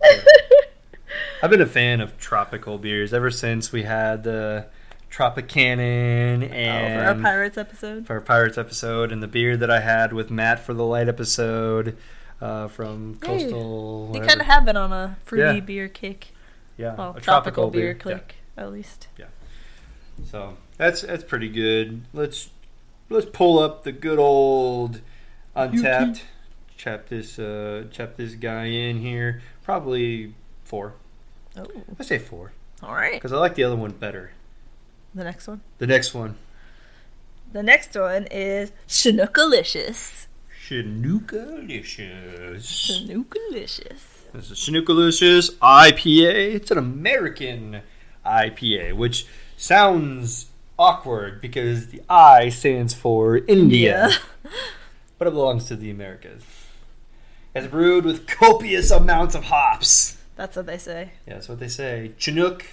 I've 1.42 1.50
been 1.50 1.60
a 1.60 1.66
fan 1.66 2.00
of 2.00 2.18
tropical 2.18 2.78
beers 2.78 3.12
ever 3.12 3.30
since 3.30 3.72
we 3.72 3.82
had 3.84 4.24
the 4.24 4.66
Tropicanin 5.10 6.44
Oh, 6.44 6.48
for 6.48 6.54
and 6.54 7.06
our 7.06 7.14
Pirates 7.14 7.56
episode. 7.58 8.06
for 8.06 8.14
our 8.14 8.20
Pirates 8.20 8.58
episode, 8.58 9.10
and 9.12 9.22
the 9.22 9.26
beer 9.26 9.56
that 9.56 9.70
I 9.70 9.80
had 9.80 10.12
with 10.12 10.30
Matt 10.30 10.60
for 10.60 10.74
the 10.74 10.84
light 10.84 11.08
episode 11.08 11.96
uh, 12.40 12.68
from 12.68 13.14
Hey, 13.22 13.26
Coastal. 13.44 14.12
You 14.14 14.20
kind 14.20 14.40
of 14.40 14.46
have 14.46 14.64
been 14.64 14.76
on 14.76 14.92
a 14.92 15.16
fruity 15.24 15.58
Yeah. 15.58 15.60
beer 15.60 15.88
kick. 15.88 16.28
yeah, 16.76 16.94
Well, 16.94 17.14
a 17.16 17.20
tropical, 17.20 17.70
beer, 17.70 17.96
Yeah. 18.04 18.14
kick, 18.14 18.36
at 18.56 18.70
least. 18.72 19.08
Yeah. 19.18 19.26
So 20.30 20.56
that's 20.76 21.02
that's 21.02 21.24
pretty 21.24 21.48
good. 21.48 22.02
Let's 22.12 22.50
let's 23.08 23.26
pull 23.26 23.58
up 23.58 23.84
the 23.84 23.92
good 23.92 24.18
old 24.18 25.00
Untappd. 25.56 26.22
Chap 26.76 27.08
this 27.08 27.38
uh, 27.40 27.84
chap 27.90 28.16
this 28.16 28.34
guy 28.34 28.66
in 28.66 28.98
here. 29.00 29.42
Probably 29.64 30.34
four. 30.64 30.94
Oh, 31.56 31.66
I 31.98 32.02
say 32.04 32.18
four 32.18 32.52
all 32.84 32.94
right. 32.94 33.14
because 33.14 33.32
I 33.32 33.38
like 33.38 33.56
the 33.56 33.64
other 33.64 33.74
one 33.74 33.90
better. 33.92 34.30
The 35.14 35.24
next 35.24 35.46
one. 35.48 35.60
The 35.78 35.86
next 35.86 36.14
one, 36.14 36.36
The 37.52 37.62
next 37.62 37.94
one 37.96 38.26
is 38.30 38.72
Chinookalicious. 38.88 40.26
Chinookalicious. 40.66 42.60
Chinookalicious. 42.60 44.00
This 44.34 44.50
is 44.50 44.58
Chinookalicious 44.58 45.54
IPA. 45.56 46.54
It's 46.54 46.70
an 46.70 46.76
American 46.78 47.80
IPA, 48.26 48.92
which 48.94 49.26
sounds 49.56 50.46
awkward 50.78 51.40
because 51.40 51.88
the 51.88 52.02
I 52.08 52.50
stands 52.50 52.92
for 52.92 53.38
India. 53.38 54.10
but 55.18 55.26
it 55.26 55.30
belongs 55.30 55.64
to 55.68 55.76
the 55.76 55.90
Americas. 55.90 56.44
It's 57.54 57.66
brewed 57.66 58.04
with 58.04 58.26
copious 58.26 58.90
amounts 58.90 59.34
of 59.34 59.44
hops. 59.44 60.18
That's 60.36 60.54
what 60.54 60.66
they 60.66 60.78
say. 60.78 61.12
Yeah, 61.26 61.34
that's 61.34 61.48
what 61.48 61.58
they 61.58 61.68
say. 61.68 62.12
Chinook, 62.18 62.66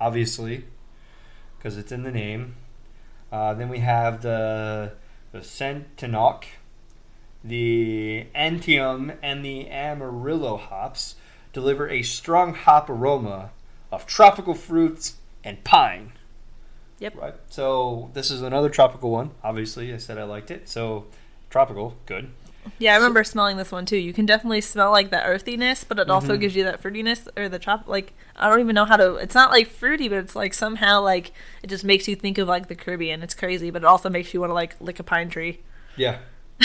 obviously, 0.00 0.64
because 1.62 1.78
it's 1.78 1.92
in 1.92 2.02
the 2.02 2.10
name. 2.10 2.56
Uh, 3.30 3.54
then 3.54 3.68
we 3.68 3.78
have 3.78 4.22
the 4.22 4.92
the 5.30 5.42
Centennial, 5.42 6.40
the 7.44 8.26
Antium, 8.34 9.16
and 9.22 9.44
the 9.44 9.70
Amarillo 9.70 10.56
hops 10.56 11.14
deliver 11.52 11.88
a 11.88 12.02
strong 12.02 12.52
hop 12.54 12.90
aroma 12.90 13.50
of 13.92 14.06
tropical 14.06 14.54
fruits 14.54 15.16
and 15.44 15.62
pine. 15.62 16.12
Yep. 16.98 17.16
Right. 17.16 17.34
So 17.48 18.10
this 18.12 18.30
is 18.30 18.42
another 18.42 18.68
tropical 18.68 19.10
one. 19.10 19.30
Obviously, 19.44 19.94
I 19.94 19.98
said 19.98 20.18
I 20.18 20.24
liked 20.24 20.50
it. 20.50 20.68
So 20.68 21.06
tropical, 21.48 21.96
good. 22.06 22.30
Yeah, 22.78 22.92
I 22.92 22.96
remember 22.96 23.22
smelling 23.24 23.56
this 23.56 23.72
one 23.72 23.86
too. 23.86 23.96
You 23.96 24.12
can 24.12 24.26
definitely 24.26 24.60
smell 24.60 24.90
like 24.90 25.10
the 25.10 25.22
earthiness, 25.22 25.84
but 25.84 25.98
it 25.98 26.10
also 26.10 26.36
Mhm. 26.36 26.40
gives 26.40 26.56
you 26.56 26.64
that 26.64 26.82
fruitiness 26.82 27.28
or 27.36 27.48
the 27.48 27.58
chop. 27.58 27.86
Like 27.86 28.12
I 28.36 28.48
don't 28.48 28.60
even 28.60 28.74
know 28.74 28.84
how 28.84 28.96
to. 28.96 29.16
It's 29.16 29.34
not 29.34 29.50
like 29.50 29.68
fruity, 29.68 30.08
but 30.08 30.18
it's 30.18 30.34
like 30.36 30.54
somehow 30.54 31.00
like 31.00 31.32
it 31.62 31.68
just 31.68 31.84
makes 31.84 32.08
you 32.08 32.16
think 32.16 32.38
of 32.38 32.48
like 32.48 32.68
the 32.68 32.74
Caribbean. 32.74 33.22
It's 33.22 33.34
crazy, 33.34 33.70
but 33.70 33.82
it 33.82 33.86
also 33.86 34.08
makes 34.10 34.32
you 34.34 34.40
want 34.40 34.50
to 34.50 34.54
like 34.54 34.80
lick 34.80 34.98
a 34.98 35.04
pine 35.04 35.28
tree. 35.28 35.60
Yeah. 35.96 36.18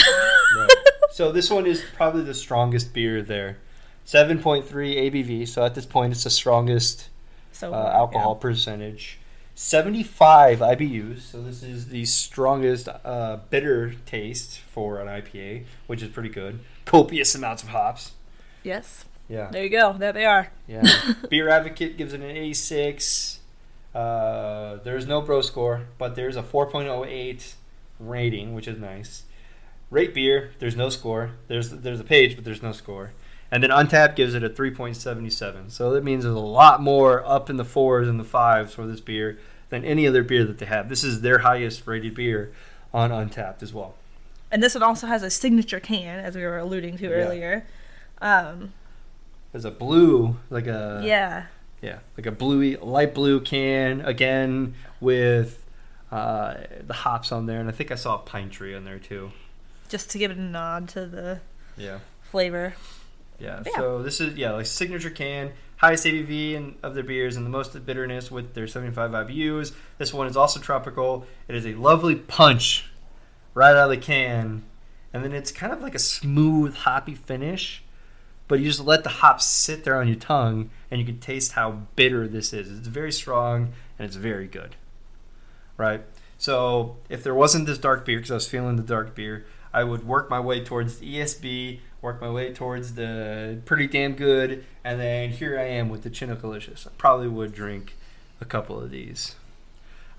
right. 0.56 0.70
So 1.10 1.32
this 1.32 1.50
one 1.50 1.66
is 1.66 1.82
probably 1.96 2.22
the 2.22 2.34
strongest 2.34 2.92
beer 2.92 3.22
there. 3.22 3.58
7.3 4.06 4.64
ABV. 5.10 5.46
So 5.46 5.64
at 5.64 5.74
this 5.74 5.84
point, 5.84 6.12
it's 6.12 6.24
the 6.24 6.30
strongest 6.30 7.08
So 7.52 7.72
uh, 7.74 7.92
alcohol 7.94 8.36
percentage. 8.36 9.18
75 9.58 10.60
IBUs. 10.60 11.20
So 11.22 11.42
this 11.42 11.64
is 11.64 11.88
the 11.88 12.04
strongest 12.04 12.88
uh, 13.04 13.38
bitter 13.50 13.92
taste 14.06 14.60
for 14.60 15.00
an 15.00 15.08
IPA, 15.08 15.64
which 15.88 16.00
is 16.00 16.10
pretty 16.10 16.28
good. 16.28 16.60
Copious 16.84 17.34
amounts 17.34 17.64
of 17.64 17.70
hops. 17.70 18.12
Yes. 18.62 19.04
Yeah. 19.28 19.50
There 19.50 19.64
you 19.64 19.68
go. 19.68 19.94
There 19.98 20.12
they 20.12 20.24
are. 20.24 20.52
Yeah. 20.68 20.84
Beer 21.28 21.48
Advocate 21.48 21.98
gives 21.98 22.12
it 22.12 22.20
an 22.20 22.30
86. 22.30 23.40
Uh, 23.96 24.76
there's 24.84 25.08
no 25.08 25.22
bro 25.22 25.40
score, 25.40 25.86
but 25.98 26.14
there's 26.14 26.36
a 26.36 26.42
4.08 26.42 27.54
rating, 27.98 28.54
which 28.54 28.68
is 28.68 28.78
nice. 28.78 29.24
Rate 29.90 30.14
beer, 30.14 30.52
there's 30.60 30.76
no 30.76 30.88
score. 30.88 31.32
There's 31.48 31.70
there's 31.70 31.98
a 31.98 32.04
page, 32.04 32.36
but 32.36 32.44
there's 32.44 32.62
no 32.62 32.72
score. 32.72 33.10
And 33.50 33.62
then 33.62 33.70
Untappd 33.70 34.14
gives 34.16 34.34
it 34.34 34.44
a 34.44 34.50
3.77. 34.50 35.70
So 35.70 35.92
that 35.92 36.04
means 36.04 36.24
there's 36.24 36.34
a 36.36 36.38
lot 36.38 36.82
more 36.82 37.24
up 37.26 37.48
in 37.48 37.56
the 37.56 37.64
fours 37.64 38.06
and 38.08 38.20
the 38.20 38.24
fives 38.24 38.74
for 38.74 38.86
this 38.86 39.00
beer 39.00 39.38
than 39.70 39.84
any 39.84 40.06
other 40.06 40.22
beer 40.22 40.44
that 40.44 40.58
they 40.58 40.66
have. 40.66 40.88
This 40.88 41.02
is 41.04 41.20
their 41.22 41.38
highest 41.38 41.86
rated 41.86 42.14
beer 42.14 42.52
on 42.92 43.10
Untappd 43.10 43.62
as 43.62 43.72
well. 43.72 43.94
And 44.50 44.62
this 44.62 44.74
one 44.74 44.82
also 44.82 45.06
has 45.06 45.22
a 45.22 45.30
signature 45.30 45.80
can, 45.80 46.18
as 46.20 46.34
we 46.36 46.42
were 46.42 46.58
alluding 46.58 46.96
to 46.98 47.04
Yeah. 47.04 47.10
earlier. 47.14 47.66
Um, 48.20 48.72
There's 49.52 49.64
a 49.64 49.70
blue, 49.70 50.36
like 50.50 50.66
a 50.66 51.00
yeah. 51.04 51.46
Yeah, 51.80 51.98
like 52.16 52.26
a 52.26 52.32
bluey, 52.32 52.76
light 52.76 53.14
blue 53.14 53.40
can 53.40 54.00
again 54.00 54.74
with 55.00 55.64
uh, 56.10 56.54
the 56.86 56.92
hops 56.94 57.30
on 57.30 57.46
there, 57.46 57.60
and 57.60 57.68
I 57.68 57.72
think 57.72 57.92
I 57.92 57.94
saw 57.94 58.16
a 58.16 58.18
pine 58.18 58.50
tree 58.50 58.74
on 58.74 58.84
there 58.84 58.98
too. 58.98 59.30
Just 59.88 60.10
to 60.10 60.18
give 60.18 60.30
it 60.30 60.36
a 60.38 60.42
nod 60.42 60.88
to 60.90 61.06
the 61.06 61.40
Yeah, 61.76 61.98
flavor. 62.22 62.74
Yeah. 63.38 63.62
Yeah. 63.66 63.72
So 63.76 64.02
this 64.02 64.20
is 64.20 64.36
yeah 64.36 64.52
like 64.52 64.66
signature 64.66 65.10
can, 65.10 65.52
highest 65.76 66.04
ABV 66.04 66.52
in, 66.52 66.76
of 66.82 66.94
their 66.94 67.04
beers 67.04 67.36
and 67.36 67.46
the 67.46 67.50
most 67.50 67.84
bitterness 67.86 68.30
with 68.30 68.54
their 68.54 68.66
75 68.66 69.10
IBUs. 69.10 69.72
This 69.98 70.12
one 70.12 70.26
is 70.26 70.36
also 70.36 70.60
tropical. 70.60 71.26
It 71.46 71.54
is 71.54 71.66
a 71.66 71.74
lovely 71.74 72.16
punch 72.16 72.90
right 73.54 73.70
out 73.70 73.90
of 73.90 73.90
the 73.90 73.96
can, 73.96 74.64
and 75.12 75.24
then 75.24 75.32
it's 75.32 75.52
kind 75.52 75.72
of 75.72 75.82
like 75.82 75.94
a 75.94 76.00
smooth 76.00 76.74
hoppy 76.74 77.14
finish. 77.14 77.82
But 78.46 78.60
you 78.60 78.66
just 78.66 78.80
let 78.80 79.04
the 79.04 79.10
hops 79.10 79.44
sit 79.44 79.84
there 79.84 80.00
on 80.00 80.08
your 80.08 80.16
tongue, 80.16 80.70
and 80.90 80.98
you 80.98 81.06
can 81.06 81.18
taste 81.18 81.52
how 81.52 81.82
bitter 81.96 82.26
this 82.26 82.54
is. 82.54 82.78
It's 82.78 82.88
very 82.88 83.12
strong 83.12 83.74
and 83.98 84.06
it's 84.06 84.16
very 84.16 84.46
good, 84.46 84.76
right? 85.76 86.02
So 86.38 86.96
if 87.08 87.22
there 87.22 87.34
wasn't 87.34 87.66
this 87.66 87.78
dark 87.78 88.06
beer, 88.06 88.18
because 88.18 88.30
I 88.30 88.34
was 88.34 88.48
feeling 88.48 88.76
the 88.76 88.82
dark 88.82 89.14
beer, 89.14 89.44
I 89.72 89.84
would 89.84 90.06
work 90.06 90.30
my 90.30 90.40
way 90.40 90.64
towards 90.64 90.98
the 90.98 91.16
ESB, 91.16 91.80
work 92.00 92.20
my 92.20 92.30
way 92.30 92.52
towards 92.52 92.94
the 92.94 93.60
pretty 93.64 93.86
damn 93.86 94.14
good, 94.14 94.64
and 94.84 95.00
then 95.00 95.30
here 95.30 95.58
I 95.58 95.64
am 95.64 95.88
with 95.88 96.02
the 96.02 96.10
Chinookalicious. 96.10 96.86
I 96.86 96.90
probably 96.96 97.28
would 97.28 97.52
drink 97.52 97.96
a 98.40 98.44
couple 98.44 98.80
of 98.80 98.90
these. 98.90 99.34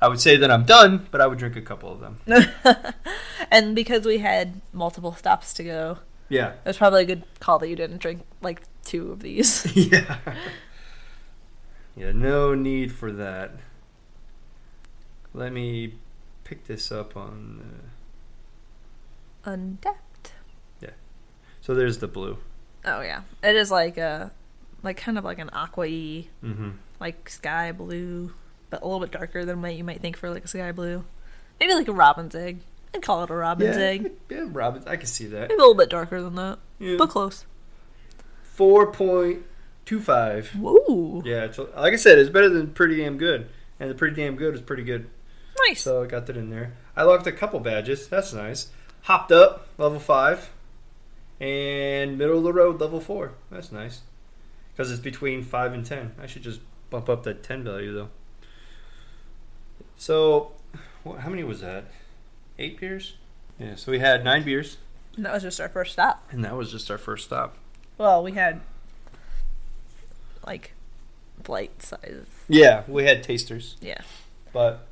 I 0.02 0.08
would 0.08 0.20
say 0.22 0.38
that 0.38 0.50
I'm 0.50 0.64
done, 0.66 1.08
but 1.12 1.20
I 1.22 1.28
would 1.28 1.40
drink 1.40 1.56
a 1.56 1.62
couple 1.62 1.92
of 1.92 2.00
them. 2.00 2.20
and 3.52 3.76
because 3.76 4.06
we 4.06 4.20
had 4.20 4.62
multiple 4.72 5.14
stops 5.14 5.54
to 5.56 5.64
go, 5.64 5.98
Yeah. 6.30 6.52
it 6.54 6.66
was 6.66 6.78
probably 6.78 7.02
a 7.04 7.06
good 7.06 7.24
call 7.40 7.60
that 7.60 7.68
you 7.68 7.76
didn't 7.76 7.98
drink 7.98 8.22
like 8.42 8.62
two 8.86 9.12
of 9.12 9.22
these. 9.22 9.66
yeah. 9.76 10.20
Yeah, 11.98 12.12
no 12.14 12.56
need 12.56 12.94
for 12.94 13.12
that. 13.12 13.52
Let 15.34 15.52
me 15.52 15.96
pick 16.46 16.66
this 16.66 16.92
up 16.92 17.18
on. 17.18 17.82
Uh, 19.46 19.50
Untappd. 19.52 19.96
So 21.70 21.76
there's 21.76 22.00
the 22.00 22.08
blue. 22.08 22.36
Oh 22.84 23.02
yeah, 23.02 23.22
it 23.44 23.56
is 23.56 23.70
like 23.70 24.00
a, 24.00 24.32
like 24.82 24.98
kind 24.98 25.20
of 25.20 25.24
like 25.24 25.38
an 25.38 25.52
aqua-y, 25.54 26.26
Mm-hmm. 26.44 26.70
like 27.00 27.30
sky 27.30 27.72
blue, 27.72 28.34
but 28.72 28.82
a 28.82 28.86
little 28.86 29.00
bit 29.02 29.12
darker 29.12 29.46
than 29.46 29.62
what 29.62 29.76
you 29.76 29.84
might 29.84 30.02
think 30.02 30.18
for 30.18 30.32
like 30.32 30.46
a 30.46 30.48
sky 30.48 30.72
blue. 30.72 31.06
Maybe 31.60 31.76
like 31.76 31.88
a 31.88 31.92
robin's 31.94 32.34
egg. 32.34 32.58
I'd 32.96 33.04
call 33.04 33.24
it 33.24 33.30
a 33.30 33.36
robin's 33.36 33.78
egg. 33.78 34.14
Yeah, 34.32 34.46
Robin, 34.52 34.82
I 34.88 34.96
can 34.96 35.06
see 35.06 35.28
that. 35.28 35.42
Maybe 35.50 35.54
a 35.54 35.58
little 35.58 35.76
bit 35.76 35.92
darker 35.92 36.20
than 36.24 36.34
that, 36.36 36.58
Yeah. 36.80 36.96
but 36.98 37.10
close. 37.12 37.46
Four 38.42 38.92
point 38.92 39.44
two 39.86 40.00
five. 40.02 40.50
Whoa. 40.58 41.22
Yeah, 41.24 41.44
it's, 41.46 41.60
like 41.60 41.94
I 41.94 41.98
said, 41.98 42.18
it's 42.18 42.32
better 42.32 42.50
than 42.50 42.72
pretty 42.72 42.98
damn 42.98 43.20
good, 43.20 43.48
and 43.80 43.92
the 43.92 43.96
pretty 43.96 44.16
damn 44.16 44.36
good 44.36 44.56
is 44.56 44.62
pretty 44.62 44.84
good. 44.84 45.08
Nice. 45.68 45.82
So 45.82 46.02
I 46.04 46.08
got 46.08 46.26
that 46.28 46.38
in 46.38 46.50
there. 46.50 46.74
I 46.96 47.04
locked 47.04 47.28
a 47.28 47.32
couple 47.32 47.60
badges. 47.60 48.08
That's 48.08 48.34
nice. 48.34 48.70
Hopped 49.04 49.32
up 49.32 49.68
level 49.78 50.00
five, 50.00 50.50
and 51.40 52.18
middle 52.18 52.38
of 52.40 52.44
the 52.44 52.54
road 52.54 52.80
level 52.82 53.00
four. 53.00 53.34
That's 53.52 53.72
nice 53.72 54.02
because 54.72 54.92
it's 54.92 55.00
between 55.02 55.44
five 55.44 55.74
and 55.74 55.86
ten. 55.86 56.14
I 56.22 56.26
should 56.28 56.44
just 56.44 56.62
bump 56.90 57.10
up 57.10 57.24
that 57.24 57.44
ten 57.44 57.64
value 57.64 57.94
though. 57.94 58.10
So, 59.98 60.52
what, 61.04 61.20
how 61.20 61.30
many 61.30 61.44
was 61.44 61.62
that? 61.62 61.86
Eight 62.58 62.80
beers. 62.80 63.16
Yeah. 63.58 63.76
So 63.76 63.92
we 63.92 64.00
had 64.00 64.24
nine 64.24 64.44
beers, 64.44 64.78
And 65.16 65.26
that 65.26 65.34
was 65.34 65.44
just 65.44 65.60
our 65.60 65.70
first 65.70 65.94
stop. 65.94 66.26
and 66.32 66.44
that 66.46 66.56
was 66.56 66.72
just 66.72 66.90
our 66.90 66.98
first 66.98 67.26
stop. 67.26 67.58
Well, 67.98 68.24
we 68.24 68.32
had 68.34 68.62
like 70.46 70.74
flight 71.44 71.82
sizes. 71.82 72.28
Yeah, 72.48 72.84
we 72.88 73.04
had 73.06 73.24
tasters, 73.24 73.76
Yeah. 73.82 74.02
but 74.54 74.86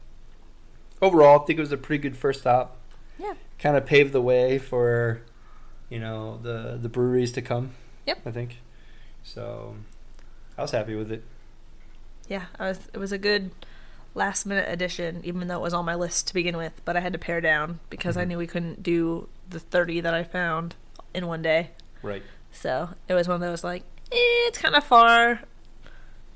overall, 1.02 1.41
I 1.41 1.45
think 1.45 1.58
it 1.60 1.62
was 1.62 1.72
a 1.72 1.78
pretty 1.78 2.02
good 2.02 2.18
first 2.18 2.41
stop. 2.41 2.76
Yeah. 3.20 3.34
kind 3.60 3.76
of 3.76 3.86
paved 3.86 4.12
the 4.14 4.22
way 4.22 4.60
for 4.60 5.22
you 5.90 6.00
know 6.00 6.38
the 6.42 6.78
the 6.82 6.90
breweries 6.90 7.32
to 7.34 7.42
come. 7.42 7.72
Yep. 8.06 8.20
I 8.26 8.32
think 8.32 8.58
so. 9.24 9.76
I 10.58 10.62
was 10.62 10.72
happy 10.72 10.96
with 10.96 11.12
it. 11.12 11.24
Yeah, 12.28 12.46
I 12.60 12.68
was. 12.70 12.80
It 12.94 12.98
was 12.98 13.12
a 13.12 13.18
good 13.18 13.52
last 14.16 14.46
minute 14.46 14.66
addition, 14.68 15.22
even 15.24 15.48
though 15.48 15.58
it 15.58 15.62
was 15.62 15.74
on 15.74 15.86
my 15.86 15.96
list 15.96 16.28
to 16.28 16.34
begin 16.34 16.58
with. 16.58 16.74
But 16.86 16.98
I 16.98 17.02
had 17.02 17.14
to 17.14 17.20
pare 17.20 17.40
down 17.42 17.80
because 17.90 18.18
I 18.18 18.24
Mhm. 18.24 18.28
knew 18.30 18.38
we 18.40 18.48
couldn't 18.48 18.84
do 18.84 19.30
the 19.50 19.60
thirty 19.60 20.02
that 20.02 20.14
I 20.14 20.24
found 20.24 20.76
in 21.14 21.28
one 21.28 21.42
day. 21.42 21.72
Right. 22.02 22.24
So 22.52 22.90
it 23.08 23.14
was 23.14 23.28
one 23.28 23.40
that 23.42 23.50
was 23.52 23.64
like, 23.64 23.84
eh, 24.12 24.48
it's 24.48 24.58
kind 24.58 24.76
of 24.76 24.84
far, 24.84 25.42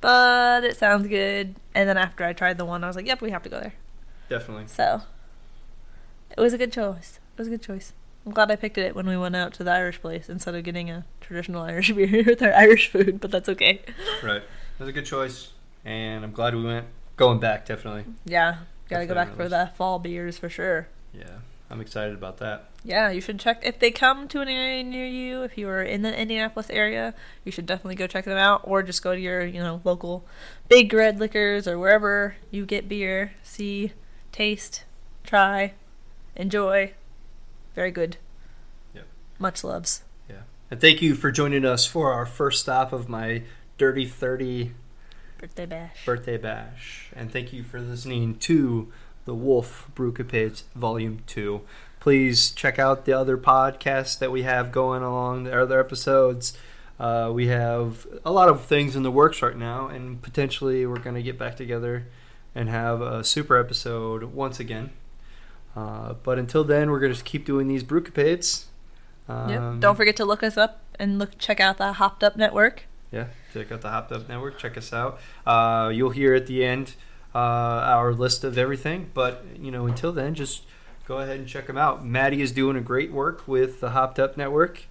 but 0.02 0.64
it 0.64 0.78
sounds 0.78 1.08
good. 1.08 1.56
And 1.74 1.89
then 1.89 1.97
after 1.97 2.24
I 2.24 2.34
tried 2.34 2.58
the 2.58 2.66
one, 2.66 2.84
I 2.84 2.88
was 2.88 2.95
like, 2.95 3.08
yep, 3.08 3.22
we 3.22 3.32
have 3.32 3.43
to 3.43 3.49
go 3.49 3.60
there. 3.60 3.74
Definitely. 4.30 4.68
So 4.68 5.02
it 6.38 6.39
was 6.39 6.54
a 6.54 6.58
good 6.58 6.72
choice. 6.72 7.20
It 7.36 7.39
was 7.39 7.47
a 7.47 7.52
good 7.52 7.62
choice. 7.64 7.93
I'm 8.26 8.34
glad 8.34 8.51
I 8.51 8.55
picked 8.55 8.78
it 8.78 8.95
when 8.95 9.07
we 9.07 9.17
went 9.17 9.36
out 9.36 9.53
to 9.55 9.63
the 9.63 9.72
Irish 9.72 9.99
place 9.99 10.30
instead 10.30 10.53
of 10.53 10.63
getting 10.63 10.89
a 10.89 11.05
traditional 11.22 11.63
Irish 11.63 11.91
beer 11.95 12.24
with 12.26 12.41
our 12.41 12.53
Irish 12.53 12.89
food, 12.89 13.19
but 13.19 13.32
that's 13.32 13.49
okay. 13.49 13.82
Right. 14.22 14.43
It 14.43 14.80
was 14.80 14.89
a 14.89 14.93
good 14.93 15.05
choice, 15.05 15.49
and 15.84 16.24
I'm 16.24 16.32
glad 16.32 16.55
we 16.55 16.63
went. 16.63 16.88
Going 17.17 17.39
back, 17.39 17.65
definitely. 17.65 18.05
Yeah, 18.26 18.57
gotta 18.89 19.05
go 19.05 19.13
back 19.13 19.36
for 19.36 19.43
the 19.43 19.65
the 19.65 19.72
fall 19.76 19.99
beers 19.99 20.38
for 20.38 20.49
sure. 20.49 20.88
Yeah, 21.13 21.39
I'm 21.69 21.82
excited 21.82 22.15
about 22.15 22.38
that. 22.38 22.69
Yeah, 22.84 23.11
you 23.11 23.22
should 23.22 23.39
check 23.39 23.61
if 23.63 23.78
they 23.78 23.91
come 23.91 24.28
to 24.30 24.41
an 24.41 24.47
area 24.47 24.84
near 24.84 25.05
you. 25.05 25.43
If 25.43 25.57
you 25.57 25.67
are 25.69 25.84
in 25.84 26.01
the 26.01 26.17
Indianapolis 26.17 26.69
area, 26.69 27.13
you 27.43 27.51
should 27.51 27.65
definitely 27.65 27.95
go 27.95 28.07
check 28.07 28.26
them 28.26 28.38
out, 28.38 28.61
or 28.63 28.82
just 28.82 29.03
go 29.03 29.13
to 29.13 29.22
your 29.22 29.45
you 29.45 29.59
know 29.59 29.82
local 29.84 30.26
Big 30.67 30.91
Red 30.93 31.19
Liquors 31.19 31.67
or 31.67 31.78
wherever 31.78 32.36
you 32.49 32.65
get 32.65 32.89
beer. 32.89 33.34
See, 33.43 33.93
taste, 34.32 34.84
try, 35.24 35.74
enjoy. 36.36 36.93
Very 37.76 37.91
good. 37.91 38.17
Yep. 38.93 39.05
Much 39.39 39.63
loves. 39.63 40.03
Yeah. 40.30 40.41
And 40.69 40.80
thank 40.82 41.01
you 41.01 41.15
for 41.15 41.32
joining 41.32 41.65
us 41.65 41.86
for 41.86 42.11
our 42.11 42.26
first 42.26 42.61
stop 42.61 42.91
of 42.93 43.07
my 43.09 43.43
Dirty 43.78 44.05
Thirty 44.05 44.74
Birthday 45.39 45.65
bash. 45.65 46.05
birthday 46.05 46.38
bash. 46.38 47.09
And 47.15 47.32
thank 47.32 47.51
you 47.51 47.63
for 47.63 47.80
listening 47.80 48.38
to 48.39 48.91
the 49.26 49.34
Wolf 49.34 49.89
Brewcapades 49.95 50.63
Volume 50.76 51.24
2. 51.28 51.61
Please 51.99 52.51
check 52.51 52.78
out 52.80 53.05
the 53.05 53.13
other 53.13 53.38
podcasts 53.38 54.17
that 54.19 54.32
we 54.32 54.43
have 54.43 54.72
going 54.72 55.01
along, 55.03 55.43
the 55.43 55.59
other 55.59 55.80
episodes. 55.80 56.57
Uh, 56.99 57.32
we 57.34 57.47
have 57.47 58.05
a 58.24 58.32
lot 58.32 58.49
of 58.49 58.65
things 58.65 58.95
in 58.95 59.01
the 59.03 59.11
works 59.11 59.41
right 59.41 59.57
now, 59.57 59.88
and 59.88 60.22
potentially 60.22 60.86
we're 60.86 60.99
going 60.99 61.15
to 61.15 61.24
get 61.24 61.38
back 61.39 61.55
together 61.55 62.05
and 62.53 62.69
have 62.69 63.01
a 63.01 63.24
super 63.24 63.57
episode 63.57 64.24
once 64.26 64.59
again. 64.59 64.91
Uh, 65.76 66.13
but 66.24 66.38
until 66.38 66.63
then, 66.63 66.91
we're 66.91 66.99
going 66.99 67.11
to 67.11 67.15
just 67.15 67.26
keep 67.26 67.45
doing 67.45 67.67
these 67.67 67.84
Brewcapades. 67.84 68.65
Um, 69.30 69.49
Yep. 69.49 69.80
Don't 69.80 69.95
forget 69.95 70.15
to 70.17 70.26
look 70.26 70.43
us 70.43 70.57
up 70.57 70.82
and 70.99 71.17
look 71.17 71.38
check 71.38 71.59
out 71.59 71.78
the 71.78 71.93
Hopped 71.93 72.24
Up 72.24 72.36
Network. 72.36 72.84
yeah, 73.11 73.28
check 73.53 73.72
out 73.72 73.82
the 73.82 73.89
Hopped 73.89 74.11
Up 74.11 74.28
Network. 74.28 74.57
Check 74.57 74.78
us 74.78 74.91
out. 74.91 75.19
Uh, 75.45 75.89
you'll 75.93 76.09
hear 76.11 76.34
at 76.34 76.47
the 76.47 76.65
end 76.65 76.95
uh, 77.34 77.38
our 77.38 78.13
list 78.13 78.43
of 78.43 78.57
everything. 78.57 79.09
But 79.13 79.45
you 79.59 79.72
know, 79.72 79.86
until 79.86 80.11
then, 80.11 80.36
just 80.36 80.63
go 81.07 81.19
ahead 81.19 81.38
and 81.39 81.47
check 81.47 81.67
them 81.67 81.78
out. 81.78 82.05
Maddie 82.05 82.41
is 82.41 82.51
doing 82.51 82.76
a 82.76 82.82
great 82.82 83.11
work 83.13 83.47
with 83.47 83.80
the 83.80 83.91
Hopped 83.91 84.19
Up 84.19 84.36
Network, 84.38 84.84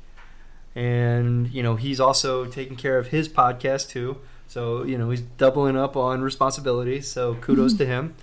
and 0.75 1.51
you 1.53 1.63
know 1.63 1.77
he's 1.77 2.01
also 2.01 2.45
taking 2.47 2.77
care 2.77 2.99
of 2.99 3.09
his 3.09 3.29
podcast 3.29 3.89
too. 3.91 4.19
So 4.47 4.83
you 4.85 4.97
know 4.99 5.11
he's 5.11 5.21
doubling 5.23 5.77
up 5.77 5.97
on 5.97 6.23
responsibilities. 6.23 7.11
So 7.11 7.35
kudos 7.35 7.75
to 7.79 7.87
him. 7.87 8.15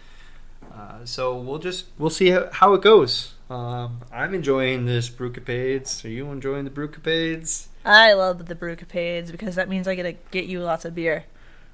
Uh, 0.77 1.03
so 1.05 1.35
we'll 1.35 1.59
just 1.59 1.87
we'll 1.97 2.09
see 2.09 2.29
how, 2.29 2.49
how 2.51 2.73
it 2.73 2.81
goes. 2.81 3.33
Um, 3.49 4.01
I'm 4.11 4.33
enjoying 4.33 4.85
this 4.85 5.09
Brewcapades. 5.09 6.03
Are 6.05 6.09
you 6.09 6.29
enjoying 6.31 6.65
the 6.65 6.69
Brewcapades? 6.69 7.67
I 7.85 8.13
love 8.13 8.45
the 8.45 8.55
Brewcapades 8.55 9.31
because 9.31 9.55
that 9.55 9.69
means 9.69 9.87
I 9.87 9.95
get 9.95 10.03
to 10.03 10.13
get 10.31 10.45
you 10.45 10.59
lots 10.59 10.85
of 10.85 10.93
beer, 10.93 11.23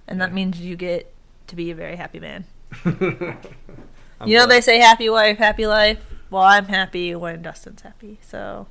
and 0.08 0.22
that 0.22 0.34
means 0.34 0.60
you 0.60 0.76
get 0.76 1.12
to 1.48 1.56
be 1.56 1.72
a 1.72 1.76
very 1.76 1.96
happy 1.96 2.20
man. 2.20 2.46
You 4.26 4.38
know 4.38 4.46
glad- 4.46 4.52
they 4.52 4.62
say 4.62 4.80
happy 4.80 5.10
wife, 5.10 5.38
happy 5.38 5.68
life. 5.68 6.00
Well, 6.30 6.44
I'm 6.44 6.66
happy 6.68 7.14
when 7.14 7.42
Dustin's 7.42 7.82
happy. 7.82 8.20
So 8.22 8.68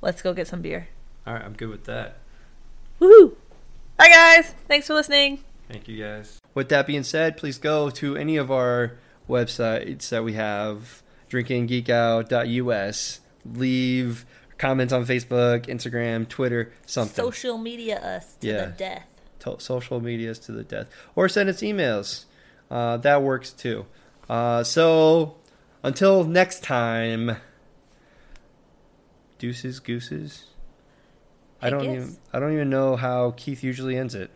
let's 0.00 0.22
go 0.22 0.32
get 0.32 0.46
some 0.46 0.62
beer. 0.62 0.88
All 1.26 1.34
right, 1.34 1.42
I'm 1.42 1.54
good 1.54 1.68
with 1.70 1.84
that. 1.86 2.18
Woohoo! 3.00 3.34
Bye 3.96 4.08
guys. 4.08 4.54
Thanks 4.68 4.86
for 4.86 4.94
listening. 4.94 5.40
Thank 5.68 5.88
you, 5.88 6.00
guys. 6.02 6.41
With 6.54 6.68
that 6.68 6.86
being 6.86 7.02
said, 7.02 7.36
please 7.36 7.58
go 7.58 7.88
to 7.90 8.16
any 8.16 8.36
of 8.36 8.50
our 8.50 8.98
websites 9.28 10.08
that 10.10 10.22
we 10.24 10.34
have 10.34 11.02
drinkinggeekout.us. 11.30 13.20
Leave 13.44 14.24
comments 14.58 14.92
on 14.92 15.04
Facebook, 15.06 15.66
Instagram, 15.66 16.28
Twitter, 16.28 16.72
something. 16.86 17.14
Social 17.24 17.58
media 17.58 17.98
us 17.98 18.34
to 18.40 18.46
Yeah. 18.46 18.64
the 18.66 18.72
death. 18.72 19.06
To- 19.40 19.58
social 19.58 20.00
medias 20.00 20.38
to 20.40 20.52
the 20.52 20.62
death. 20.62 20.86
Or 21.16 21.28
send 21.28 21.48
us 21.48 21.60
emails. 21.62 22.26
Uh, 22.70 22.96
that 22.98 23.22
works 23.22 23.50
too. 23.50 23.86
Uh, 24.30 24.62
so 24.62 25.34
until 25.82 26.22
next 26.24 26.62
time, 26.62 27.36
deuces, 29.38 29.80
gooses. 29.80 30.44
I 31.60 31.66
I 31.66 31.70
don't 31.70 31.82
guess. 31.82 31.90
even 31.96 32.16
I 32.32 32.38
don't 32.40 32.52
even 32.52 32.70
know 32.70 32.96
how 32.96 33.32
Keith 33.36 33.62
usually 33.64 33.96
ends 33.96 34.14
it. 34.14 34.30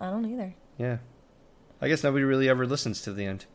I 0.00 0.10
don't 0.10 0.24
either. 0.24 0.54
Yeah. 0.78 0.98
I 1.80 1.88
guess 1.88 2.02
nobody 2.04 2.24
really 2.24 2.48
ever 2.48 2.66
listens 2.66 3.02
to 3.02 3.12
the 3.12 3.24
end. 3.24 3.46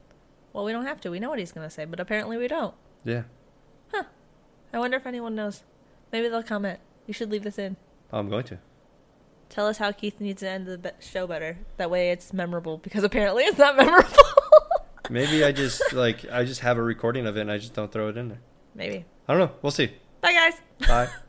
Well, 0.54 0.66
we 0.66 0.72
don't 0.72 0.86
have 0.86 1.00
to. 1.02 1.12
We 1.12 1.20
know 1.20 1.30
what 1.30 1.40
he's 1.40 1.52
gonna 1.52 1.70
say, 1.70 1.86
but 1.86 2.00
apparently 2.00 2.38
we 2.38 2.48
don't. 2.48 2.74
Yeah. 3.04 3.24
Huh. 3.94 4.04
I 4.74 4.80
wonder 4.80 4.98
if 4.98 5.06
anyone 5.08 5.36
knows. 5.36 5.64
Maybe 6.12 6.28
they'll 6.30 6.44
comment. 6.44 6.80
You 7.06 7.14
should 7.14 7.32
leave 7.32 7.44
this 7.44 7.58
in. 7.60 7.78
I'm 8.12 8.30
going 8.30 8.44
to. 8.46 8.60
Tell 9.50 9.68
us 9.68 9.78
how 9.78 9.92
Keith 9.92 10.20
needs 10.20 10.42
to 10.42 10.50
end 10.50 10.66
the 10.66 10.78
be- 10.78 10.90
show 11.00 11.26
better. 11.26 11.60
That 11.78 11.90
way 11.90 12.12
it's 12.12 12.34
memorable 12.34 12.78
because 12.78 13.04
apparently 13.04 13.44
it's 13.44 13.58
not 13.58 13.78
memorable. 13.78 14.10
Maybe 15.10 15.44
I 15.44 15.54
just 15.54 15.94
like 15.94 16.30
I 16.30 16.44
just 16.44 16.62
have 16.62 16.78
a 16.78 16.82
recording 16.84 17.26
of 17.28 17.38
it 17.38 17.42
and 17.42 17.52
I 17.52 17.58
just 17.58 17.74
don't 17.74 17.92
throw 17.92 18.10
it 18.10 18.18
in 18.18 18.28
there. 18.30 18.42
Maybe. 18.76 19.06
I 19.28 19.34
don't 19.34 19.48
know. 19.48 19.56
We'll 19.62 19.72
see. 19.72 19.92
Bye, 20.22 20.34
guys. 20.34 20.54
Bye. 20.88 21.10